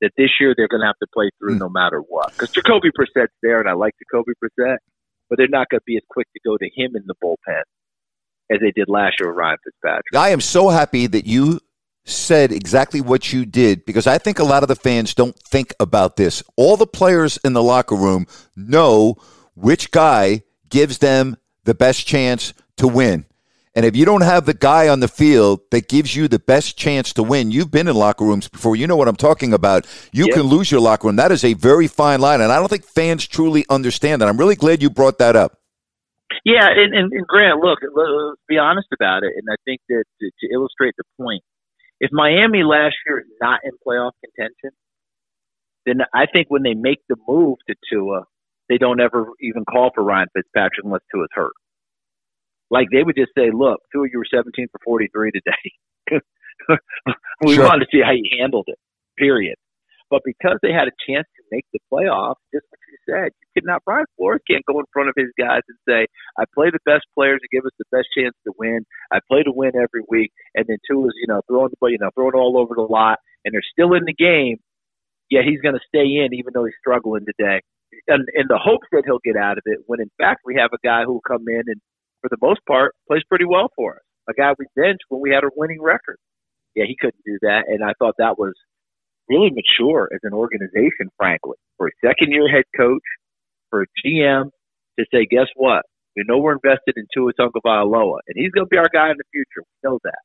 That 0.00 0.10
this 0.18 0.30
year 0.40 0.54
they're 0.56 0.68
going 0.68 0.80
to 0.80 0.86
have 0.86 0.98
to 1.00 1.06
play 1.14 1.30
through 1.38 1.54
hmm. 1.54 1.60
no 1.60 1.68
matter 1.68 2.00
what. 2.00 2.32
Because 2.32 2.50
Jacoby 2.50 2.90
Brissett's 2.98 3.32
there, 3.42 3.60
and 3.60 3.68
I 3.68 3.72
like 3.72 3.94
Jacoby 3.98 4.32
Brissett, 4.42 4.78
but 5.30 5.38
they're 5.38 5.48
not 5.48 5.68
going 5.70 5.80
to 5.80 5.84
be 5.86 5.96
as 5.96 6.02
quick 6.10 6.26
to 6.34 6.40
go 6.44 6.56
to 6.56 6.64
him 6.74 6.96
in 6.96 7.04
the 7.06 7.14
bullpen 7.22 7.62
as 8.50 8.60
they 8.60 8.72
did 8.72 8.88
last 8.88 9.14
year 9.18 9.28
with 9.28 9.38
Ryan 9.38 9.56
Fitzpatrick. 9.64 10.14
I 10.14 10.30
am 10.30 10.40
so 10.40 10.68
happy 10.68 11.06
that 11.06 11.26
you 11.26 11.60
said 12.04 12.52
exactly 12.52 13.00
what 13.00 13.32
you 13.32 13.46
did 13.46 13.84
because 13.86 14.06
I 14.06 14.18
think 14.18 14.38
a 14.38 14.44
lot 14.44 14.62
of 14.62 14.68
the 14.68 14.76
fans 14.76 15.14
don't 15.14 15.36
think 15.38 15.72
about 15.80 16.16
this. 16.16 16.42
All 16.56 16.76
the 16.76 16.86
players 16.86 17.38
in 17.44 17.54
the 17.54 17.62
locker 17.62 17.94
room 17.94 18.26
know 18.54 19.16
which 19.54 19.90
guy 19.90 20.42
gives 20.68 20.98
them 20.98 21.36
the 21.64 21.74
best 21.74 22.06
chance 22.06 22.52
to 22.76 22.86
win. 22.88 23.24
And 23.76 23.84
if 23.84 23.96
you 23.96 24.04
don't 24.04 24.20
have 24.20 24.46
the 24.46 24.54
guy 24.54 24.86
on 24.88 25.00
the 25.00 25.08
field 25.08 25.60
that 25.72 25.88
gives 25.88 26.14
you 26.14 26.28
the 26.28 26.38
best 26.38 26.76
chance 26.78 27.12
to 27.14 27.24
win, 27.24 27.50
you've 27.50 27.72
been 27.72 27.88
in 27.88 27.96
locker 27.96 28.24
rooms 28.24 28.46
before. 28.46 28.76
You 28.76 28.86
know 28.86 28.94
what 28.96 29.08
I'm 29.08 29.16
talking 29.16 29.52
about. 29.52 29.84
You 30.12 30.26
Yep. 30.26 30.34
can 30.34 30.42
lose 30.44 30.70
your 30.70 30.80
locker 30.80 31.08
room. 31.08 31.16
That 31.16 31.32
is 31.32 31.42
a 31.44 31.54
very 31.54 31.88
fine 31.88 32.20
line. 32.20 32.40
And 32.40 32.52
I 32.52 32.58
don't 32.60 32.68
think 32.68 32.84
fans 32.84 33.26
truly 33.26 33.64
understand 33.68 34.22
that. 34.22 34.28
I'm 34.28 34.36
really 34.38 34.54
glad 34.54 34.80
you 34.80 34.90
brought 34.90 35.18
that 35.18 35.34
up. 35.34 35.58
Yeah, 36.44 36.66
and, 36.68 36.94
and, 36.94 37.12
and 37.12 37.26
Grant, 37.26 37.60
look, 37.60 37.80
let- 37.82 38.08
let's 38.10 38.40
be 38.48 38.58
honest 38.58 38.88
about 38.92 39.24
it. 39.24 39.32
And 39.36 39.44
I 39.50 39.56
think 39.64 39.80
that 39.88 40.04
to, 40.20 40.30
to 40.40 40.54
illustrate 40.54 40.94
the 40.96 41.04
point, 41.20 41.42
if 42.00 42.10
Miami 42.12 42.62
last 42.62 42.94
year 43.06 43.18
is 43.20 43.26
not 43.40 43.60
in 43.64 43.72
playoff 43.86 44.12
contention, 44.24 44.70
then 45.86 45.98
I 46.14 46.26
think 46.26 46.46
when 46.48 46.62
they 46.62 46.74
make 46.74 47.00
the 47.08 47.16
move 47.28 47.58
to 47.68 47.74
Tua, 47.90 48.24
they 48.68 48.78
don't 48.78 49.00
ever 49.00 49.26
even 49.40 49.64
call 49.64 49.90
for 49.94 50.02
Ryan 50.04 50.28
Fitzpatrick 50.34 50.84
unless 50.84 51.02
Tua's 51.12 51.28
hurt. 51.32 51.52
Like 52.70 52.88
they 52.90 53.02
would 53.02 53.16
just 53.16 53.32
say, 53.36 53.50
"Look, 53.52 53.80
Tua, 53.92 54.08
you 54.10 54.18
were 54.18 54.26
17 54.30 54.66
for 54.72 54.80
43 54.84 55.30
today. 55.32 56.20
we 57.44 57.54
Sure. 57.54 57.64
wanted 57.64 57.86
to 57.86 57.90
see 57.92 58.02
how 58.02 58.12
you 58.12 58.24
handled 58.38 58.64
it. 58.68 58.78
Period." 59.18 59.56
But 60.10 60.22
because 60.24 60.58
they 60.62 60.72
had 60.72 60.86
a 60.88 60.96
chance 61.08 61.26
to 61.36 61.42
make 61.50 61.64
the 61.72 61.80
playoffs, 61.92 62.38
just 62.52 62.66
what 62.70 62.78
you 62.90 62.98
said, 63.08 63.32
you 63.40 63.48
could 63.54 63.64
not. 63.66 63.82
Brian 63.84 64.06
Flores 64.16 64.40
can't 64.48 64.64
go 64.66 64.78
in 64.78 64.86
front 64.92 65.08
of 65.08 65.14
his 65.16 65.30
guys 65.38 65.62
and 65.68 65.78
say, 65.88 66.06
"I 66.38 66.44
play 66.54 66.70
the 66.70 66.78
best 66.84 67.04
players 67.14 67.40
to 67.40 67.48
give 67.50 67.64
us 67.64 67.72
the 67.78 67.84
best 67.90 68.08
chance 68.16 68.34
to 68.46 68.52
win. 68.58 68.84
I 69.12 69.20
play 69.28 69.42
to 69.42 69.52
win 69.52 69.72
every 69.76 70.02
week." 70.08 70.32
And 70.54 70.66
then 70.68 70.76
is, 70.76 71.14
you 71.20 71.26
know, 71.28 71.42
throwing 71.48 71.70
the 71.70 71.76
ball, 71.80 71.90
you 71.90 71.98
know, 71.98 72.10
throwing 72.14 72.34
all 72.34 72.58
over 72.58 72.74
the 72.74 72.82
lot, 72.82 73.18
and 73.44 73.52
they're 73.54 73.62
still 73.72 73.94
in 73.94 74.04
the 74.04 74.14
game. 74.14 74.58
Yeah, 75.30 75.42
he's 75.42 75.60
going 75.60 75.74
to 75.74 75.80
stay 75.88 76.04
in 76.22 76.34
even 76.34 76.52
though 76.54 76.64
he's 76.64 76.76
struggling 76.78 77.24
today, 77.26 77.62
and 78.08 78.26
in 78.34 78.46
the 78.48 78.58
hopes 78.58 78.86
that 78.92 79.02
he'll 79.04 79.24
get 79.24 79.36
out 79.36 79.58
of 79.58 79.64
it. 79.66 79.80
When 79.86 80.00
in 80.00 80.10
fact 80.18 80.42
we 80.44 80.56
have 80.56 80.70
a 80.72 80.86
guy 80.86 81.04
who 81.04 81.14
will 81.14 81.28
come 81.28 81.44
in 81.48 81.62
and, 81.66 81.80
for 82.20 82.28
the 82.30 82.38
most 82.40 82.60
part, 82.66 82.94
plays 83.08 83.22
pretty 83.28 83.44
well 83.44 83.68
for 83.76 83.96
us. 83.96 84.02
A 84.28 84.32
guy 84.32 84.54
we 84.58 84.66
benched 84.76 85.04
when 85.08 85.20
we 85.20 85.30
had 85.30 85.44
a 85.44 85.50
winning 85.54 85.82
record. 85.82 86.16
Yeah, 86.74 86.84
he 86.88 86.96
couldn't 86.98 87.22
do 87.24 87.38
that, 87.42 87.64
and 87.68 87.84
I 87.84 87.92
thought 87.98 88.14
that 88.18 88.38
was 88.38 88.54
really 89.28 89.50
mature 89.50 90.08
as 90.12 90.20
an 90.22 90.32
organization, 90.32 91.08
frankly, 91.16 91.56
for 91.76 91.88
a 91.88 91.90
second 92.04 92.32
year 92.32 92.48
head 92.48 92.64
coach, 92.76 93.04
for 93.70 93.82
a 93.82 93.86
GM 94.04 94.50
to 94.98 95.04
say, 95.12 95.26
guess 95.26 95.48
what? 95.56 95.82
We 96.16 96.24
know 96.26 96.38
we're 96.38 96.54
invested 96.54 96.94
in 96.96 97.06
Tua 97.12 97.32
Tagovailoa, 97.34 98.18
and 98.26 98.34
he's 98.34 98.50
going 98.50 98.66
to 98.66 98.70
be 98.70 98.78
our 98.78 98.90
guy 98.92 99.10
in 99.10 99.18
the 99.18 99.28
future. 99.32 99.62
We 99.66 99.88
know 99.90 99.98
that. 100.04 100.22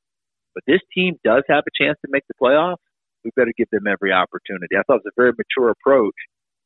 But 0.53 0.63
this 0.67 0.81
team 0.93 1.15
does 1.23 1.43
have 1.49 1.63
a 1.65 1.83
chance 1.83 1.97
to 2.05 2.11
make 2.11 2.23
the 2.27 2.37
playoffs. 2.41 2.81
We 3.23 3.31
better 3.35 3.53
give 3.57 3.69
them 3.71 3.87
every 3.87 4.13
opportunity. 4.13 4.77
I 4.77 4.83
thought 4.87 5.01
it 5.01 5.05
was 5.05 5.13
a 5.13 5.21
very 5.21 5.33
mature 5.37 5.69
approach. 5.69 6.15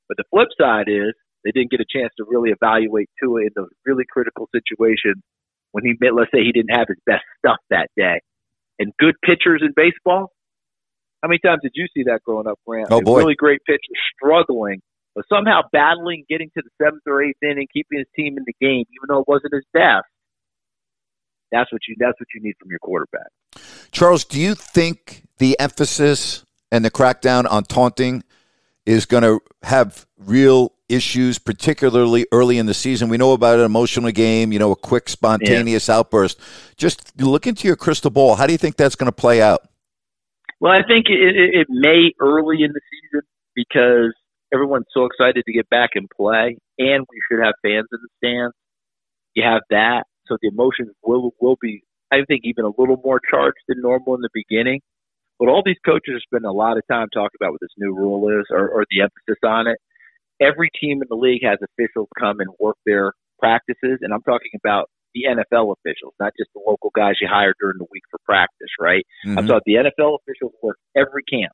But 0.08 0.18
the 0.18 0.24
flip 0.30 0.50
side 0.60 0.88
is 0.88 1.14
they 1.44 1.52
didn't 1.52 1.72
get 1.72 1.80
a 1.82 1.86
chance 1.90 2.14
to 2.18 2.26
really 2.28 2.52
evaluate 2.52 3.10
Tua 3.22 3.42
in 3.42 3.50
those 3.56 3.70
really 3.86 4.06
critical 4.10 4.48
situations 4.54 5.22
when 5.72 5.84
he, 5.84 5.94
let's 6.12 6.32
say, 6.32 6.44
he 6.44 6.52
didn't 6.52 6.76
have 6.76 6.88
his 6.88 7.00
best 7.06 7.24
stuff 7.40 7.58
that 7.70 7.90
day. 7.98 8.22
And 8.80 8.94
good 9.00 9.16
pitchers 9.24 9.62
in 9.62 9.74
baseball, 9.76 10.32
how 11.22 11.30
many 11.30 11.40
times 11.40 11.62
did 11.64 11.72
you 11.76 11.88
see 11.94 12.04
that 12.04 12.22
growing 12.24 12.48
up, 12.48 12.60
Grant? 12.68 12.90
Oh, 12.92 13.00
A 13.00 13.02
boy. 13.02 13.20
really 13.20 13.36
great 13.36 13.62
pitcher 13.66 13.80
struggling, 14.16 14.82
but 15.16 15.26
somehow 15.30 15.62
battling, 15.72 16.26
getting 16.30 16.50
to 16.58 16.64
the 16.64 16.70
seventh 16.84 17.04
or 17.08 17.24
eighth 17.24 17.42
inning, 17.42 17.68
keeping 17.74 18.00
his 18.00 18.08
team 18.16 18.38
in 18.38 18.44
the 18.46 18.54
game, 18.60 18.86
even 18.92 19.08
though 19.08 19.20
it 19.20 19.28
wasn't 19.28 19.54
his 19.54 19.66
best. 19.74 20.06
That's 21.52 21.72
what 21.72 21.82
you 21.88 21.96
that's 22.00 22.20
what 22.20 22.28
you 22.34 22.42
need 22.42 22.56
from 22.60 22.72
your 22.72 22.80
quarterback. 22.80 23.28
Charles, 23.92 24.26
do 24.26 24.42
you 24.42 24.56
think 24.56 25.24
the 25.38 25.58
emphasis 25.60 26.44
and 26.72 26.84
the 26.84 26.90
crackdown 26.90 27.50
on 27.50 27.64
taunting 27.64 28.24
is 28.86 29.06
going 29.06 29.24
to 29.24 29.40
have 29.64 30.06
real 30.18 30.74
issues, 30.90 31.40
particularly 31.40 32.26
early 32.32 32.58
in 32.58 32.66
the 32.66 32.74
season? 32.74 33.10
We 33.10 33.18
know 33.18 33.34
about 33.34 33.60
an 33.60 33.66
emotional 33.66 34.12
game, 34.12 34.52
you 34.52 34.60
know, 34.60 34.72
a 34.72 34.76
quick, 34.76 35.10
spontaneous 35.10 35.88
yeah. 35.88 35.98
outburst. 35.98 36.40
Just 36.78 37.20
look 37.20 37.48
into 37.48 37.68
your 37.68 37.76
crystal 37.76 38.12
ball. 38.12 38.36
How 38.36 38.46
do 38.46 38.54
you 38.54 38.58
think 38.58 38.76
that's 38.76 38.96
going 38.96 39.08
to 39.08 39.16
play 39.16 39.42
out? 39.42 39.68
Well, 40.60 40.72
I 40.72 40.82
think 40.88 41.08
it, 41.10 41.36
it, 41.36 41.56
it 41.62 41.68
may 41.70 42.12
early 42.22 42.64
in 42.64 42.72
the 42.72 42.82
season 42.90 43.28
because 43.56 44.14
everyone's 44.54 44.86
so 44.94 45.06
excited 45.06 45.44
to 45.46 45.54
get 45.54 45.70
back 45.70 45.92
and 45.96 46.08
play, 46.16 46.58
and 46.78 47.06
we 47.10 47.20
should 47.28 47.44
have 47.44 47.54
fans 47.62 47.88
in 47.92 48.00
the 48.02 48.10
stands. 48.18 48.56
You 49.34 49.44
have 49.44 49.62
that, 49.72 50.04
so 50.28 50.38
the 50.42 50.50
emotions 50.50 50.92
will 51.04 51.34
will 51.42 51.58
be, 51.60 51.84
I 52.12 52.24
think, 52.28 52.42
even 52.44 52.66
a 52.66 52.72
little 52.78 53.02
more 53.04 53.20
charged 53.30 53.58
than 53.68 53.82
normal 53.82 54.16
in 54.16 54.22
the 54.22 54.30
beginning. 54.34 54.82
But 55.40 55.50
all 55.50 55.64
these 55.66 55.82
coaches 55.86 56.16
are 56.16 56.22
spending 56.22 56.50
a 56.50 56.54
lot 56.54 56.78
of 56.78 56.84
time 56.90 57.08
talking 57.14 57.38
about 57.40 57.52
what 57.52 57.62
this 57.62 57.74
new 57.78 57.94
rule 57.94 58.30
is 58.30 58.46
or, 58.50 58.70
or 58.70 58.86
the 58.90 59.02
emphasis 59.02 59.42
on 59.44 59.68
it. 59.68 59.78
Every 60.42 60.70
team 60.80 61.02
in 61.02 61.08
the 61.10 61.16
league 61.16 61.44
has 61.44 61.60
officials 61.62 62.08
come 62.20 62.40
and 62.40 62.50
work 62.60 62.78
their 62.86 63.14
practices, 63.40 64.00
and 64.02 64.14
I'm 64.14 64.24
talking 64.24 64.52
about 64.56 64.90
the 65.14 65.26
NFL 65.30 65.76
officials, 65.78 66.14
not 66.20 66.34
just 66.38 66.50
the 66.54 66.62
local 66.66 66.92
guys 66.96 67.16
you 67.22 67.28
hire 67.30 67.54
during 67.60 67.78
the 67.78 67.86
week 67.92 68.04
for 68.10 68.20
practice, 68.26 68.70
right? 68.80 69.06
Mm-hmm. 69.26 69.38
I'm 69.38 69.48
talking 69.48 69.62
the 69.66 69.90
NFL 69.90 70.18
officials 70.22 70.54
work 70.62 70.78
every 70.96 71.24
camp. 71.24 71.54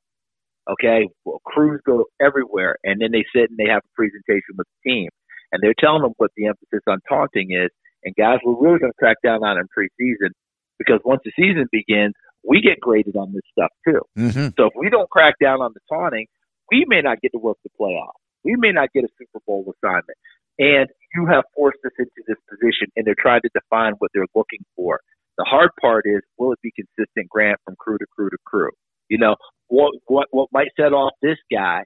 Okay, 0.70 1.08
well, 1.24 1.40
crews 1.44 1.80
go 1.84 2.04
everywhere, 2.20 2.76
and 2.84 3.00
then 3.00 3.10
they 3.12 3.24
sit 3.34 3.50
and 3.50 3.58
they 3.58 3.68
have 3.68 3.82
a 3.84 3.94
presentation 3.96 4.56
with 4.56 4.66
the 4.66 4.90
team, 4.90 5.08
and 5.52 5.62
they're 5.62 5.74
telling 5.78 6.02
them 6.02 6.12
what 6.16 6.30
the 6.36 6.46
emphasis 6.46 6.84
on 6.86 7.00
taunting 7.08 7.50
is. 7.50 7.70
And 8.04 8.14
guys, 8.16 8.38
we're 8.44 8.60
really 8.60 8.78
going 8.78 8.92
to 8.92 8.98
crack 8.98 9.16
down 9.22 9.42
on 9.44 9.58
it 9.58 9.66
in 9.66 9.68
preseason 9.68 10.30
because 10.78 11.00
once 11.04 11.20
the 11.24 11.32
season 11.36 11.66
begins, 11.72 12.14
we 12.44 12.60
get 12.60 12.80
graded 12.80 13.16
on 13.16 13.32
this 13.32 13.42
stuff 13.52 13.70
too. 13.86 14.00
Mm-hmm. 14.18 14.48
So 14.56 14.66
if 14.66 14.72
we 14.76 14.90
don't 14.90 15.10
crack 15.10 15.34
down 15.42 15.60
on 15.60 15.72
the 15.74 15.80
taunting, 15.88 16.26
we 16.70 16.84
may 16.88 17.00
not 17.02 17.20
get 17.20 17.32
to 17.32 17.38
work 17.38 17.58
the 17.64 17.70
playoff. 17.78 18.16
We 18.44 18.56
may 18.56 18.72
not 18.72 18.92
get 18.92 19.04
a 19.04 19.08
Super 19.18 19.42
Bowl 19.46 19.64
assignment. 19.68 20.16
And 20.58 20.88
you 21.14 21.26
have 21.26 21.44
forced 21.54 21.78
us 21.84 21.92
into 21.98 22.20
this 22.28 22.36
position, 22.48 22.88
and 22.96 23.06
they're 23.06 23.18
trying 23.18 23.40
to 23.42 23.50
define 23.54 23.94
what 23.98 24.10
they're 24.14 24.28
looking 24.34 24.60
for. 24.76 25.00
The 25.38 25.44
hard 25.44 25.70
part 25.80 26.04
is, 26.06 26.20
will 26.38 26.52
it 26.52 26.60
be 26.62 26.72
consistent, 26.76 27.28
Grant, 27.28 27.58
from 27.64 27.76
crew 27.78 27.98
to 27.98 28.06
crew 28.14 28.28
to 28.28 28.36
crew? 28.44 28.70
You 29.08 29.18
know, 29.18 29.36
what 29.68 29.92
what 30.06 30.28
what 30.30 30.48
might 30.52 30.68
set 30.78 30.92
off 30.92 31.12
this 31.22 31.38
guy? 31.50 31.84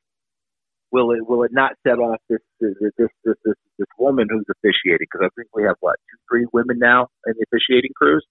Will 0.90 1.12
it 1.12 1.27
will 1.29 1.45
it 1.45 1.53
not 1.53 1.73
set 1.87 1.99
off 1.99 2.19
this 2.29 2.40
this 2.61 2.75
this 2.81 3.09
this, 3.25 3.37
this, 3.45 3.55
this 3.79 3.87
woman 3.99 4.27
who's 4.29 4.47
officiating? 4.51 5.07
Because 5.11 5.27
I 5.27 5.31
think 5.37 5.49
we 5.55 5.62
have 5.64 5.77
what 5.81 5.97
two, 6.11 6.19
three 6.29 6.47
women 6.53 6.79
now 6.79 7.09
in 7.27 7.35
the 7.38 7.47
officiating 7.51 7.93
crews. 7.97 8.25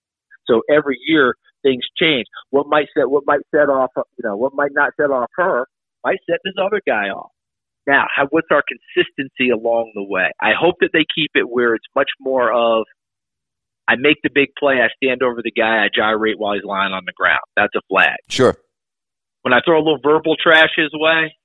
So 0.45 0.62
every 0.69 0.97
year 1.07 1.36
things 1.63 1.84
change. 1.97 2.26
What 2.52 2.67
might 2.67 2.88
set 2.95 3.10
what 3.10 3.23
might 3.26 3.41
set 3.52 3.69
off 3.69 3.91
you 3.95 4.23
know 4.23 4.38
what 4.38 4.54
might 4.54 4.71
not 4.73 4.91
set 4.99 5.10
off 5.10 5.30
her 5.36 5.67
might 6.04 6.19
set 6.30 6.39
this 6.43 6.56
other 6.62 6.82
guy 6.86 7.10
off. 7.10 7.32
Now, 7.86 8.06
how, 8.15 8.28
what's 8.30 8.47
our 8.52 8.63
consistency 8.63 9.49
along 9.49 9.91
the 9.95 10.04
way? 10.04 10.32
I 10.39 10.52
hope 10.58 10.76
that 10.80 10.91
they 10.93 11.06
keep 11.15 11.32
it 11.36 11.49
where 11.49 11.76
it's 11.76 11.86
much 11.95 12.10
more 12.19 12.52
of 12.52 12.86
I 13.88 13.95
make 13.97 14.17
the 14.23 14.30
big 14.34 14.49
play, 14.58 14.76
I 14.80 14.88
stand 14.95 15.21
over 15.23 15.41
the 15.43 15.52
guy, 15.52 15.84
I 15.84 15.89
gyrate 15.93 16.39
while 16.39 16.54
he's 16.54 16.63
lying 16.63 16.93
on 16.93 17.04
the 17.06 17.12
ground. 17.12 17.43
That's 17.58 17.73
a 17.76 17.82
flag. 17.89 18.15
Sure. 18.30 18.56
When 19.41 19.54
I 19.54 19.60
throw 19.65 19.78
a 19.78 19.84
little 19.84 19.99
verbal 20.02 20.38
trash 20.41 20.69
his 20.78 20.91
way, 20.93 21.36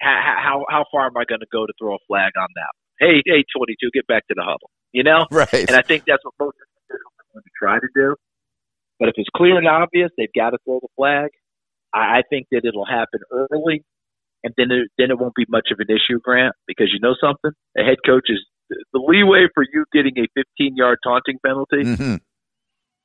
how 0.00 0.14
how, 0.38 0.64
how 0.70 0.84
far 0.92 1.06
am 1.06 1.16
I 1.16 1.24
going 1.24 1.40
to 1.40 1.50
go 1.50 1.66
to 1.66 1.72
throw 1.78 1.94
a 1.94 1.98
flag 2.06 2.32
on 2.38 2.48
that? 2.54 2.70
Hey, 3.00 3.22
hey, 3.26 3.42
22, 3.56 3.90
get 3.92 4.06
back 4.06 4.26
to 4.28 4.34
the 4.36 4.42
huddle. 4.42 4.70
You 4.92 5.02
know? 5.02 5.26
Right. 5.32 5.66
And 5.66 5.74
I 5.74 5.82
think 5.82 6.04
that's 6.06 6.24
what 6.24 6.34
most 6.38 6.56
officials 6.86 7.14
are 7.18 7.28
going 7.34 7.42
to 7.42 7.54
try 7.58 7.78
to 7.80 7.88
do. 7.94 8.14
But 9.00 9.08
if 9.08 9.14
it's 9.16 9.28
clear 9.34 9.58
and 9.58 9.66
obvious, 9.66 10.10
they've 10.16 10.28
got 10.36 10.50
to 10.50 10.58
throw 10.64 10.78
the 10.80 10.88
flag. 10.94 11.30
I, 11.92 12.18
I 12.18 12.22
think 12.30 12.46
that 12.52 12.62
it'll 12.64 12.86
happen 12.86 13.18
early 13.32 13.82
and 14.42 14.54
then 14.56 14.70
it, 14.70 14.88
then 14.98 15.10
it 15.10 15.18
won't 15.18 15.34
be 15.34 15.44
much 15.48 15.68
of 15.72 15.78
an 15.80 15.88
issue, 15.88 16.20
Grant, 16.20 16.54
because 16.66 16.88
you 16.92 17.00
know 17.00 17.14
something. 17.20 17.50
A 17.76 17.82
head 17.82 17.98
coach 18.06 18.28
is 18.28 18.38
the 18.68 18.98
leeway 18.98 19.46
for 19.54 19.64
you 19.72 19.84
getting 19.92 20.16
a 20.18 20.26
15 20.34 20.76
yard 20.76 20.98
taunting 21.04 21.38
penalty 21.44 21.82
mm-hmm. 21.82 22.14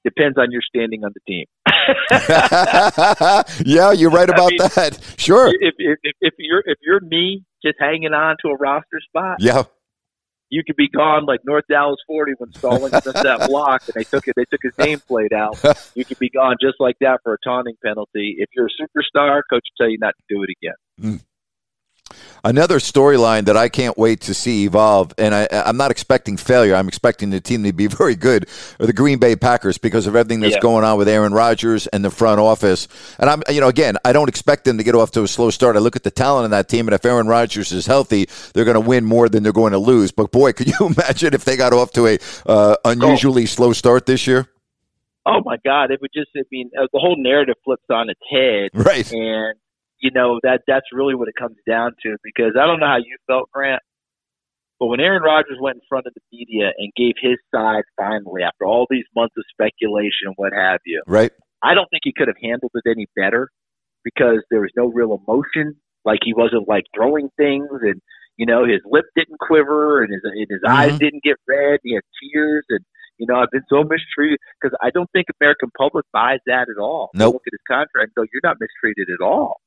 depends 0.04 0.38
on 0.38 0.52
your 0.52 0.62
standing 0.62 1.04
on 1.04 1.12
the 1.14 1.22
team. 1.28 1.46
yeah, 3.66 3.92
you're 3.92 4.12
right 4.12 4.30
about 4.30 4.48
I 4.48 4.50
mean, 4.50 4.58
that. 4.76 5.00
Sure. 5.18 5.48
If, 5.48 5.74
if, 5.78 5.98
if 6.22 6.34
you're 6.38 6.64
if 6.66 6.78
you're 6.82 7.02
me 7.02 7.44
just 7.64 7.78
hanging 7.80 8.14
on 8.14 8.38
to 8.44 8.50
a 8.50 8.56
roster 8.56 9.00
spot, 9.08 9.38
yeah, 9.40 9.64
you 10.50 10.64
could 10.66 10.76
be 10.76 10.88
gone 10.90 11.26
like 11.26 11.40
North 11.46 11.66
Dallas 11.70 12.00
40 12.08 12.34
when 12.38 12.54
Stallings 12.54 12.92
missed 13.06 13.14
that 13.14 13.48
block 13.50 13.84
and 13.88 13.94
they 13.96 14.04
took 14.04 14.28
it. 14.28 14.36
They 14.36 14.46
took 14.46 14.62
his 14.64 14.74
nameplate 14.74 15.34
out. 15.34 15.58
You 15.96 16.04
could 16.04 16.20
be 16.20 16.30
gone 16.30 16.58
just 16.62 16.76
like 16.80 16.98
that 17.00 17.20
for 17.24 17.34
a 17.34 17.38
taunting 17.44 17.76
penalty. 17.84 18.36
If 18.38 18.50
you're 18.56 18.68
a 18.68 18.70
superstar, 18.70 19.42
coach 19.50 19.64
will 19.64 19.86
tell 19.86 19.90
you 19.90 19.98
not 19.98 20.14
to 20.18 20.36
do 20.36 20.44
it 20.44 20.50
again. 20.60 21.16
Mm. 21.16 21.24
Another 22.44 22.78
storyline 22.78 23.46
that 23.46 23.58
I 23.58 23.70
can't 23.70 23.98
wait 23.98 24.22
to 24.22 24.36
see 24.36 24.66
evolve, 24.66 25.14
and 25.18 25.34
I, 25.34 25.48
am 25.50 25.78
not 25.78 25.90
expecting 25.90 26.38
failure. 26.38 26.76
I'm 26.76 26.88
expecting 26.88 27.32
the 27.32 27.42
team 27.42 27.64
to 27.64 27.74
be 27.74 27.88
very 28.02 28.16
good, 28.16 28.48
are 28.80 28.86
the 28.86 28.94
Green 28.94 29.18
Bay 29.18 29.36
Packers 29.36 29.80
because 29.80 30.06
of 30.06 30.16
everything 30.16 30.42
that's 30.42 30.54
yeah. 30.54 30.60
going 30.60 30.84
on 30.84 31.00
with 31.00 31.08
Aaron 31.08 31.34
Rodgers 31.34 31.88
and 31.88 32.06
the 32.06 32.12
front 32.12 32.40
office. 32.40 32.88
And 33.18 33.32
I'm, 33.32 33.42
you 33.50 33.62
know, 33.62 33.68
again, 33.68 33.98
I 34.06 34.14
don't 34.14 34.30
expect 34.30 34.64
them 34.66 34.78
to 34.78 34.84
get 34.84 34.94
off 34.94 35.10
to 35.12 35.24
a 35.24 35.28
slow 35.28 35.50
start. 35.50 35.76
I 35.76 35.80
look 35.80 35.96
at 35.96 36.04
the 36.04 36.12
talent 36.12 36.46
in 36.46 36.52
that 36.52 36.70
team, 36.70 36.88
and 36.88 36.94
if 36.94 37.04
Aaron 37.04 37.28
Rodgers 37.28 37.72
is 37.72 37.88
healthy, 37.88 38.30
they're 38.54 38.66
going 38.66 38.76
to 38.76 38.80
win 38.80 39.06
more 39.06 39.28
than 39.28 39.42
they're 39.42 39.52
going 39.52 39.72
to 39.72 39.80
lose. 39.80 40.12
But 40.12 40.32
boy, 40.32 40.54
could 40.54 40.68
you 40.80 40.86
imagine 40.86 41.34
if 41.34 41.46
they 41.46 41.58
got 41.58 41.74
off 41.74 41.94
to 41.94 42.06
a 42.06 42.20
uh, 42.46 42.76
unusually 42.86 43.48
slow 43.48 43.74
start 43.74 44.06
this 44.06 44.28
year? 44.28 44.48
Oh 45.26 45.42
my 45.44 45.58
God! 45.66 45.90
It 45.90 46.00
would 46.02 46.12
just, 46.14 46.30
I 46.38 46.42
mean, 46.52 46.70
uh, 46.80 46.86
the 46.94 47.00
whole 47.00 47.16
narrative 47.18 47.56
flips 47.66 47.86
on 47.90 48.12
its 48.12 48.20
head, 48.30 48.70
right? 48.76 49.12
And 49.12 49.56
you 50.06 50.12
know 50.14 50.40
that 50.44 50.62
that's 50.68 50.86
really 50.94 51.16
what 51.16 51.28
it 51.28 51.34
comes 51.34 51.58
down 51.68 51.94
to. 52.04 52.18
Because 52.24 52.54
I 52.54 52.68
don't 52.68 52.80
know 52.80 52.86
how 52.86 52.98
you 52.98 53.18
felt, 53.26 53.50
Grant, 53.52 53.82
but 54.80 54.88
when 54.88 55.00
Aaron 55.00 55.24
Rodgers 55.24 55.58
went 55.60 55.78
in 55.78 55.82
front 55.90 56.06
of 56.06 56.14
the 56.14 56.22
media 56.32 56.72
and 56.78 56.94
gave 56.96 57.16
his 57.20 57.38
side 57.54 57.84
finally 57.98 58.44
after 58.44 58.66
all 58.66 58.86
these 58.88 59.06
months 59.16 59.34
of 59.36 59.44
speculation 59.50 60.30
and 60.30 60.36
what 60.36 60.54
have 60.54 60.80
you, 60.86 61.02
right? 61.08 61.32
I 61.64 61.74
don't 61.74 61.88
think 61.90 62.02
he 62.04 62.14
could 62.16 62.28
have 62.28 62.38
handled 62.42 62.72
it 62.76 62.88
any 62.88 63.08
better 63.16 63.50
because 64.04 64.46
there 64.52 64.62
was 64.62 64.72
no 64.78 64.88
real 64.88 65.20
emotion. 65.26 65.76
Like 66.06 66.20
he 66.24 66.34
wasn't 66.34 66.68
like 66.68 66.84
throwing 66.94 67.30
things 67.36 67.70
and 67.82 68.00
you 68.38 68.46
know 68.46 68.64
his 68.64 68.82
lip 68.86 69.06
didn't 69.16 69.40
quiver 69.40 70.04
and 70.04 70.14
his 70.14 70.22
and 70.24 70.48
his 70.48 70.62
mm-hmm. 70.64 70.72
eyes 70.72 71.00
didn't 71.00 71.24
get 71.24 71.38
red. 71.48 71.80
He 71.84 71.96
had 71.96 72.04
tears 72.22 72.66
and 72.70 72.86
you 73.18 73.26
know, 73.28 73.36
I've 73.36 73.52
been 73.52 73.64
so 73.70 73.84
mistreated 73.84 74.40
because 74.60 74.78
I 74.84 74.90
don't 74.90 75.10
think 75.12 75.28
American 75.40 75.72
public 75.78 76.06
buys 76.12 76.40
that 76.48 76.68
at 76.70 76.78
all. 76.78 77.12
No, 77.14 77.26
nope. 77.26 77.36
look 77.36 77.44
at 77.48 77.54
his 77.54 77.64
contract 77.68 78.12
and 78.12 78.16
go, 78.16 78.28
"You're 78.34 78.44
not 78.44 78.58
mistreated 78.60 79.08
at 79.10 79.24
all." 79.24 79.62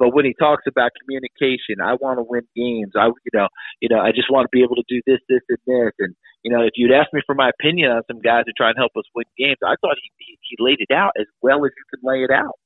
But 0.00 0.14
when 0.16 0.24
he 0.24 0.32
talks 0.32 0.64
about 0.66 0.96
communication, 0.96 1.84
I 1.84 1.92
want 2.00 2.18
to 2.18 2.24
win 2.24 2.48
games. 2.56 2.96
I, 2.96 3.12
you 3.12 3.32
know, 3.34 3.48
you 3.82 3.88
know, 3.90 4.00
I 4.00 4.12
just 4.16 4.32
want 4.32 4.46
to 4.46 4.50
be 4.50 4.64
able 4.64 4.76
to 4.76 4.88
do 4.88 5.02
this, 5.06 5.20
this, 5.28 5.44
and 5.50 5.60
this. 5.68 5.92
And 6.00 6.16
you 6.42 6.50
know, 6.50 6.62
if 6.64 6.72
you'd 6.76 6.90
asked 6.90 7.12
me 7.12 7.20
for 7.26 7.34
my 7.34 7.50
opinion 7.50 7.92
on 7.92 8.02
some 8.08 8.18
guys 8.18 8.46
to 8.46 8.54
try 8.56 8.70
and 8.70 8.78
help 8.78 8.92
us 8.96 9.04
win 9.14 9.26
games, 9.36 9.60
I 9.62 9.76
thought 9.82 10.00
he 10.00 10.10
he, 10.16 10.38
he 10.40 10.56
laid 10.58 10.80
it 10.80 10.90
out 10.90 11.12
as 11.20 11.26
well 11.42 11.66
as 11.66 11.72
you 11.76 11.84
can 11.92 12.00
lay 12.02 12.24
it 12.24 12.32
out. 12.32 12.56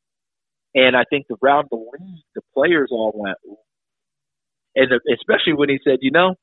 And 0.77 0.97
I 0.97 1.03
think 1.11 1.27
around 1.43 1.67
the 1.71 1.77
league, 1.77 2.23
the 2.37 2.43
players 2.55 2.91
all 2.93 3.13
went, 3.13 3.39
and 4.77 4.93
especially 5.13 5.55
when 5.55 5.69
he 5.69 5.81
said, 5.83 5.99
you 6.03 6.13
know, 6.13 6.37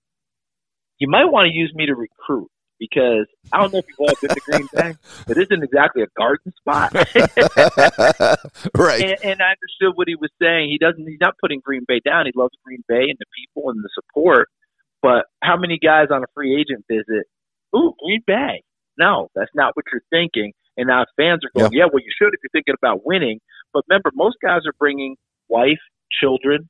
you 1.00 1.08
might 1.10 1.32
want 1.32 1.48
to 1.48 1.56
use 1.56 1.72
me 1.74 1.86
to 1.86 1.96
recruit 1.96 2.52
because 2.82 3.28
I 3.54 3.62
don't 3.62 3.72
know 3.72 3.78
if 3.78 3.86
you've 3.88 4.00
all 4.00 4.16
been 4.20 4.32
to 4.32 4.42
Green 4.42 4.68
Bay, 4.74 4.96
but 5.28 5.38
it 5.38 5.44
isn't 5.44 5.64
exactly 5.64 6.02
a 6.02 6.08
garden 6.18 6.52
spot. 6.58 6.92
right. 8.76 9.04
And, 9.04 9.24
and 9.24 9.42
I 9.42 9.54
understood 9.54 9.94
what 9.94 10.08
he 10.08 10.16
was 10.16 10.32
saying. 10.42 10.70
He 10.70 10.80
doesn't. 10.80 11.08
He's 11.08 11.22
not 11.22 11.36
putting 11.40 11.62
Green 11.64 11.86
Bay 11.88 12.02
down. 12.04 12.26
He 12.26 12.32
loves 12.36 12.58
Green 12.66 12.84
Bay 12.88 13.06
and 13.08 13.18
the 13.20 13.30
people 13.38 13.70
and 13.70 13.84
the 13.84 13.90
support. 13.94 14.50
But 15.04 15.26
how 15.44 15.58
many 15.58 15.78
guys 15.78 16.08
on 16.10 16.24
a 16.24 16.28
free 16.34 16.60
agent 16.60 16.86
visit? 16.90 17.28
Ooh, 17.76 17.94
Green 18.04 18.24
Bay. 18.26 18.64
No, 18.98 19.30
that's 19.36 19.52
not 19.54 19.76
what 19.76 19.86
you're 19.94 20.02
thinking. 20.10 20.54
And 20.76 20.88
now 20.88 21.06
fans 21.16 21.42
are 21.46 21.60
going, 21.60 21.74
yeah, 21.74 21.86
well, 21.86 22.02
you 22.02 22.12
should 22.18 22.34
if 22.34 22.40
you're 22.42 22.50
thinking 22.52 22.76
about 22.82 23.06
winning. 23.06 23.40
But 23.74 23.84
remember, 23.88 24.10
most 24.16 24.38
guys 24.42 24.62
are 24.66 24.74
bringing 24.80 25.18
wife, 25.50 25.80
children, 26.20 26.68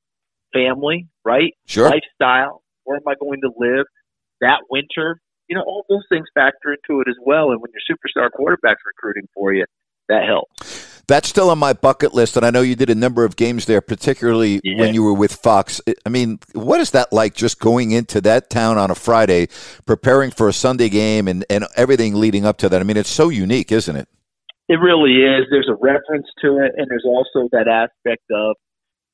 family, 0.53 1.07
right? 1.23 1.53
Sure. 1.67 1.89
Lifestyle. 1.89 2.63
Where 2.83 2.97
am 2.97 3.07
I 3.07 3.13
going 3.19 3.41
to 3.41 3.51
live? 3.57 3.85
That 4.41 4.59
winter, 4.69 5.21
you 5.51 5.57
know, 5.57 5.63
all 5.67 5.85
those 5.89 6.05
things 6.07 6.27
factor 6.33 6.71
into 6.71 7.01
it 7.01 7.09
as 7.09 7.17
well. 7.25 7.51
And 7.51 7.59
when 7.61 7.71
your 7.73 7.83
superstar 7.97 8.31
quarterback's 8.31 8.81
recruiting 8.85 9.27
for 9.33 9.53
you, 9.53 9.65
that 10.07 10.23
helps. 10.25 11.03
That's 11.09 11.27
still 11.27 11.49
on 11.49 11.59
my 11.59 11.73
bucket 11.73 12.13
list, 12.13 12.37
and 12.37 12.45
I 12.45 12.51
know 12.51 12.61
you 12.61 12.77
did 12.77 12.89
a 12.89 12.95
number 12.95 13.25
of 13.25 13.35
games 13.35 13.65
there, 13.65 13.81
particularly 13.81 14.61
yeah. 14.63 14.79
when 14.79 14.93
you 14.93 15.03
were 15.03 15.13
with 15.13 15.35
Fox. 15.35 15.81
I 16.05 16.09
mean, 16.09 16.39
what 16.53 16.79
is 16.79 16.91
that 16.91 17.11
like 17.11 17.33
just 17.35 17.59
going 17.59 17.91
into 17.91 18.21
that 18.21 18.49
town 18.49 18.77
on 18.77 18.91
a 18.91 18.95
Friday, 18.95 19.49
preparing 19.85 20.31
for 20.31 20.47
a 20.47 20.53
Sunday 20.53 20.87
game, 20.87 21.27
and, 21.27 21.43
and 21.49 21.65
everything 21.75 22.15
leading 22.15 22.45
up 22.45 22.57
to 22.59 22.69
that? 22.69 22.79
I 22.79 22.85
mean, 22.85 22.95
it's 22.95 23.09
so 23.09 23.27
unique, 23.27 23.73
isn't 23.73 23.95
it? 23.95 24.07
It 24.69 24.75
really 24.75 25.15
is. 25.15 25.47
There's 25.51 25.67
a 25.69 25.75
reference 25.75 26.27
to 26.43 26.59
it, 26.63 26.71
and 26.77 26.87
there's 26.89 27.05
also 27.05 27.49
that 27.51 27.67
aspect 27.67 28.23
of 28.31 28.55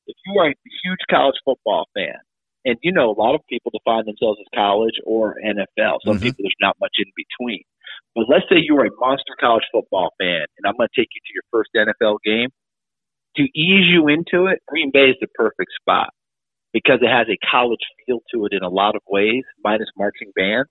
if 0.06 0.16
you 0.28 0.40
are 0.40 0.50
a 0.50 0.56
huge 0.84 1.00
college 1.10 1.38
football 1.44 1.88
fan 1.96 2.20
And 2.68 2.76
you 2.84 2.92
know, 2.92 3.10
a 3.10 3.16
lot 3.16 3.34
of 3.34 3.42
people 3.48 3.72
define 3.72 4.04
themselves 4.06 4.40
as 4.44 4.48
college 4.54 5.00
or 5.06 5.36
NFL. 5.40 6.04
Some 6.04 6.20
Mhm. 6.20 6.22
people 6.22 6.44
there's 6.44 6.60
not 6.60 6.76
much 6.82 6.92
in 7.00 7.10
between. 7.16 7.64
But 8.14 8.28
let's 8.28 8.44
say 8.50 8.58
you're 8.60 8.86
a 8.86 8.92
monster 9.00 9.36
college 9.40 9.64
football 9.72 10.12
fan, 10.20 10.46
and 10.58 10.68
I'm 10.68 10.76
going 10.76 10.90
to 10.94 11.02
take 11.02 11.08
you 11.16 11.22
to 11.24 11.34
your 11.34 11.44
first 11.50 11.72
NFL 11.74 12.20
game. 12.26 12.50
To 13.38 13.44
ease 13.44 13.88
you 13.88 14.08
into 14.10 14.48
it, 14.48 14.60
Green 14.68 14.92
Bay 14.92 15.12
is 15.12 15.18
the 15.22 15.28
perfect 15.36 15.72
spot 15.80 16.10
because 16.74 17.00
it 17.02 17.08
has 17.10 17.28
a 17.30 17.38
college 17.50 17.80
feel 18.06 18.20
to 18.34 18.46
it 18.46 18.54
in 18.54 18.64
a 18.64 18.70
lot 18.70 18.96
of 18.96 19.02
ways, 19.08 19.44
minus 19.64 19.88
marching 19.98 20.32
bands. 20.36 20.70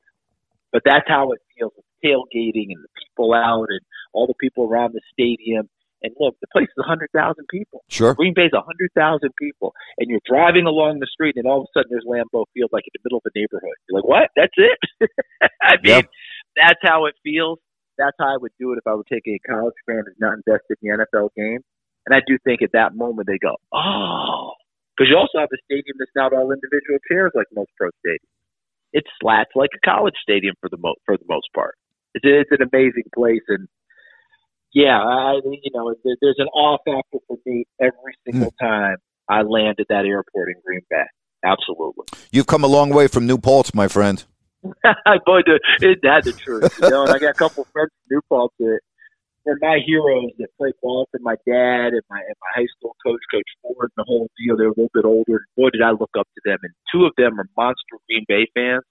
But 0.73 0.83
that's 0.85 1.09
how 1.09 1.33
it 1.33 1.41
feels 1.57 1.73
with 1.77 1.87
tailgating 2.05 2.75
and 2.75 2.83
the 2.85 2.89
people 3.01 3.33
out 3.33 3.67
and 3.71 3.81
all 4.13 4.27
the 4.27 4.35
people 4.39 4.65
around 4.65 4.93
the 4.93 5.01
stadium. 5.13 5.69
And 6.07 6.14
look, 6.23 6.37
the 6.40 6.47
place 6.55 6.71
is 6.71 6.79
100,000 6.87 7.11
people. 7.51 7.83
Sure. 7.90 8.14
Green 8.14 8.33
Bay's 8.35 8.55
100,000 8.55 8.95
people. 9.38 9.75
And 9.99 10.07
you're 10.09 10.23
driving 10.25 10.66
along 10.66 11.01
the 11.03 11.11
street, 11.11 11.35
and 11.37 11.47
all 11.47 11.61
of 11.61 11.66
a 11.66 11.71
sudden 11.75 11.90
there's 11.90 12.07
Lambeau 12.07 12.47
Field, 12.55 12.71
like 12.73 12.85
in 12.87 12.95
the 12.95 13.03
middle 13.05 13.19
of 13.19 13.27
the 13.27 13.35
neighborhood. 13.35 13.75
You're 13.90 13.99
like, 13.99 14.07
what? 14.09 14.31
That's 14.38 14.55
it? 14.57 14.79
I 15.62 15.75
mean, 15.83 16.07
Yep. 16.07 16.11
that's 16.55 16.79
how 16.83 17.07
it 17.07 17.14
feels. 17.27 17.59
That's 17.99 18.14
how 18.21 18.29
I 18.35 18.37
would 18.38 18.53
do 18.61 18.73
it 18.73 18.79
if 18.79 18.87
I 18.87 18.95
were 18.95 19.09
taking 19.11 19.35
a 19.35 19.42
college 19.51 19.75
fan 19.87 20.05
who's 20.07 20.21
not 20.21 20.35
invested 20.38 20.77
in 20.81 20.95
the 20.97 21.05
NFL 21.05 21.31
game. 21.35 21.61
And 22.07 22.14
I 22.14 22.21
do 22.25 22.38
think 22.45 22.62
at 22.62 22.71
that 22.73 22.95
moment 22.95 23.27
they 23.27 23.38
go, 23.38 23.57
oh. 23.75 24.53
Because 24.95 25.11
you 25.11 25.16
also 25.19 25.38
have 25.40 25.49
a 25.53 25.61
stadium 25.64 25.97
that's 25.99 26.14
not 26.14 26.33
all 26.33 26.53
individual 26.53 27.01
chairs 27.11 27.33
like 27.35 27.47
most 27.53 27.71
pro 27.77 27.88
stadiums. 28.05 28.31
It 28.92 29.05
slats 29.21 29.51
like 29.55 29.71
a 29.77 29.81
college 29.85 30.14
stadium 30.23 30.55
for 30.61 30.69
the 30.71 30.79
mo- 30.79 30.95
for 31.05 31.16
the 31.19 31.25
most 31.29 31.49
part. 31.55 31.75
It's, 32.14 32.25
it's 32.25 32.53
an 32.53 32.66
amazing 32.73 33.05
place, 33.14 33.42
and 33.49 33.69
yeah, 34.77 35.01
I 35.01 35.41
you 35.43 35.71
know 35.73 35.95
there, 36.05 36.17
there's 36.21 36.37
an 36.39 36.49
awe 36.49 36.77
factor 36.85 37.19
for 37.27 37.39
me 37.47 37.65
every 37.81 38.12
hmm. 38.27 38.31
single 38.31 38.55
time 38.61 38.99
I 39.27 39.41
land 39.41 39.77
at 39.81 39.87
that 39.89 40.05
airport 40.05 40.51
in 40.51 40.57
Green 40.65 40.83
Bay. 40.91 41.05
Absolutely. 41.43 42.05
You've 42.31 42.47
come 42.47 42.62
a 42.62 42.67
long 42.67 42.91
way 42.91 43.09
from 43.09 43.27
New 43.27 43.39
Paltz, 43.39 43.75
my 43.75 43.89
friend. 43.89 44.23
Boy, 44.62 45.41
dude, 45.47 45.61
isn't 45.81 46.03
that 46.03 46.25
the 46.25 46.33
truth? 46.33 46.79
You 46.83 46.91
know, 46.91 47.05
and 47.05 47.11
I 47.11 47.19
got 47.19 47.31
a 47.31 47.35
couple 47.35 47.62
of 47.62 47.71
friends 47.71 47.89
from 47.89 48.17
New 48.17 48.21
Paltz 48.29 48.55
that 48.59 48.81
they're 49.47 49.57
my 49.62 49.79
heroes 49.87 50.33
that 50.39 50.49
played 50.59 50.75
ball 50.83 51.09
for 51.11 51.21
my 51.23 51.37
dad 51.47 51.95
and 51.95 52.03
my 52.11 52.19
and 52.19 52.37
my 52.43 52.61
high 52.61 52.69
school 52.77 52.95
coach, 53.03 53.21
Coach 53.33 53.49
Ford, 53.62 53.91
and 53.97 53.97
the 53.97 54.05
whole 54.07 54.29
deal. 54.37 54.59
They're 54.59 54.67
a 54.67 54.77
little 54.77 54.91
bit 54.93 55.07
older. 55.07 55.47
Boy, 55.57 55.71
did 55.71 55.81
I 55.81 55.93
look 55.93 56.11
up 56.19 56.29
to 56.35 56.41
them. 56.45 56.59
And 56.62 56.75
two 56.93 57.07
of 57.07 57.12
them 57.17 57.41
are 57.41 57.49
monster 57.57 57.97
Green 58.09 58.27
Bay 58.29 58.47
fans. 58.53 58.85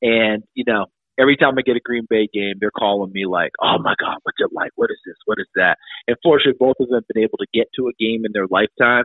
And 0.00 0.44
you 0.54 0.62
know, 0.64 0.86
every 1.18 1.36
time 1.36 1.58
I 1.58 1.62
get 1.62 1.76
a 1.76 1.80
Green 1.80 2.06
Bay 2.08 2.28
game, 2.32 2.54
they're 2.60 2.70
calling 2.70 3.12
me 3.12 3.26
like, 3.26 3.52
"Oh 3.62 3.78
my 3.78 3.94
God, 3.98 4.16
what's 4.22 4.38
it 4.40 4.50
like? 4.52 4.70
What 4.76 4.90
is 4.90 4.98
this? 5.06 5.16
What 5.26 5.38
is 5.38 5.48
that?" 5.54 5.78
And 6.08 6.16
fortunately, 6.22 6.56
both 6.58 6.76
of 6.80 6.88
them 6.88 6.96
have 6.96 7.08
been 7.12 7.22
able 7.22 7.38
to 7.38 7.46
get 7.52 7.68
to 7.76 7.88
a 7.88 7.92
game 7.98 8.24
in 8.24 8.32
their 8.32 8.46
lifetime. 8.50 9.04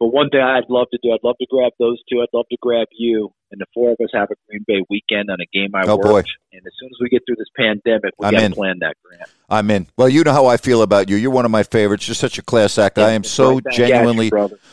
But 0.00 0.08
one 0.08 0.30
thing 0.30 0.40
I'd 0.40 0.64
love 0.68 0.88
to 0.90 0.98
do, 1.00 1.12
I'd 1.12 1.22
love 1.22 1.36
to 1.38 1.46
grab 1.48 1.70
those 1.78 2.02
two. 2.10 2.22
I'd 2.22 2.34
love 2.36 2.46
to 2.50 2.56
grab 2.60 2.88
you, 2.90 3.30
and 3.52 3.60
the 3.60 3.66
four 3.72 3.90
of 3.92 3.98
us 4.02 4.10
have 4.12 4.30
a 4.32 4.34
Green 4.48 4.64
Bay 4.66 4.84
weekend 4.90 5.30
on 5.30 5.38
a 5.40 5.46
game 5.56 5.70
I 5.76 5.84
Oh, 5.86 5.96
worked. 5.96 6.08
boy. 6.08 6.22
And 6.52 6.66
as 6.66 6.72
soon 6.80 6.88
as 6.88 6.98
we 7.00 7.08
get 7.08 7.22
through 7.24 7.36
this 7.36 7.46
pandemic, 7.56 8.12
we 8.18 8.28
got 8.28 8.40
to 8.40 8.50
plan 8.50 8.78
that, 8.80 8.96
Grant. 9.04 9.22
I'm 9.48 9.70
in. 9.70 9.86
Well, 9.96 10.08
you 10.08 10.24
know 10.24 10.32
how 10.32 10.46
I 10.46 10.56
feel 10.56 10.82
about 10.82 11.08
you. 11.08 11.14
You're 11.14 11.30
one 11.30 11.44
of 11.44 11.52
my 11.52 11.62
favorites. 11.62 12.08
You're 12.08 12.16
such 12.16 12.36
a 12.36 12.42
class 12.42 12.78
act. 12.78 12.98
I 12.98 13.12
am 13.12 13.22
so 13.22 13.54
Right 13.54 13.62
at 13.68 13.78
you, 13.78 13.86
genuinely. 13.86 14.32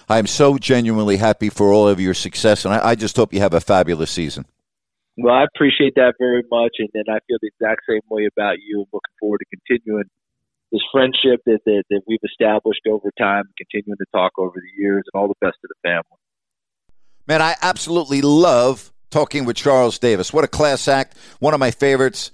I 0.09 0.17
am 0.17 0.25
so 0.25 0.57
genuinely 0.57 1.17
happy 1.17 1.49
for 1.49 1.71
all 1.71 1.88
of 1.88 1.99
your 1.99 2.15
success, 2.15 2.65
and 2.65 2.73
I, 2.73 2.89
I 2.89 2.95
just 2.95 3.15
hope 3.15 3.31
you 3.31 3.39
have 3.39 3.53
a 3.53 3.62
fabulous 3.62 4.09
season. 4.09 4.45
Well, 5.21 5.36
I 5.36 5.43
appreciate 5.43 5.95
that 5.95 6.13
very 6.17 6.43
much, 6.49 6.75
and 6.79 6.88
then 6.93 7.03
I 7.10 7.19
feel 7.27 7.38
the 7.41 7.49
exact 7.60 7.82
same 7.89 7.99
way 8.10 8.25
about 8.25 8.55
you. 8.65 8.82
I'm 8.82 8.88
looking 8.93 9.15
forward 9.19 9.39
to 9.39 9.58
continuing 9.58 10.05
this 10.71 10.82
friendship 10.93 11.41
that, 11.45 11.60
that 11.65 11.84
that 11.89 12.01
we've 12.08 12.23
established 12.23 12.88
over 12.89 13.12
time, 13.19 13.43
continuing 13.58 13.97
to 13.97 14.05
talk 14.13 14.32
over 14.38 14.55
the 14.55 14.82
years, 14.82 15.03
and 15.12 15.19
all 15.19 15.27
the 15.27 15.34
best 15.41 15.58
to 15.62 15.67
the 15.67 15.89
family. 15.89 16.17
Man, 17.27 17.41
I 17.41 17.55
absolutely 17.62 18.21
love 18.21 18.93
talking 19.10 19.43
with 19.43 19.58
Charles 19.58 19.99
Davis. 19.99 20.32
What 20.32 20.45
a 20.45 20.47
class 20.47 20.88
act. 20.88 21.17
One 21.39 21.53
of 21.53 21.60
my 21.60 21.71
favorites. 21.71 22.32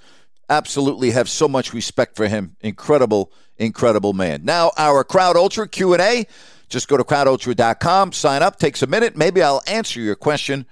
Absolutely 0.47 1.09
have 1.09 1.27
so 1.27 1.47
much 1.47 1.73
respect 1.73 2.15
for 2.15 2.27
him. 2.27 2.55
Incredible, 2.61 3.31
incredible 3.57 4.13
man. 4.13 4.45
Now, 4.45 4.71
our 4.77 5.03
Crowd 5.03 5.37
Ultra 5.37 5.67
Q&A. 5.67 6.27
Just 6.69 6.87
go 6.87 6.97
to 6.97 7.03
crowdultra.com, 7.03 8.11
sign 8.11 8.43
up, 8.43 8.59
takes 8.59 8.83
a 8.83 8.87
minute. 8.87 9.17
Maybe 9.17 9.41
I'll 9.41 9.63
answer 9.65 9.99
your 9.99 10.15
question 10.15 10.67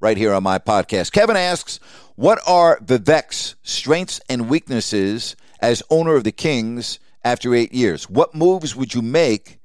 right 0.00 0.16
here 0.16 0.32
on 0.32 0.42
my 0.42 0.58
podcast. 0.58 1.12
Kevin 1.12 1.36
asks, 1.36 1.80
what 2.16 2.40
are 2.46 2.78
Vivek's 2.80 3.54
strengths 3.62 4.20
and 4.28 4.48
weaknesses 4.48 5.36
as 5.60 5.82
owner 5.90 6.14
of 6.14 6.24
the 6.24 6.32
Kings 6.32 6.98
after 7.24 7.54
eight 7.54 7.72
years? 7.72 8.08
What 8.08 8.34
moves 8.34 8.74
would 8.74 8.94
you 8.94 9.02
make 9.02 9.58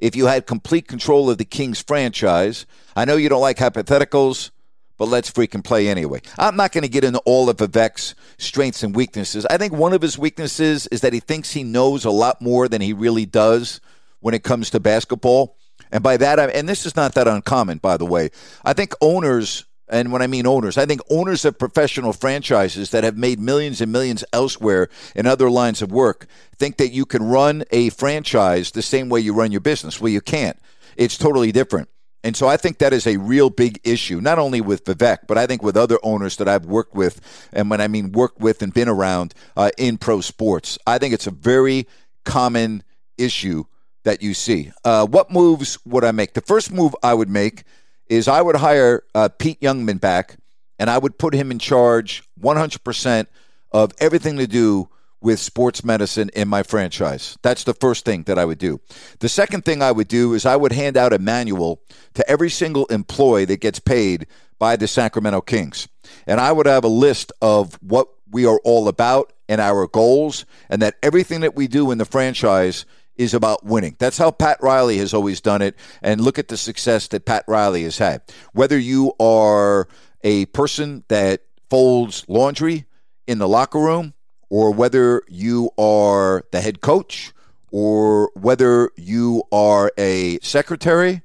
if 0.00 0.16
you 0.16 0.26
had 0.26 0.46
complete 0.46 0.88
control 0.88 1.30
of 1.30 1.38
the 1.38 1.44
Kings 1.44 1.80
franchise. 1.80 2.66
I 2.96 3.04
know 3.04 3.16
you 3.16 3.28
don't 3.28 3.40
like 3.40 3.58
hypotheticals, 3.58 4.50
but 4.98 5.08
let's 5.08 5.30
freaking 5.30 5.62
play 5.62 5.88
anyway. 5.88 6.20
I'm 6.38 6.56
not 6.56 6.72
going 6.72 6.82
to 6.82 6.88
get 6.88 7.04
into 7.04 7.20
all 7.20 7.48
of 7.48 7.58
Vivek's 7.58 8.14
strengths 8.38 8.82
and 8.82 8.94
weaknesses. 8.94 9.46
I 9.46 9.58
think 9.58 9.72
one 9.72 9.92
of 9.92 10.02
his 10.02 10.18
weaknesses 10.18 10.86
is 10.88 11.02
that 11.02 11.12
he 11.12 11.20
thinks 11.20 11.52
he 11.52 11.62
knows 11.62 12.04
a 12.04 12.10
lot 12.10 12.42
more 12.42 12.68
than 12.68 12.80
he 12.80 12.92
really 12.92 13.26
does 13.26 13.80
when 14.20 14.34
it 14.34 14.42
comes 14.42 14.70
to 14.70 14.80
basketball. 14.80 15.56
And 15.92 16.02
by 16.02 16.16
that, 16.18 16.38
I, 16.38 16.46
and 16.46 16.68
this 16.68 16.86
is 16.86 16.96
not 16.96 17.14
that 17.14 17.28
uncommon, 17.28 17.78
by 17.78 17.96
the 17.96 18.04
way. 18.04 18.30
I 18.64 18.72
think 18.72 18.94
owners, 19.00 19.64
and 19.90 20.12
when 20.12 20.22
I 20.22 20.26
mean 20.26 20.46
owners, 20.46 20.78
I 20.78 20.86
think 20.86 21.00
owners 21.10 21.44
of 21.44 21.58
professional 21.58 22.12
franchises 22.12 22.90
that 22.90 23.04
have 23.04 23.16
made 23.16 23.40
millions 23.40 23.80
and 23.80 23.92
millions 23.92 24.24
elsewhere 24.32 24.88
in 25.14 25.26
other 25.26 25.50
lines 25.50 25.82
of 25.82 25.90
work 25.90 26.26
think 26.56 26.76
that 26.78 26.92
you 26.92 27.04
can 27.04 27.22
run 27.22 27.64
a 27.70 27.90
franchise 27.90 28.70
the 28.70 28.82
same 28.82 29.08
way 29.08 29.20
you 29.20 29.34
run 29.34 29.52
your 29.52 29.60
business. 29.60 30.00
Well, 30.00 30.12
you 30.12 30.20
can't. 30.20 30.58
It's 30.96 31.18
totally 31.18 31.52
different. 31.52 31.88
And 32.22 32.36
so 32.36 32.46
I 32.46 32.56
think 32.56 32.78
that 32.78 32.92
is 32.92 33.06
a 33.06 33.16
real 33.16 33.48
big 33.48 33.80
issue, 33.82 34.20
not 34.20 34.38
only 34.38 34.60
with 34.60 34.84
Vivek, 34.84 35.20
but 35.26 35.38
I 35.38 35.46
think 35.46 35.62
with 35.62 35.76
other 35.76 35.98
owners 36.02 36.36
that 36.36 36.48
I've 36.48 36.66
worked 36.66 36.94
with. 36.94 37.48
And 37.52 37.70
when 37.70 37.80
I 37.80 37.88
mean 37.88 38.12
worked 38.12 38.40
with 38.40 38.62
and 38.62 38.74
been 38.74 38.88
around 38.88 39.34
uh, 39.56 39.70
in 39.78 39.96
pro 39.96 40.20
sports, 40.20 40.78
I 40.86 40.98
think 40.98 41.14
it's 41.14 41.26
a 41.26 41.32
very 41.32 41.88
common 42.24 42.82
issue 43.16 43.64
that 44.04 44.22
you 44.22 44.34
see. 44.34 44.70
Uh, 44.84 45.06
what 45.06 45.30
moves 45.30 45.78
would 45.86 46.04
I 46.04 46.12
make? 46.12 46.34
The 46.34 46.40
first 46.42 46.70
move 46.70 46.94
I 47.02 47.14
would 47.14 47.30
make 47.30 47.64
is 48.10 48.28
I 48.28 48.42
would 48.42 48.56
hire 48.56 49.04
uh, 49.14 49.30
Pete 49.38 49.60
Youngman 49.60 50.00
back 50.00 50.36
and 50.78 50.90
I 50.90 50.98
would 50.98 51.16
put 51.16 51.32
him 51.32 51.50
in 51.50 51.58
charge 51.58 52.22
100% 52.42 53.26
of 53.70 53.92
everything 54.00 54.36
to 54.36 54.46
do 54.46 54.88
with 55.22 55.38
sports 55.38 55.84
medicine 55.84 56.30
in 56.34 56.48
my 56.48 56.62
franchise. 56.62 57.38
That's 57.42 57.64
the 57.64 57.74
first 57.74 58.04
thing 58.04 58.24
that 58.24 58.38
I 58.38 58.44
would 58.44 58.58
do. 58.58 58.80
The 59.20 59.28
second 59.28 59.64
thing 59.64 59.82
I 59.82 59.92
would 59.92 60.08
do 60.08 60.34
is 60.34 60.44
I 60.44 60.56
would 60.56 60.72
hand 60.72 60.96
out 60.96 61.12
a 61.12 61.18
manual 61.18 61.82
to 62.14 62.28
every 62.28 62.50
single 62.50 62.86
employee 62.86 63.44
that 63.44 63.60
gets 63.60 63.78
paid 63.78 64.26
by 64.58 64.76
the 64.76 64.88
Sacramento 64.88 65.42
Kings. 65.42 65.88
And 66.26 66.40
I 66.40 66.52
would 66.52 66.66
have 66.66 66.84
a 66.84 66.88
list 66.88 67.32
of 67.40 67.74
what 67.82 68.08
we 68.30 68.46
are 68.46 68.60
all 68.64 68.88
about 68.88 69.32
and 69.48 69.60
our 69.60 69.86
goals, 69.88 70.46
and 70.68 70.80
that 70.80 70.94
everything 71.02 71.40
that 71.40 71.56
we 71.56 71.66
do 71.66 71.90
in 71.90 71.98
the 71.98 72.04
franchise 72.04 72.86
is 73.20 73.34
about 73.34 73.66
winning. 73.66 73.94
That's 73.98 74.16
how 74.16 74.30
Pat 74.30 74.56
Riley 74.62 74.96
has 74.96 75.12
always 75.12 75.42
done 75.42 75.60
it. 75.60 75.76
And 76.00 76.22
look 76.22 76.38
at 76.38 76.48
the 76.48 76.56
success 76.56 77.06
that 77.08 77.26
Pat 77.26 77.44
Riley 77.46 77.82
has 77.84 77.98
had. 77.98 78.22
Whether 78.54 78.78
you 78.78 79.12
are 79.20 79.88
a 80.24 80.46
person 80.46 81.04
that 81.08 81.42
folds 81.68 82.24
laundry 82.28 82.86
in 83.26 83.36
the 83.36 83.46
locker 83.46 83.78
room, 83.78 84.14
or 84.48 84.72
whether 84.72 85.22
you 85.28 85.70
are 85.78 86.44
the 86.50 86.62
head 86.62 86.80
coach, 86.80 87.32
or 87.70 88.30
whether 88.34 88.90
you 88.96 89.42
are 89.52 89.92
a 89.98 90.38
secretary, 90.40 91.20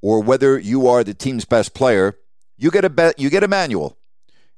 or 0.00 0.22
whether 0.22 0.56
you 0.56 0.86
are 0.86 1.02
the 1.02 1.14
team's 1.14 1.44
best 1.44 1.74
player, 1.74 2.16
you 2.56 2.70
get 2.70 2.84
a 2.84 2.90
be- 2.90 3.12
you 3.18 3.28
get 3.28 3.42
a 3.42 3.48
manual. 3.48 3.98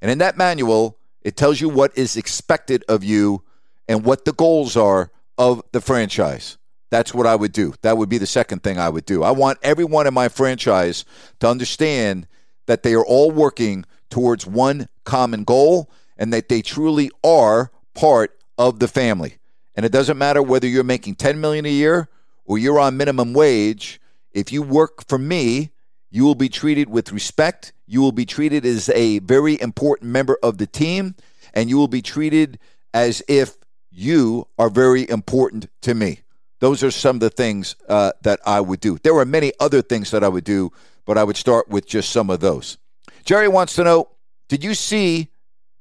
And 0.02 0.10
in 0.10 0.18
that 0.18 0.36
manual, 0.36 0.98
it 1.22 1.38
tells 1.38 1.58
you 1.58 1.70
what 1.70 1.96
is 1.96 2.16
expected 2.16 2.84
of 2.86 3.02
you 3.02 3.44
and 3.88 4.04
what 4.04 4.26
the 4.26 4.32
goals 4.34 4.76
are 4.76 5.10
of 5.38 5.62
the 5.72 5.80
franchise. 5.80 6.58
That's 6.92 7.14
what 7.14 7.26
I 7.26 7.34
would 7.34 7.52
do. 7.52 7.72
That 7.80 7.96
would 7.96 8.10
be 8.10 8.18
the 8.18 8.26
second 8.26 8.62
thing 8.62 8.78
I 8.78 8.90
would 8.90 9.06
do. 9.06 9.22
I 9.22 9.30
want 9.30 9.58
everyone 9.62 10.06
in 10.06 10.12
my 10.12 10.28
franchise 10.28 11.06
to 11.40 11.48
understand 11.48 12.28
that 12.66 12.82
they 12.82 12.92
are 12.92 13.04
all 13.04 13.30
working 13.30 13.86
towards 14.10 14.46
one 14.46 14.88
common 15.04 15.44
goal 15.44 15.90
and 16.18 16.34
that 16.34 16.50
they 16.50 16.60
truly 16.60 17.10
are 17.24 17.72
part 17.94 18.38
of 18.58 18.78
the 18.78 18.88
family. 18.88 19.38
And 19.74 19.86
it 19.86 19.92
doesn't 19.92 20.18
matter 20.18 20.42
whether 20.42 20.66
you're 20.66 20.84
making 20.84 21.14
10 21.14 21.40
million 21.40 21.64
a 21.64 21.70
year 21.70 22.10
or 22.44 22.58
you're 22.58 22.78
on 22.78 22.98
minimum 22.98 23.32
wage. 23.32 23.98
If 24.32 24.52
you 24.52 24.60
work 24.60 25.08
for 25.08 25.16
me, 25.16 25.70
you 26.10 26.24
will 26.24 26.34
be 26.34 26.50
treated 26.50 26.90
with 26.90 27.10
respect. 27.10 27.72
You 27.86 28.02
will 28.02 28.12
be 28.12 28.26
treated 28.26 28.66
as 28.66 28.90
a 28.90 29.20
very 29.20 29.58
important 29.62 30.10
member 30.10 30.36
of 30.42 30.58
the 30.58 30.66
team, 30.66 31.14
and 31.54 31.70
you 31.70 31.78
will 31.78 31.88
be 31.88 32.02
treated 32.02 32.58
as 32.92 33.22
if 33.28 33.56
you 33.90 34.46
are 34.58 34.68
very 34.68 35.08
important 35.08 35.70
to 35.80 35.94
me. 35.94 36.21
Those 36.62 36.84
are 36.84 36.92
some 36.92 37.16
of 37.16 37.20
the 37.20 37.30
things 37.30 37.74
uh, 37.88 38.12
that 38.22 38.38
I 38.46 38.60
would 38.60 38.78
do. 38.78 38.96
There 39.02 39.16
are 39.16 39.24
many 39.24 39.52
other 39.58 39.82
things 39.82 40.12
that 40.12 40.22
I 40.22 40.28
would 40.28 40.44
do, 40.44 40.70
but 41.04 41.18
I 41.18 41.24
would 41.24 41.36
start 41.36 41.68
with 41.68 41.88
just 41.88 42.10
some 42.10 42.30
of 42.30 42.38
those. 42.38 42.78
Jerry 43.24 43.48
wants 43.48 43.74
to 43.74 43.82
know 43.82 44.10
Did 44.48 44.62
you 44.62 44.74
see 44.74 45.32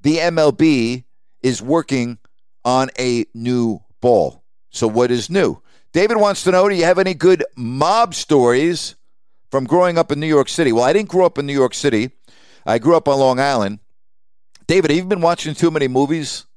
the 0.01 0.17
MLB 0.17 1.03
is 1.43 1.61
working 1.61 2.17
on 2.65 2.89
a 2.97 3.25
new 3.35 3.83
ball? 4.01 4.43
So, 4.71 4.87
what 4.87 5.11
is 5.11 5.29
new? 5.29 5.61
David 5.93 6.17
wants 6.17 6.43
to 6.45 6.51
know 6.51 6.67
Do 6.67 6.73
you 6.73 6.85
have 6.85 6.97
any 6.97 7.13
good 7.13 7.43
mob 7.55 8.15
stories 8.15 8.95
from 9.51 9.65
growing 9.65 9.99
up 9.99 10.11
in 10.11 10.19
New 10.19 10.25
York 10.25 10.49
City. 10.49 10.71
Well, 10.71 10.85
I 10.85 10.93
didn't 10.93 11.09
grow 11.09 11.27
up 11.27 11.37
in 11.37 11.45
New 11.45 11.53
York 11.53 11.75
City. 11.75 12.09
I 12.65 12.79
grew 12.79 12.97
up 12.97 13.07
on 13.07 13.19
Long 13.19 13.39
Island. 13.39 13.77
David, 14.65 14.89
have 14.89 14.97
you 14.97 15.05
been 15.05 15.21
watching 15.21 15.53
too 15.53 15.69
many 15.69 15.87
movies? 15.87 16.47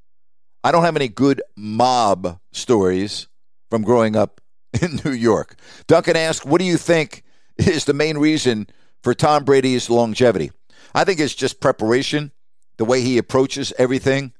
I 0.62 0.72
don't 0.72 0.84
have 0.84 0.96
any 0.96 1.08
good 1.08 1.42
mob 1.56 2.40
stories 2.52 3.26
from 3.74 3.82
growing 3.82 4.14
up 4.14 4.40
in 4.80 5.00
New 5.04 5.10
York. 5.10 5.56
Duncan 5.88 6.16
asked, 6.16 6.46
What 6.46 6.60
do 6.60 6.64
you 6.64 6.76
think 6.76 7.24
is 7.56 7.87
the 7.87 7.92
main 7.92 8.18
reason 8.18 8.68
for 9.02 9.14
Tom 9.14 9.42
Brady's 9.44 9.90
longevity? 9.90 10.52
I 10.94 11.02
think 11.02 11.18
it's 11.18 11.34
just 11.34 11.58
preparation, 11.58 12.30
the 12.76 12.84
way 12.84 13.00
he 13.00 13.18
approaches 13.18 13.72
everything. 13.76 14.32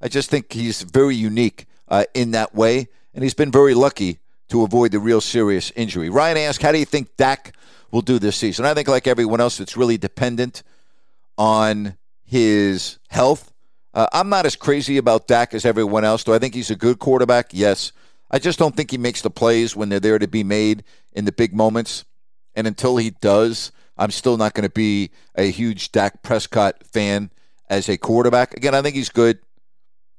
I 0.00 0.08
just 0.08 0.28
think 0.28 0.52
he's 0.52 0.82
very 0.82 1.14
unique 1.14 1.66
uh, 1.86 2.02
in 2.14 2.32
that 2.32 2.52
way, 2.52 2.88
and 3.14 3.22
he's 3.22 3.34
been 3.34 3.52
very 3.52 3.74
lucky 3.74 4.18
to 4.48 4.64
avoid 4.64 4.90
the 4.90 4.98
real 4.98 5.20
serious 5.20 5.70
injury. 5.76 6.10
Ryan 6.10 6.38
asked, 6.38 6.60
How 6.60 6.72
do 6.72 6.78
you 6.78 6.84
think 6.84 7.16
Dak 7.16 7.54
will 7.92 8.02
do 8.02 8.18
this 8.18 8.34
season? 8.34 8.64
I 8.64 8.74
think, 8.74 8.88
like 8.88 9.06
everyone 9.06 9.40
else, 9.40 9.60
it's 9.60 9.76
really 9.76 9.98
dependent 9.98 10.64
on 11.38 11.96
his 12.24 12.98
health. 13.08 13.52
Uh, 13.94 14.08
I'm 14.12 14.30
not 14.30 14.46
as 14.46 14.56
crazy 14.56 14.96
about 14.96 15.28
Dak 15.28 15.54
as 15.54 15.64
everyone 15.64 16.04
else. 16.04 16.24
Do 16.24 16.34
I 16.34 16.40
think 16.40 16.54
he's 16.54 16.72
a 16.72 16.76
good 16.76 16.98
quarterback? 16.98 17.50
Yes. 17.52 17.92
I 18.30 18.38
just 18.38 18.58
don't 18.58 18.76
think 18.76 18.90
he 18.90 18.98
makes 18.98 19.22
the 19.22 19.30
plays 19.30 19.74
when 19.74 19.88
they're 19.88 20.00
there 20.00 20.18
to 20.18 20.28
be 20.28 20.44
made 20.44 20.84
in 21.12 21.24
the 21.24 21.32
big 21.32 21.54
moments. 21.54 22.04
And 22.54 22.66
until 22.66 22.96
he 22.96 23.10
does, 23.10 23.72
I'm 23.96 24.10
still 24.10 24.36
not 24.36 24.54
going 24.54 24.68
to 24.68 24.72
be 24.72 25.10
a 25.34 25.50
huge 25.50 25.92
Dak 25.92 26.22
Prescott 26.22 26.84
fan 26.84 27.30
as 27.68 27.88
a 27.88 27.96
quarterback. 27.96 28.56
Again, 28.56 28.74
I 28.74 28.82
think 28.82 28.94
he's 28.94 29.08
good. 29.08 29.38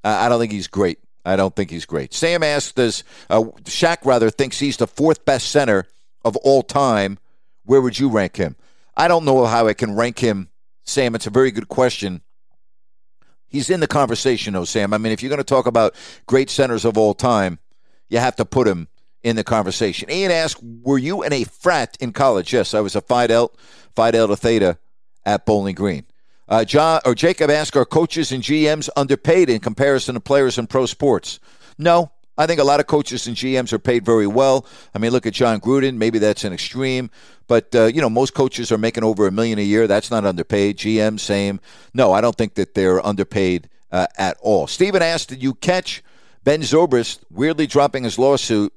I 0.04 0.30
don't 0.30 0.39
think 0.39 0.52
he's 0.52 0.67
great. 0.67 1.00
I 1.24 1.36
don't 1.36 1.56
think 1.56 1.69
he's 1.69 1.86
great. 1.86 2.13
Sam 2.13 2.41
asked, 2.41 2.76
does 2.76 3.04
uh, 3.30 3.43
Shaq 3.63 4.06
rather 4.06 4.32
thinks 4.32 4.60
he's 4.60 4.78
the 4.78 4.88
fourth 4.88 5.24
best 5.24 5.52
center 5.52 5.86
of 6.26 6.36
all 6.38 6.63
time? 6.63 7.19
Where 7.63 7.82
would 7.82 8.00
you 8.00 8.10
rank 8.10 8.38
him? 8.38 8.56
I 8.97 9.08
don't 9.08 9.26
know 9.26 9.45
how 9.45 9.67
I 9.67 9.74
can 9.74 9.95
rank 9.95 10.19
him 10.19 10.50
Sam, 10.84 11.15
it's 11.15 11.28
a 11.28 11.32
very 11.32 11.52
good 11.52 11.67
question. 11.67 12.21
He's 13.47 13.69
in 13.69 13.80
the 13.80 13.88
conversation, 13.88 14.54
though, 14.54 14.65
Sam. 14.65 14.93
I 14.93 14.97
mean, 14.97 15.12
if 15.12 15.21
you're 15.21 15.30
going 15.30 15.38
to 15.38 15.43
talk 15.43 15.67
about 15.67 15.95
great 16.26 16.50
centers 16.50 16.86
of 16.86 16.97
all 16.97 17.13
time, 17.13 17.60
you 18.12 18.19
have 18.19 18.36
to 18.36 18.45
put 18.45 18.67
him 18.67 18.89
in 19.24 19.36
the 19.36 19.43
conversation. 19.43 20.12
Ian 20.12 20.32
asked, 20.32 20.62
Were 20.62 20.97
you 20.97 21.24
in 21.24 21.34
a 21.34 21.45
frat 21.45 21.97
in 22.00 22.12
college? 22.12 22.54
Yes, 22.54 22.74
I 22.74 22.82
was 22.82 22.95
a 22.95 23.02
Phi 23.02 23.28
Delta, 23.28 23.58
Phi 23.95 24.12
Delta 24.12 24.36
Theta 24.36 24.78
at 25.26 25.45
Bowling 25.45 25.76
Green. 25.76 26.06
Uh, 26.47 26.65
John 26.65 27.00
or 27.06 27.15
Jacob 27.15 27.50
asked, 27.50 27.76
Are 27.78 27.86
coaches 27.86 28.32
and 28.32 28.43
GMs 28.43 28.89
underpaid 28.95 29.50
in 29.50 29.60
comparison 29.60 30.15
to 30.15 30.19
players 30.19 30.58
in 30.58 30.67
pro 30.67 30.86
sports? 30.86 31.39
No, 31.78 32.12
I 32.38 32.47
think 32.47 32.60
a 32.60 32.65
lot 32.65 32.82
of 32.82 32.88
coaches 32.88 33.28
and 33.28 33.36
GMs 33.36 33.71
are 33.71 33.80
paid 33.80 34.04
very 34.04 34.28
well. 34.28 34.65
I 34.93 35.00
mean, 35.00 35.12
look 35.12 35.26
at 35.26 35.34
Jon 35.34 35.62
Gruden. 35.62 35.95
Maybe 35.95 36.19
that's 36.19 36.43
an 36.43 36.52
extreme, 36.52 37.10
but 37.47 37.74
uh, 37.74 37.86
you 37.86 38.02
know, 38.02 38.10
most 38.10 38.34
coaches 38.34 38.71
are 38.74 38.78
making 38.78 39.06
over 39.06 39.26
a 39.26 39.32
million 39.32 39.58
a 39.58 39.63
year. 39.63 39.88
That's 39.88 40.12
not 40.12 40.26
underpaid. 40.26 40.78
GM, 40.78 41.17
same. 41.17 41.62
No, 41.93 42.12
I 42.12 42.19
don't 42.19 42.36
think 42.36 42.56
that 42.56 42.74
they're 42.74 43.06
underpaid 43.06 43.69
uh, 43.89 44.08
at 44.17 44.38
all. 44.41 44.67
Stephen 44.67 45.02
asked, 45.02 45.30
"Did 45.30 45.41
you 45.41 45.54
catch 45.54 46.04
Ben 46.43 46.62
Zobrist 46.62 47.23
weirdly 47.30 47.67
dropping 47.67 48.04
his 48.04 48.19
lawsuit 48.19 48.73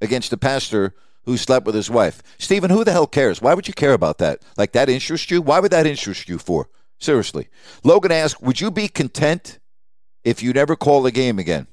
against 0.00 0.30
the 0.30 0.36
pastor?" 0.36 0.94
Who 1.24 1.36
slept 1.36 1.66
with 1.66 1.74
his 1.74 1.90
wife? 1.90 2.22
Stephen, 2.38 2.70
who 2.70 2.84
the 2.84 2.92
hell 2.92 3.08
cares? 3.08 3.42
Why 3.42 3.52
would 3.52 3.66
you 3.66 3.74
care 3.74 3.94
about 3.94 4.18
that? 4.18 4.42
Like 4.56 4.70
that 4.72 4.88
interests 4.88 5.28
you? 5.28 5.42
Why 5.42 5.58
would 5.58 5.72
that 5.72 5.84
interest 5.84 6.28
you 6.28 6.38
for? 6.38 6.68
Seriously. 7.00 7.48
Logan 7.82 8.12
asked, 8.12 8.40
Would 8.42 8.60
you 8.60 8.70
be 8.70 8.86
content 8.86 9.58
if 10.24 10.40
you 10.40 10.52
never 10.52 10.76
call 10.76 11.04
a 11.04 11.10
game 11.10 11.40
again? 11.40 11.66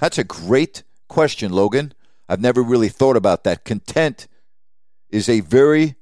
That's 0.00 0.18
a 0.18 0.24
great 0.24 0.82
question, 1.08 1.52
Logan. 1.52 1.94
I've 2.28 2.40
never 2.40 2.62
really 2.62 2.88
thought 2.88 3.16
about 3.16 3.44
that. 3.44 3.64
Content 3.64 4.26
is 5.10 5.28
a 5.28 5.40
very, 5.40 5.94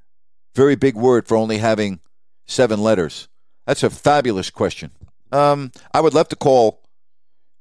very 0.55 0.75
big 0.75 0.97
word 0.97 1.29
for 1.29 1.37
only 1.37 1.59
having 1.59 2.01
seven 2.47 2.83
letters. 2.83 3.29
That's 3.67 3.83
a 3.83 3.91
fabulous 3.91 4.51
question. 4.51 4.91
Um, 5.33 5.71
I 5.93 6.01
would 6.01 6.15
love 6.15 6.29
to 6.29 6.37
call 6.37 6.83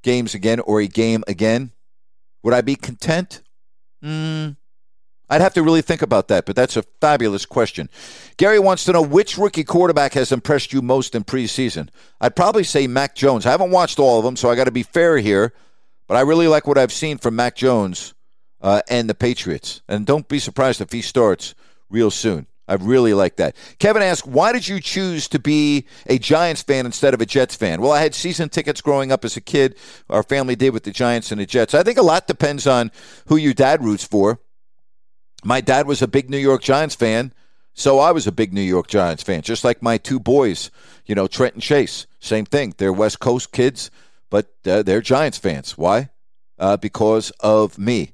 games 0.05 0.35
again 0.35 0.59
or 0.61 0.79
a 0.79 0.87
game 0.87 1.23
again. 1.27 1.71
Would 2.43 2.53
I 2.53 2.61
be 2.61 2.75
content? 2.75 3.41
Mm, 4.03 4.55
I'd 5.27 5.41
have 5.41 5.55
to 5.55 5.63
really 5.63 5.81
think 5.81 6.03
about 6.03 6.27
that, 6.27 6.45
but 6.45 6.55
that's 6.55 6.77
a 6.77 6.83
fabulous 7.01 7.45
question. 7.47 7.89
Gary 8.37 8.59
wants 8.59 8.85
to 8.85 8.93
know 8.93 9.01
which 9.01 9.35
rookie 9.35 9.63
quarterback 9.63 10.13
has 10.13 10.31
impressed 10.31 10.71
you 10.71 10.83
most 10.83 11.15
in 11.15 11.23
preseason. 11.23 11.89
I'd 12.21 12.35
probably 12.35 12.63
say 12.63 12.85
Mac 12.85 13.15
Jones. 13.15 13.47
I 13.47 13.51
haven't 13.51 13.71
watched 13.71 13.97
all 13.97 14.19
of 14.19 14.25
them, 14.25 14.35
so 14.35 14.49
I 14.49 14.55
got 14.55 14.65
to 14.65 14.71
be 14.71 14.83
fair 14.83 15.17
here. 15.17 15.53
But 16.07 16.17
I 16.17 16.21
really 16.21 16.47
like 16.47 16.67
what 16.67 16.77
I've 16.77 16.93
seen 16.93 17.17
from 17.17 17.35
Mac 17.35 17.55
Jones 17.55 18.13
uh, 18.61 18.83
and 18.87 19.09
the 19.09 19.15
Patriots. 19.15 19.81
And 19.87 20.05
don't 20.05 20.27
be 20.27 20.37
surprised 20.37 20.81
if 20.81 20.91
he 20.91 21.01
starts 21.01 21.55
real 21.89 22.11
soon. 22.11 22.45
I 22.67 22.75
really 22.75 23.13
like 23.13 23.36
that. 23.36 23.56
Kevin 23.78 24.01
asked, 24.01 24.25
why 24.25 24.51
did 24.51 24.67
you 24.67 24.80
choose 24.80 25.28
to 25.30 25.39
be 25.39 25.86
a 26.08 26.17
Giants 26.17 26.62
fan 26.63 26.86
instead 26.86 27.13
of 27.13 27.21
a 27.21 27.25
Jets 27.25 27.56
fan? 27.56 27.82
Well, 27.82 27.91
I 27.91 28.01
had 28.01 28.15
season 28.15 28.49
tickets 28.49 28.82
growing 28.82 29.12
up 29.12 29.23
as 29.23 29.38
a 29.38 29.41
kid. 29.41 29.75
Our 30.10 30.23
family 30.23 30.56
did 30.56 30.71
with 30.71 30.84
the 30.84 30.91
Giants 30.91 31.32
and 31.32 31.39
the 31.39 31.45
Jets. 31.45 31.73
I 31.73 31.84
think 31.84 31.99
a 31.99 32.04
lot 32.04 32.28
depends 32.28 32.65
on 32.65 32.91
who 33.28 33.36
your 33.36 33.54
dad 33.54 33.84
roots 33.84 34.04
for. 34.04 34.39
My 35.43 35.62
dad 35.62 35.86
was 35.86 36.01
a 36.01 36.08
big 36.08 36.30
New 36.30 36.39
York 36.39 36.63
Giants 36.63 36.95
fan, 36.95 37.32
so 37.73 37.99
I 37.99 38.12
was 38.12 38.25
a 38.25 38.32
big 38.32 38.51
New 38.51 38.62
York 38.62 38.88
Giants 38.88 39.21
fan, 39.21 39.43
just 39.43 39.63
like 39.63 39.84
my 39.84 39.99
two 39.99 40.19
boys, 40.19 40.71
you 41.06 41.13
know, 41.13 41.28
Trent 41.28 41.54
and 41.54 41.62
Chase. 41.62 42.08
Same 42.19 42.45
thing. 42.45 42.73
They're 42.78 42.91
West 42.91 43.19
Coast 43.19 43.51
kids 43.51 43.91
but 44.36 44.54
uh, 44.65 44.84
they're 44.84 45.01
Giants 45.01 45.38
fans. 45.38 45.78
Why? 45.78 46.10
Uh, 46.58 46.78
because 46.78 47.32
of 47.39 47.78
me. 47.78 48.12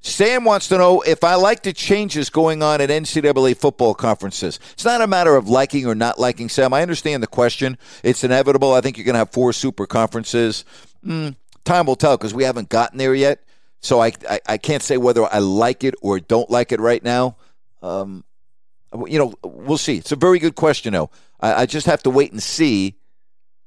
Sam 0.00 0.44
wants 0.44 0.68
to 0.68 0.78
know 0.78 1.00
if 1.00 1.24
I 1.24 1.34
like 1.34 1.64
the 1.64 1.72
changes 1.72 2.30
going 2.30 2.62
on 2.62 2.80
at 2.80 2.88
NCAA 2.88 3.56
football 3.56 3.94
conferences. 3.94 4.60
It's 4.72 4.84
not 4.84 5.00
a 5.00 5.06
matter 5.06 5.34
of 5.34 5.48
liking 5.48 5.86
or 5.86 5.94
not 5.94 6.20
liking, 6.20 6.48
Sam. 6.48 6.72
I 6.72 6.82
understand 6.82 7.22
the 7.22 7.26
question. 7.26 7.78
It's 8.04 8.22
inevitable. 8.22 8.72
I 8.72 8.80
think 8.80 8.96
you're 8.96 9.04
going 9.04 9.14
to 9.14 9.20
have 9.20 9.32
four 9.32 9.52
super 9.52 9.86
conferences. 9.86 10.64
Mm, 11.04 11.34
time 11.64 11.86
will 11.86 11.96
tell 11.96 12.16
because 12.16 12.32
we 12.32 12.44
haven't 12.44 12.68
gotten 12.68 12.98
there 12.98 13.14
yet. 13.14 13.42
So 13.80 14.00
I, 14.00 14.12
I, 14.28 14.40
I, 14.46 14.58
can't 14.58 14.82
say 14.82 14.96
whether 14.96 15.24
I 15.24 15.38
like 15.38 15.84
it 15.84 15.94
or 16.00 16.18
don't 16.18 16.50
like 16.50 16.72
it 16.72 16.80
right 16.80 17.02
now. 17.02 17.36
Um, 17.80 18.24
you 19.06 19.18
know, 19.18 19.34
we'll 19.44 19.78
see. 19.78 19.98
It's 19.98 20.10
a 20.10 20.16
very 20.16 20.40
good 20.40 20.56
question, 20.56 20.92
though. 20.92 21.10
I, 21.40 21.62
I 21.62 21.66
just 21.66 21.86
have 21.86 22.02
to 22.04 22.10
wait 22.10 22.32
and 22.32 22.42
see 22.42 22.96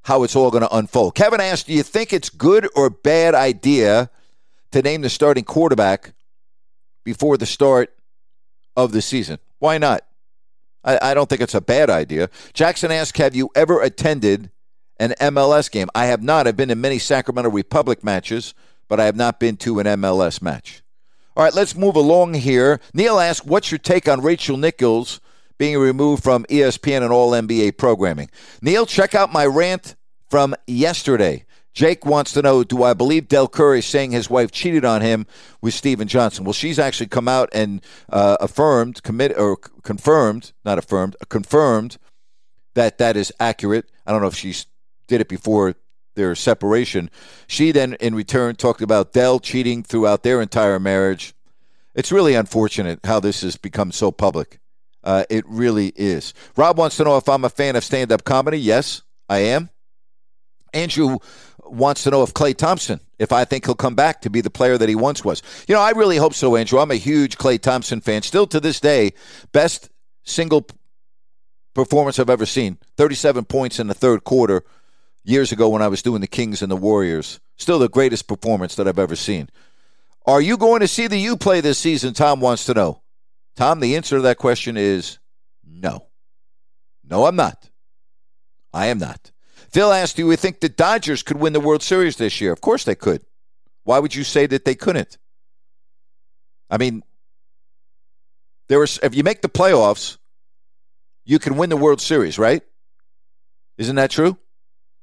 how 0.04 0.24
it's 0.24 0.36
all 0.36 0.52
going 0.52 0.64
to 0.64 0.76
unfold. 0.76 1.16
Kevin 1.16 1.40
asked, 1.40 1.68
Do 1.68 1.74
you 1.74 1.84
think 1.84 2.12
it's 2.12 2.30
good 2.30 2.68
or 2.76 2.90
bad 2.90 3.36
idea 3.36 4.10
to 4.72 4.82
name 4.82 5.02
the 5.02 5.10
starting 5.10 5.44
quarterback 5.44 6.14
before 7.04 7.38
the 7.38 7.46
start 7.46 7.94
of 8.76 8.92
the 8.92 9.02
season? 9.02 9.40
Why 9.60 9.78
not? 9.78 10.06
I, 10.84 11.00
I 11.02 11.14
don't 11.14 11.30
think 11.30 11.42
it's 11.42 11.56
a 11.56 11.62
bad 11.62 11.90
idea. 11.90 12.30
Jackson 12.54 12.92
asked, 12.92 13.18
Have 13.18 13.36
you 13.36 13.50
ever 13.56 13.82
attended 13.82 14.52
an 15.00 15.14
MLS 15.20 15.70
game? 15.70 15.90
I 15.94 16.06
have 16.06 16.24
not. 16.24 16.48
I've 16.48 16.58
been 16.58 16.70
to 16.70 16.76
many 16.76 17.00
Sacramento 17.00 17.50
Republic 17.50 18.04
matches, 18.04 18.54
but 18.88 19.00
I 19.00 19.06
have 19.06 19.16
not 19.16 19.40
been 19.40 19.58
to 19.58 19.80
an 19.80 19.86
MLS 19.88 20.42
match. 20.42 20.82
All 21.36 21.44
right, 21.44 21.54
let's 21.54 21.76
move 21.76 21.96
along 21.96 22.34
here. 22.34 22.80
Neil 22.94 23.20
asked, 23.20 23.46
What's 23.46 23.72
your 23.72 23.78
take 23.80 24.08
on 24.08 24.22
Rachel 24.22 24.58
Nichols? 24.58 25.20
being 25.62 25.78
removed 25.78 26.24
from 26.24 26.44
ESPN 26.46 27.04
and 27.04 27.14
all 27.14 27.34
NBA 27.34 27.78
programming. 27.78 28.32
Neil, 28.64 28.84
check 28.88 29.14
out 29.14 29.32
my 29.32 29.46
rant 29.46 29.96
from 30.28 30.56
yesterday. 30.66 31.46
Jake 31.74 32.06
wants 32.06 32.34
to 32.34 32.42
know 32.42 32.64
Do 32.64 32.84
I 32.84 32.94
believe 32.94 33.28
Del 33.28 33.48
Curry 33.48 33.82
saying 33.82 34.12
his 34.12 34.30
wife 34.30 34.52
cheated 34.52 34.84
on 34.84 35.02
him 35.02 35.26
with 35.62 35.74
Steven 35.74 36.08
Johnson? 36.08 36.44
Well, 36.44 36.54
she's 36.54 36.80
actually 36.80 37.08
come 37.08 37.28
out 37.28 37.50
and 37.54 37.82
uh, 38.10 38.38
affirmed, 38.40 39.04
commit, 39.04 39.38
or 39.38 39.58
confirmed, 39.58 40.52
not 40.66 40.78
affirmed, 40.78 41.16
confirmed 41.30 41.98
that 42.74 42.98
that 42.98 43.18
is 43.18 43.34
accurate. 43.40 43.90
I 44.06 44.12
don't 44.12 44.22
know 44.22 44.28
if 44.28 44.36
she 44.36 44.54
did 45.08 45.22
it 45.22 45.30
before 45.30 45.76
their 46.16 46.36
separation. 46.36 47.10
She 47.48 47.72
then, 47.72 47.94
in 47.96 48.16
return, 48.16 48.56
talked 48.56 48.82
about 48.82 49.14
Del 49.14 49.40
cheating 49.40 49.84
throughout 49.84 50.24
their 50.24 50.42
entire 50.42 50.80
marriage. 50.80 51.34
It's 51.96 52.12
really 52.12 52.36
unfortunate 52.36 53.00
how 53.04 53.20
this 53.20 53.42
has 53.42 53.58
become 53.58 53.92
so 53.92 54.12
public. 54.12 54.60
Uh, 55.04 55.24
it 55.30 55.44
really 55.48 55.94
is. 55.96 56.34
Rob 56.56 56.78
wants 56.78 56.98
to 56.98 57.04
know 57.04 57.18
if 57.18 57.28
I'm 57.28 57.44
a 57.44 57.50
fan 57.50 57.76
of 57.76 57.84
stand 57.84 58.12
up 58.12 58.24
comedy. 58.24 58.60
Yes, 58.60 59.02
I 59.28 59.40
am. 59.40 59.70
Andrew 60.74 61.18
wants 61.64 62.04
to 62.04 62.12
know 62.12 62.24
if 62.24 62.34
Klay 62.34 62.56
Thompson, 62.56 63.00
if 63.20 63.32
I 63.32 63.46
think 63.46 63.66
he'll 63.66 63.76
come 63.76 63.96
back 63.96 64.22
to 64.22 64.30
be 64.30 64.42
the 64.42 64.50
player 64.50 64.78
that 64.78 64.90
he 64.90 64.96
once 64.96 65.24
was. 65.24 65.42
You 65.68 65.76
know, 65.76 65.82
I 65.82 65.92
really 65.92 66.18
hope 66.18 66.34
so, 66.34 66.56
Andrew. 66.56 66.80
I'm 66.80 66.92
a 66.92 66.96
huge 66.96 67.38
Klay 67.38 67.60
Thompson 67.60 68.02
fan. 68.02 68.22
Still 68.22 68.48
to 68.48 68.60
this 68.60 68.80
day, 68.80 69.14
best 69.52 69.90
single 70.24 70.68
performance 71.74 72.20
I've 72.20 72.30
ever 72.30 72.46
seen. 72.46 72.78
37 72.98 73.46
points 73.46 73.80
in 73.80 73.88
the 73.88 73.94
third 73.94 74.24
quarter 74.24 74.64
years 75.24 75.52
ago 75.52 75.70
when 75.70 75.82
I 75.82 75.88
was 75.88 76.02
doing 76.02 76.22
the 76.22 76.28
Kings 76.28 76.62
and 76.62 76.72
the 76.72 76.76
Warriors. 76.76 77.40
Still 77.58 77.80
the 77.80 77.90
greatest 77.90 78.28
performance 78.28 78.76
that 78.76 78.88
I've 78.88 79.00
ever 79.00 79.16
seen. 79.16 79.50
Are 80.26 80.42
you 80.42 80.58
going 80.58 80.82
to 80.82 80.88
see 80.88 81.08
the 81.08 81.18
U 81.18 81.38
play 81.38 81.62
this 81.62 81.80
season? 81.80 82.14
Tom 82.14 82.40
wants 82.42 82.66
to 82.66 82.74
know. 82.74 83.02
Tom, 83.56 83.80
the 83.80 83.96
answer 83.96 84.18
to 84.18 84.22
that 84.24 84.38
question 84.38 84.78
is 84.78 85.20
no. 85.66 86.08
No, 87.04 87.26
I'm 87.26 87.36
not. 87.36 87.70
I 88.74 88.88
am 88.88 89.00
not. 89.00 89.32
Phil 89.72 89.92
asked, 89.92 90.18
Do 90.18 90.30
you 90.30 90.36
think 90.36 90.60
the 90.60 90.70
Dodgers 90.70 91.24
could 91.24 91.38
win 91.38 91.54
the 91.54 91.60
World 91.60 91.82
Series 91.82 92.18
this 92.18 92.42
year? 92.42 92.52
Of 92.52 92.62
course 92.62 92.84
they 92.84 92.96
could. 92.96 93.22
Why 93.84 94.00
would 94.00 94.14
you 94.14 94.24
say 94.24 94.46
that 94.48 94.66
they 94.66 94.76
couldn't? 94.76 95.18
I 96.70 96.78
mean, 96.78 97.04
there 98.70 98.80
was 98.80 99.00
if 99.02 99.16
you 99.16 99.24
make 99.24 99.42
the 99.42 99.50
playoffs, 99.50 100.18
you 101.26 101.40
can 101.40 101.58
win 101.58 101.70
the 101.70 101.78
World 101.78 102.02
Series, 102.02 102.38
right? 102.38 102.64
Isn't 103.78 103.96
that 103.96 104.12
true? 104.12 104.38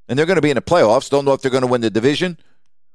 And 0.08 0.18
they're 0.18 0.26
going 0.26 0.36
to 0.36 0.42
be 0.42 0.50
in 0.50 0.56
the 0.56 0.62
playoffs. 0.62 1.10
Don't 1.10 1.24
know 1.24 1.32
if 1.32 1.42
they're 1.42 1.50
going 1.50 1.62
to 1.62 1.66
win 1.66 1.80
the 1.80 1.90
division 1.90 2.38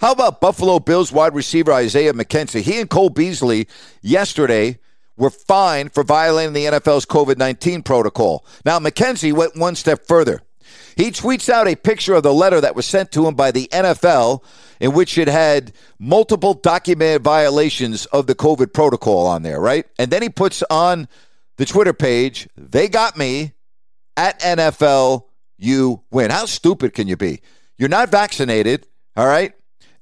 How 0.00 0.12
about 0.12 0.40
Buffalo 0.40 0.78
Bills 0.80 1.12
wide 1.12 1.34
receiver 1.34 1.72
Isaiah 1.72 2.12
McKenzie? 2.12 2.62
He 2.62 2.80
and 2.80 2.90
Cole 2.90 3.10
Beasley 3.10 3.68
yesterday 4.00 4.78
were 5.16 5.30
fined 5.30 5.92
for 5.92 6.02
violating 6.04 6.52
the 6.54 6.64
NFL's 6.66 7.06
COVID 7.06 7.38
19 7.38 7.82
protocol. 7.82 8.44
Now, 8.64 8.78
McKenzie 8.78 9.32
went 9.32 9.56
one 9.56 9.74
step 9.76 10.06
further. 10.06 10.42
He 10.96 11.10
tweets 11.10 11.48
out 11.48 11.68
a 11.68 11.76
picture 11.76 12.14
of 12.14 12.22
the 12.22 12.34
letter 12.34 12.60
that 12.60 12.76
was 12.76 12.86
sent 12.86 13.12
to 13.12 13.26
him 13.26 13.34
by 13.34 13.50
the 13.50 13.68
NFL, 13.72 14.42
in 14.80 14.92
which 14.92 15.18
it 15.18 15.28
had 15.28 15.72
multiple 15.98 16.54
documented 16.54 17.22
violations 17.22 18.06
of 18.06 18.26
the 18.26 18.34
COVID 18.34 18.72
protocol 18.72 19.26
on 19.26 19.42
there, 19.42 19.60
right? 19.60 19.86
And 19.98 20.10
then 20.10 20.22
he 20.22 20.28
puts 20.28 20.62
on 20.70 21.08
the 21.56 21.66
Twitter 21.66 21.92
page, 21.92 22.48
they 22.56 22.88
got 22.88 23.16
me 23.16 23.52
at 24.16 24.40
NFL, 24.40 25.24
you 25.58 26.02
win. 26.10 26.30
How 26.30 26.46
stupid 26.46 26.94
can 26.94 27.08
you 27.08 27.16
be? 27.16 27.40
You're 27.78 27.88
not 27.88 28.10
vaccinated, 28.10 28.86
all 29.16 29.26
right? 29.26 29.52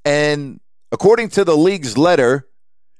And 0.03 0.59
according 0.91 1.29
to 1.29 1.43
the 1.43 1.55
league's 1.55 1.97
letter, 1.97 2.47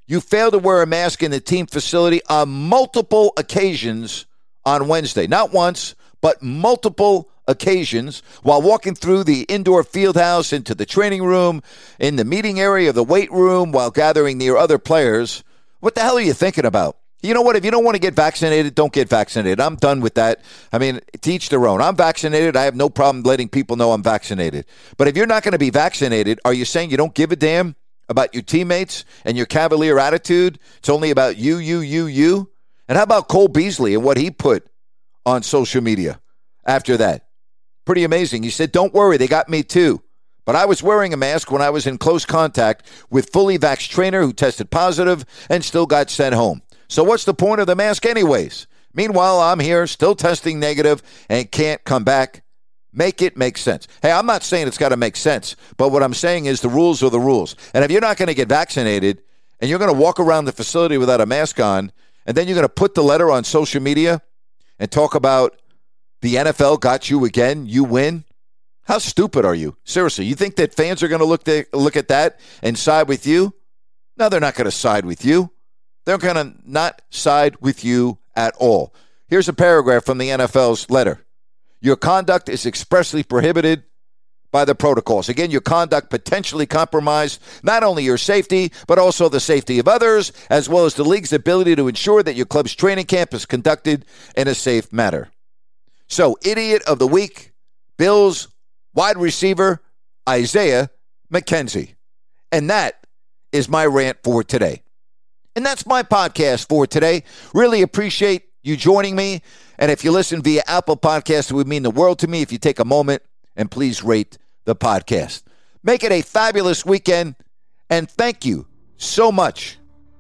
you 0.08 0.22
failed 0.22 0.54
to 0.54 0.60
wear 0.60 0.82
a 0.82 0.86
mask 0.86 1.24
in 1.24 1.32
the 1.32 1.40
team 1.40 1.66
facility 1.66 2.22
on 2.30 2.50
multiple 2.50 3.34
occasions 3.38 4.26
on 4.66 4.88
Wednesday. 4.88 5.26
Not 5.26 5.54
once, 5.54 5.96
but 6.22 6.44
multiple 6.44 7.31
occasions 7.48 8.22
while 8.44 8.62
walking 8.62 8.96
through 8.96 9.24
the 9.24 9.44
indoor 9.44 9.84
field 9.84 10.16
house 10.16 10.54
into 10.54 10.76
the 10.76 10.86
training 10.86 11.24
room, 11.24 11.62
in 12.00 12.16
the 12.16 12.26
meeting 12.26 12.60
area 12.60 12.90
of 12.90 12.96
the 12.96 13.04
weight 13.04 13.32
room, 13.32 13.72
while 13.72 13.92
gathering 13.92 14.38
near 14.38 14.58
other 14.58 14.78
players. 14.78 15.44
What 15.80 15.96
the 15.96 16.02
hell 16.02 16.18
are 16.18 16.22
you 16.22 16.34
thinking 16.34 16.66
about? 16.66 16.98
You 17.24 17.36
know 17.36 17.42
what? 17.44 17.56
If 17.56 17.64
you 17.64 17.70
don't 17.70 17.84
want 17.84 17.96
to 17.96 18.02
get 18.02 18.16
vaccinated, 18.16 18.74
don't 18.74 18.92
get 18.92 19.08
vaccinated. 19.08 19.60
I'm 19.60 19.76
done 19.76 20.02
with 20.02 20.16
that. 20.16 20.42
I 20.74 20.80
mean, 20.80 21.02
teach 21.22 21.50
their 21.50 21.68
own. 21.68 21.80
I'm 21.80 21.96
vaccinated. 21.96 22.56
I 22.58 22.64
have 22.64 22.76
no 22.76 22.90
problem 22.90 23.24
letting 23.24 23.48
people 23.48 23.76
know 23.76 23.92
I'm 23.92 24.02
vaccinated. 24.02 24.66
But 24.98 25.08
if 25.08 25.16
you're 25.16 25.28
not 25.28 25.44
going 25.44 25.52
to 25.52 25.60
be 25.60 25.70
vaccinated, 25.70 26.40
are 26.46 26.54
you 26.54 26.66
saying 26.66 26.90
you 26.90 26.98
don't 26.98 27.14
give 27.14 27.32
a 27.32 27.36
damn 27.36 27.76
about 28.10 28.34
your 28.34 28.42
teammates 28.42 29.06
and 29.24 29.38
your 29.38 29.46
cavalier 29.46 30.00
attitude? 30.00 30.58
It's 30.80 30.90
only 30.90 31.12
about 31.12 31.38
you, 31.38 31.58
you, 31.58 31.82
you, 31.82 32.06
you. 32.06 32.50
And 32.88 32.98
how 32.98 33.04
about 33.04 33.28
Cole 33.28 33.48
Beasley 33.48 33.94
and 33.94 34.04
what 34.04 34.18
he 34.18 34.32
put 34.32 34.68
on 35.24 35.44
social 35.44 35.82
media 35.82 36.20
after 36.66 36.98
that? 36.98 37.28
Pretty 37.86 38.04
amazing. 38.04 38.44
He 38.44 38.50
said, 38.50 38.72
Don't 38.72 38.94
worry, 38.94 39.18
they 39.18 39.28
got 39.28 39.50
me 39.50 39.64
too. 39.64 40.02
But 40.46 40.56
I 40.56 40.66
was 40.66 40.82
wearing 40.82 41.14
a 41.14 41.18
mask 41.18 41.52
when 41.52 41.62
I 41.62 41.70
was 41.70 41.86
in 41.86 41.98
close 41.98 42.26
contact 42.26 42.86
with 43.10 43.30
fully 43.32 43.60
vaxxed 43.60 43.90
trainer 43.90 44.24
who 44.24 44.34
tested 44.34 44.72
positive 44.72 45.24
and 45.50 45.64
still 45.64 45.86
got 45.86 46.10
sent 46.10 46.34
home. 46.34 46.62
So 46.88 47.04
what's 47.04 47.26
the 47.26 47.34
point 47.34 47.62
of 47.62 47.68
the 47.68 47.76
mask 47.76 48.06
anyways? 48.06 48.68
Meanwhile, 48.94 49.40
I'm 49.40 49.60
here 49.60 49.88
still 49.88 50.16
testing 50.16 50.60
negative 50.60 51.02
and 51.30 51.50
can't 51.50 51.84
come 51.84 52.04
back. 52.04 52.44
Make 52.92 53.22
it 53.22 53.38
make 53.38 53.58
sense. 53.58 53.88
Hey, 54.02 54.12
I'm 54.12 54.26
not 54.26 54.44
saying 54.44 54.68
it's 54.68 54.78
got 54.78 54.90
to 54.90 54.98
make 54.98 55.16
sense, 55.16 55.56
but 55.78 55.90
what 55.90 56.04
I'm 56.04 56.14
saying 56.14 56.46
is 56.46 56.60
the 56.60 56.68
rules 56.68 57.02
are 57.02 57.10
the 57.10 57.20
rules. 57.20 57.56
And 57.74 57.86
if 57.86 57.92
you're 57.92 58.02
not 58.02 58.18
going 58.18 58.28
to 58.28 58.34
get 58.34 58.50
vaccinated 58.50 59.22
and 59.62 59.70
you're 59.70 59.80
going 59.80 59.94
to 59.94 59.98
walk 59.98 60.20
around 60.20 60.46
the 60.46 60.52
facility 60.52 60.98
without 60.98 61.22
a 61.22 61.26
mask 61.26 61.60
on, 61.60 61.94
and 62.26 62.36
then 62.36 62.48
you're 62.48 62.56
going 62.56 62.68
to 62.68 62.70
put 62.70 62.96
the 62.96 63.04
letter 63.04 63.32
on 63.32 63.44
social 63.44 63.82
media 63.82 64.22
and 64.78 64.92
talk 64.92 65.16
about 65.16 65.61
the 66.22 66.36
NFL 66.36 66.80
got 66.80 67.10
you 67.10 67.26
again, 67.26 67.66
you 67.66 67.84
win. 67.84 68.26
How 68.86 68.98
stupid 68.98 69.46
are 69.46 69.56
you? 69.56 69.78
Seriously, 69.84 70.26
you 70.26 70.36
think 70.36 70.56
that 70.56 70.74
fans 70.74 71.04
are 71.04 71.08
going 71.08 71.20
to 71.20 71.26
look 71.26 71.48
look 71.74 71.96
at 71.96 72.08
that 72.08 72.40
and 72.62 72.78
side 72.78 73.08
with 73.08 73.28
you? 73.28 73.54
No, 74.18 74.30
they're 74.30 74.40
not 74.40 74.56
going 74.56 74.66
to 74.66 74.72
side 74.72 75.06
with 75.06 75.24
you. 75.24 75.52
They're 76.06 76.18
going 76.18 76.36
to 76.36 76.56
not 76.66 77.02
side 77.10 77.58
with 77.62 77.84
you 77.84 78.20
at 78.36 78.56
all. 78.58 78.94
Here's 79.28 79.48
a 79.48 79.54
paragraph 79.54 80.04
from 80.04 80.18
the 80.18 80.30
NFL's 80.30 80.90
letter. 80.90 81.26
Your 81.80 81.96
conduct 81.96 82.50
is 82.50 82.66
expressly 82.66 83.24
prohibited 83.24 83.84
by 84.52 84.66
the 84.66 84.76
protocols. 84.76 85.30
Again, 85.30 85.50
your 85.50 85.62
conduct 85.62 86.10
potentially 86.10 86.66
compromised 86.66 87.42
not 87.64 87.84
only 87.84 88.04
your 88.04 88.18
safety, 88.18 88.72
but 88.86 89.00
also 89.00 89.30
the 89.30 89.40
safety 89.40 89.80
of 89.80 89.88
others, 89.88 90.34
as 90.50 90.68
well 90.68 90.86
as 90.86 90.96
the 90.96 91.06
league's 91.06 91.34
ability 91.34 91.76
to 91.78 91.88
ensure 91.88 92.22
that 92.22 92.36
your 92.36 92.46
club's 92.46 92.76
training 92.76 93.06
camp 93.06 93.34
is 93.34 93.46
conducted 93.46 94.06
in 94.36 94.48
a 94.48 94.54
safe 94.54 94.92
manner. 94.92 95.31
So, 96.12 96.38
idiot 96.44 96.82
of 96.88 97.00
the 97.00 97.08
week, 97.08 97.54
Bills 97.98 98.50
wide 98.94 99.18
receiver 99.18 99.82
Isaiah 100.28 100.90
McKenzie. 101.34 101.96
And 102.52 102.70
that 102.70 103.08
is 103.54 103.70
my 103.70 103.86
rant 103.86 104.18
for 104.22 104.44
today. 104.44 104.84
And 105.56 105.66
that's 105.66 105.86
my 105.86 106.04
podcast 106.04 106.68
for 106.68 106.86
today. 106.86 107.24
Really 107.54 107.82
appreciate 107.82 108.44
you 108.62 108.76
joining 108.76 109.16
me. 109.16 109.42
And 109.80 109.90
if 109.90 110.04
you 110.04 110.12
listen 110.12 110.42
via 110.42 110.64
Apple 110.68 110.98
Podcasts, 110.98 111.50
it 111.50 111.54
would 111.54 111.70
mean 111.70 111.84
the 111.84 111.90
world 111.90 112.20
to 112.20 112.28
me 112.28 112.42
if 112.42 112.52
you 112.52 112.58
take 112.58 112.80
a 112.80 112.86
moment 112.86 113.22
and 113.56 113.72
please 113.72 114.04
rate 114.04 114.38
the 114.66 114.76
podcast. 114.76 115.44
Make 115.82 116.04
it 116.04 116.12
a 116.12 116.22
fabulous 116.22 116.86
weekend. 116.86 117.36
And 117.90 118.12
thank 118.12 118.44
you 118.44 118.68
so 118.98 119.32
much 119.32 119.78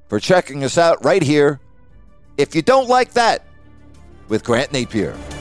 for 0.07 0.21
checking 0.21 0.63
us 0.63 0.77
out 0.77 1.03
right 1.03 1.21
here. 1.21 1.59
If 2.37 2.55
you 2.55 2.61
don't 2.61 2.87
like 2.87 3.11
that, 3.13 3.45
with 4.29 4.45
Grant 4.45 4.71
Napear. 4.71 5.40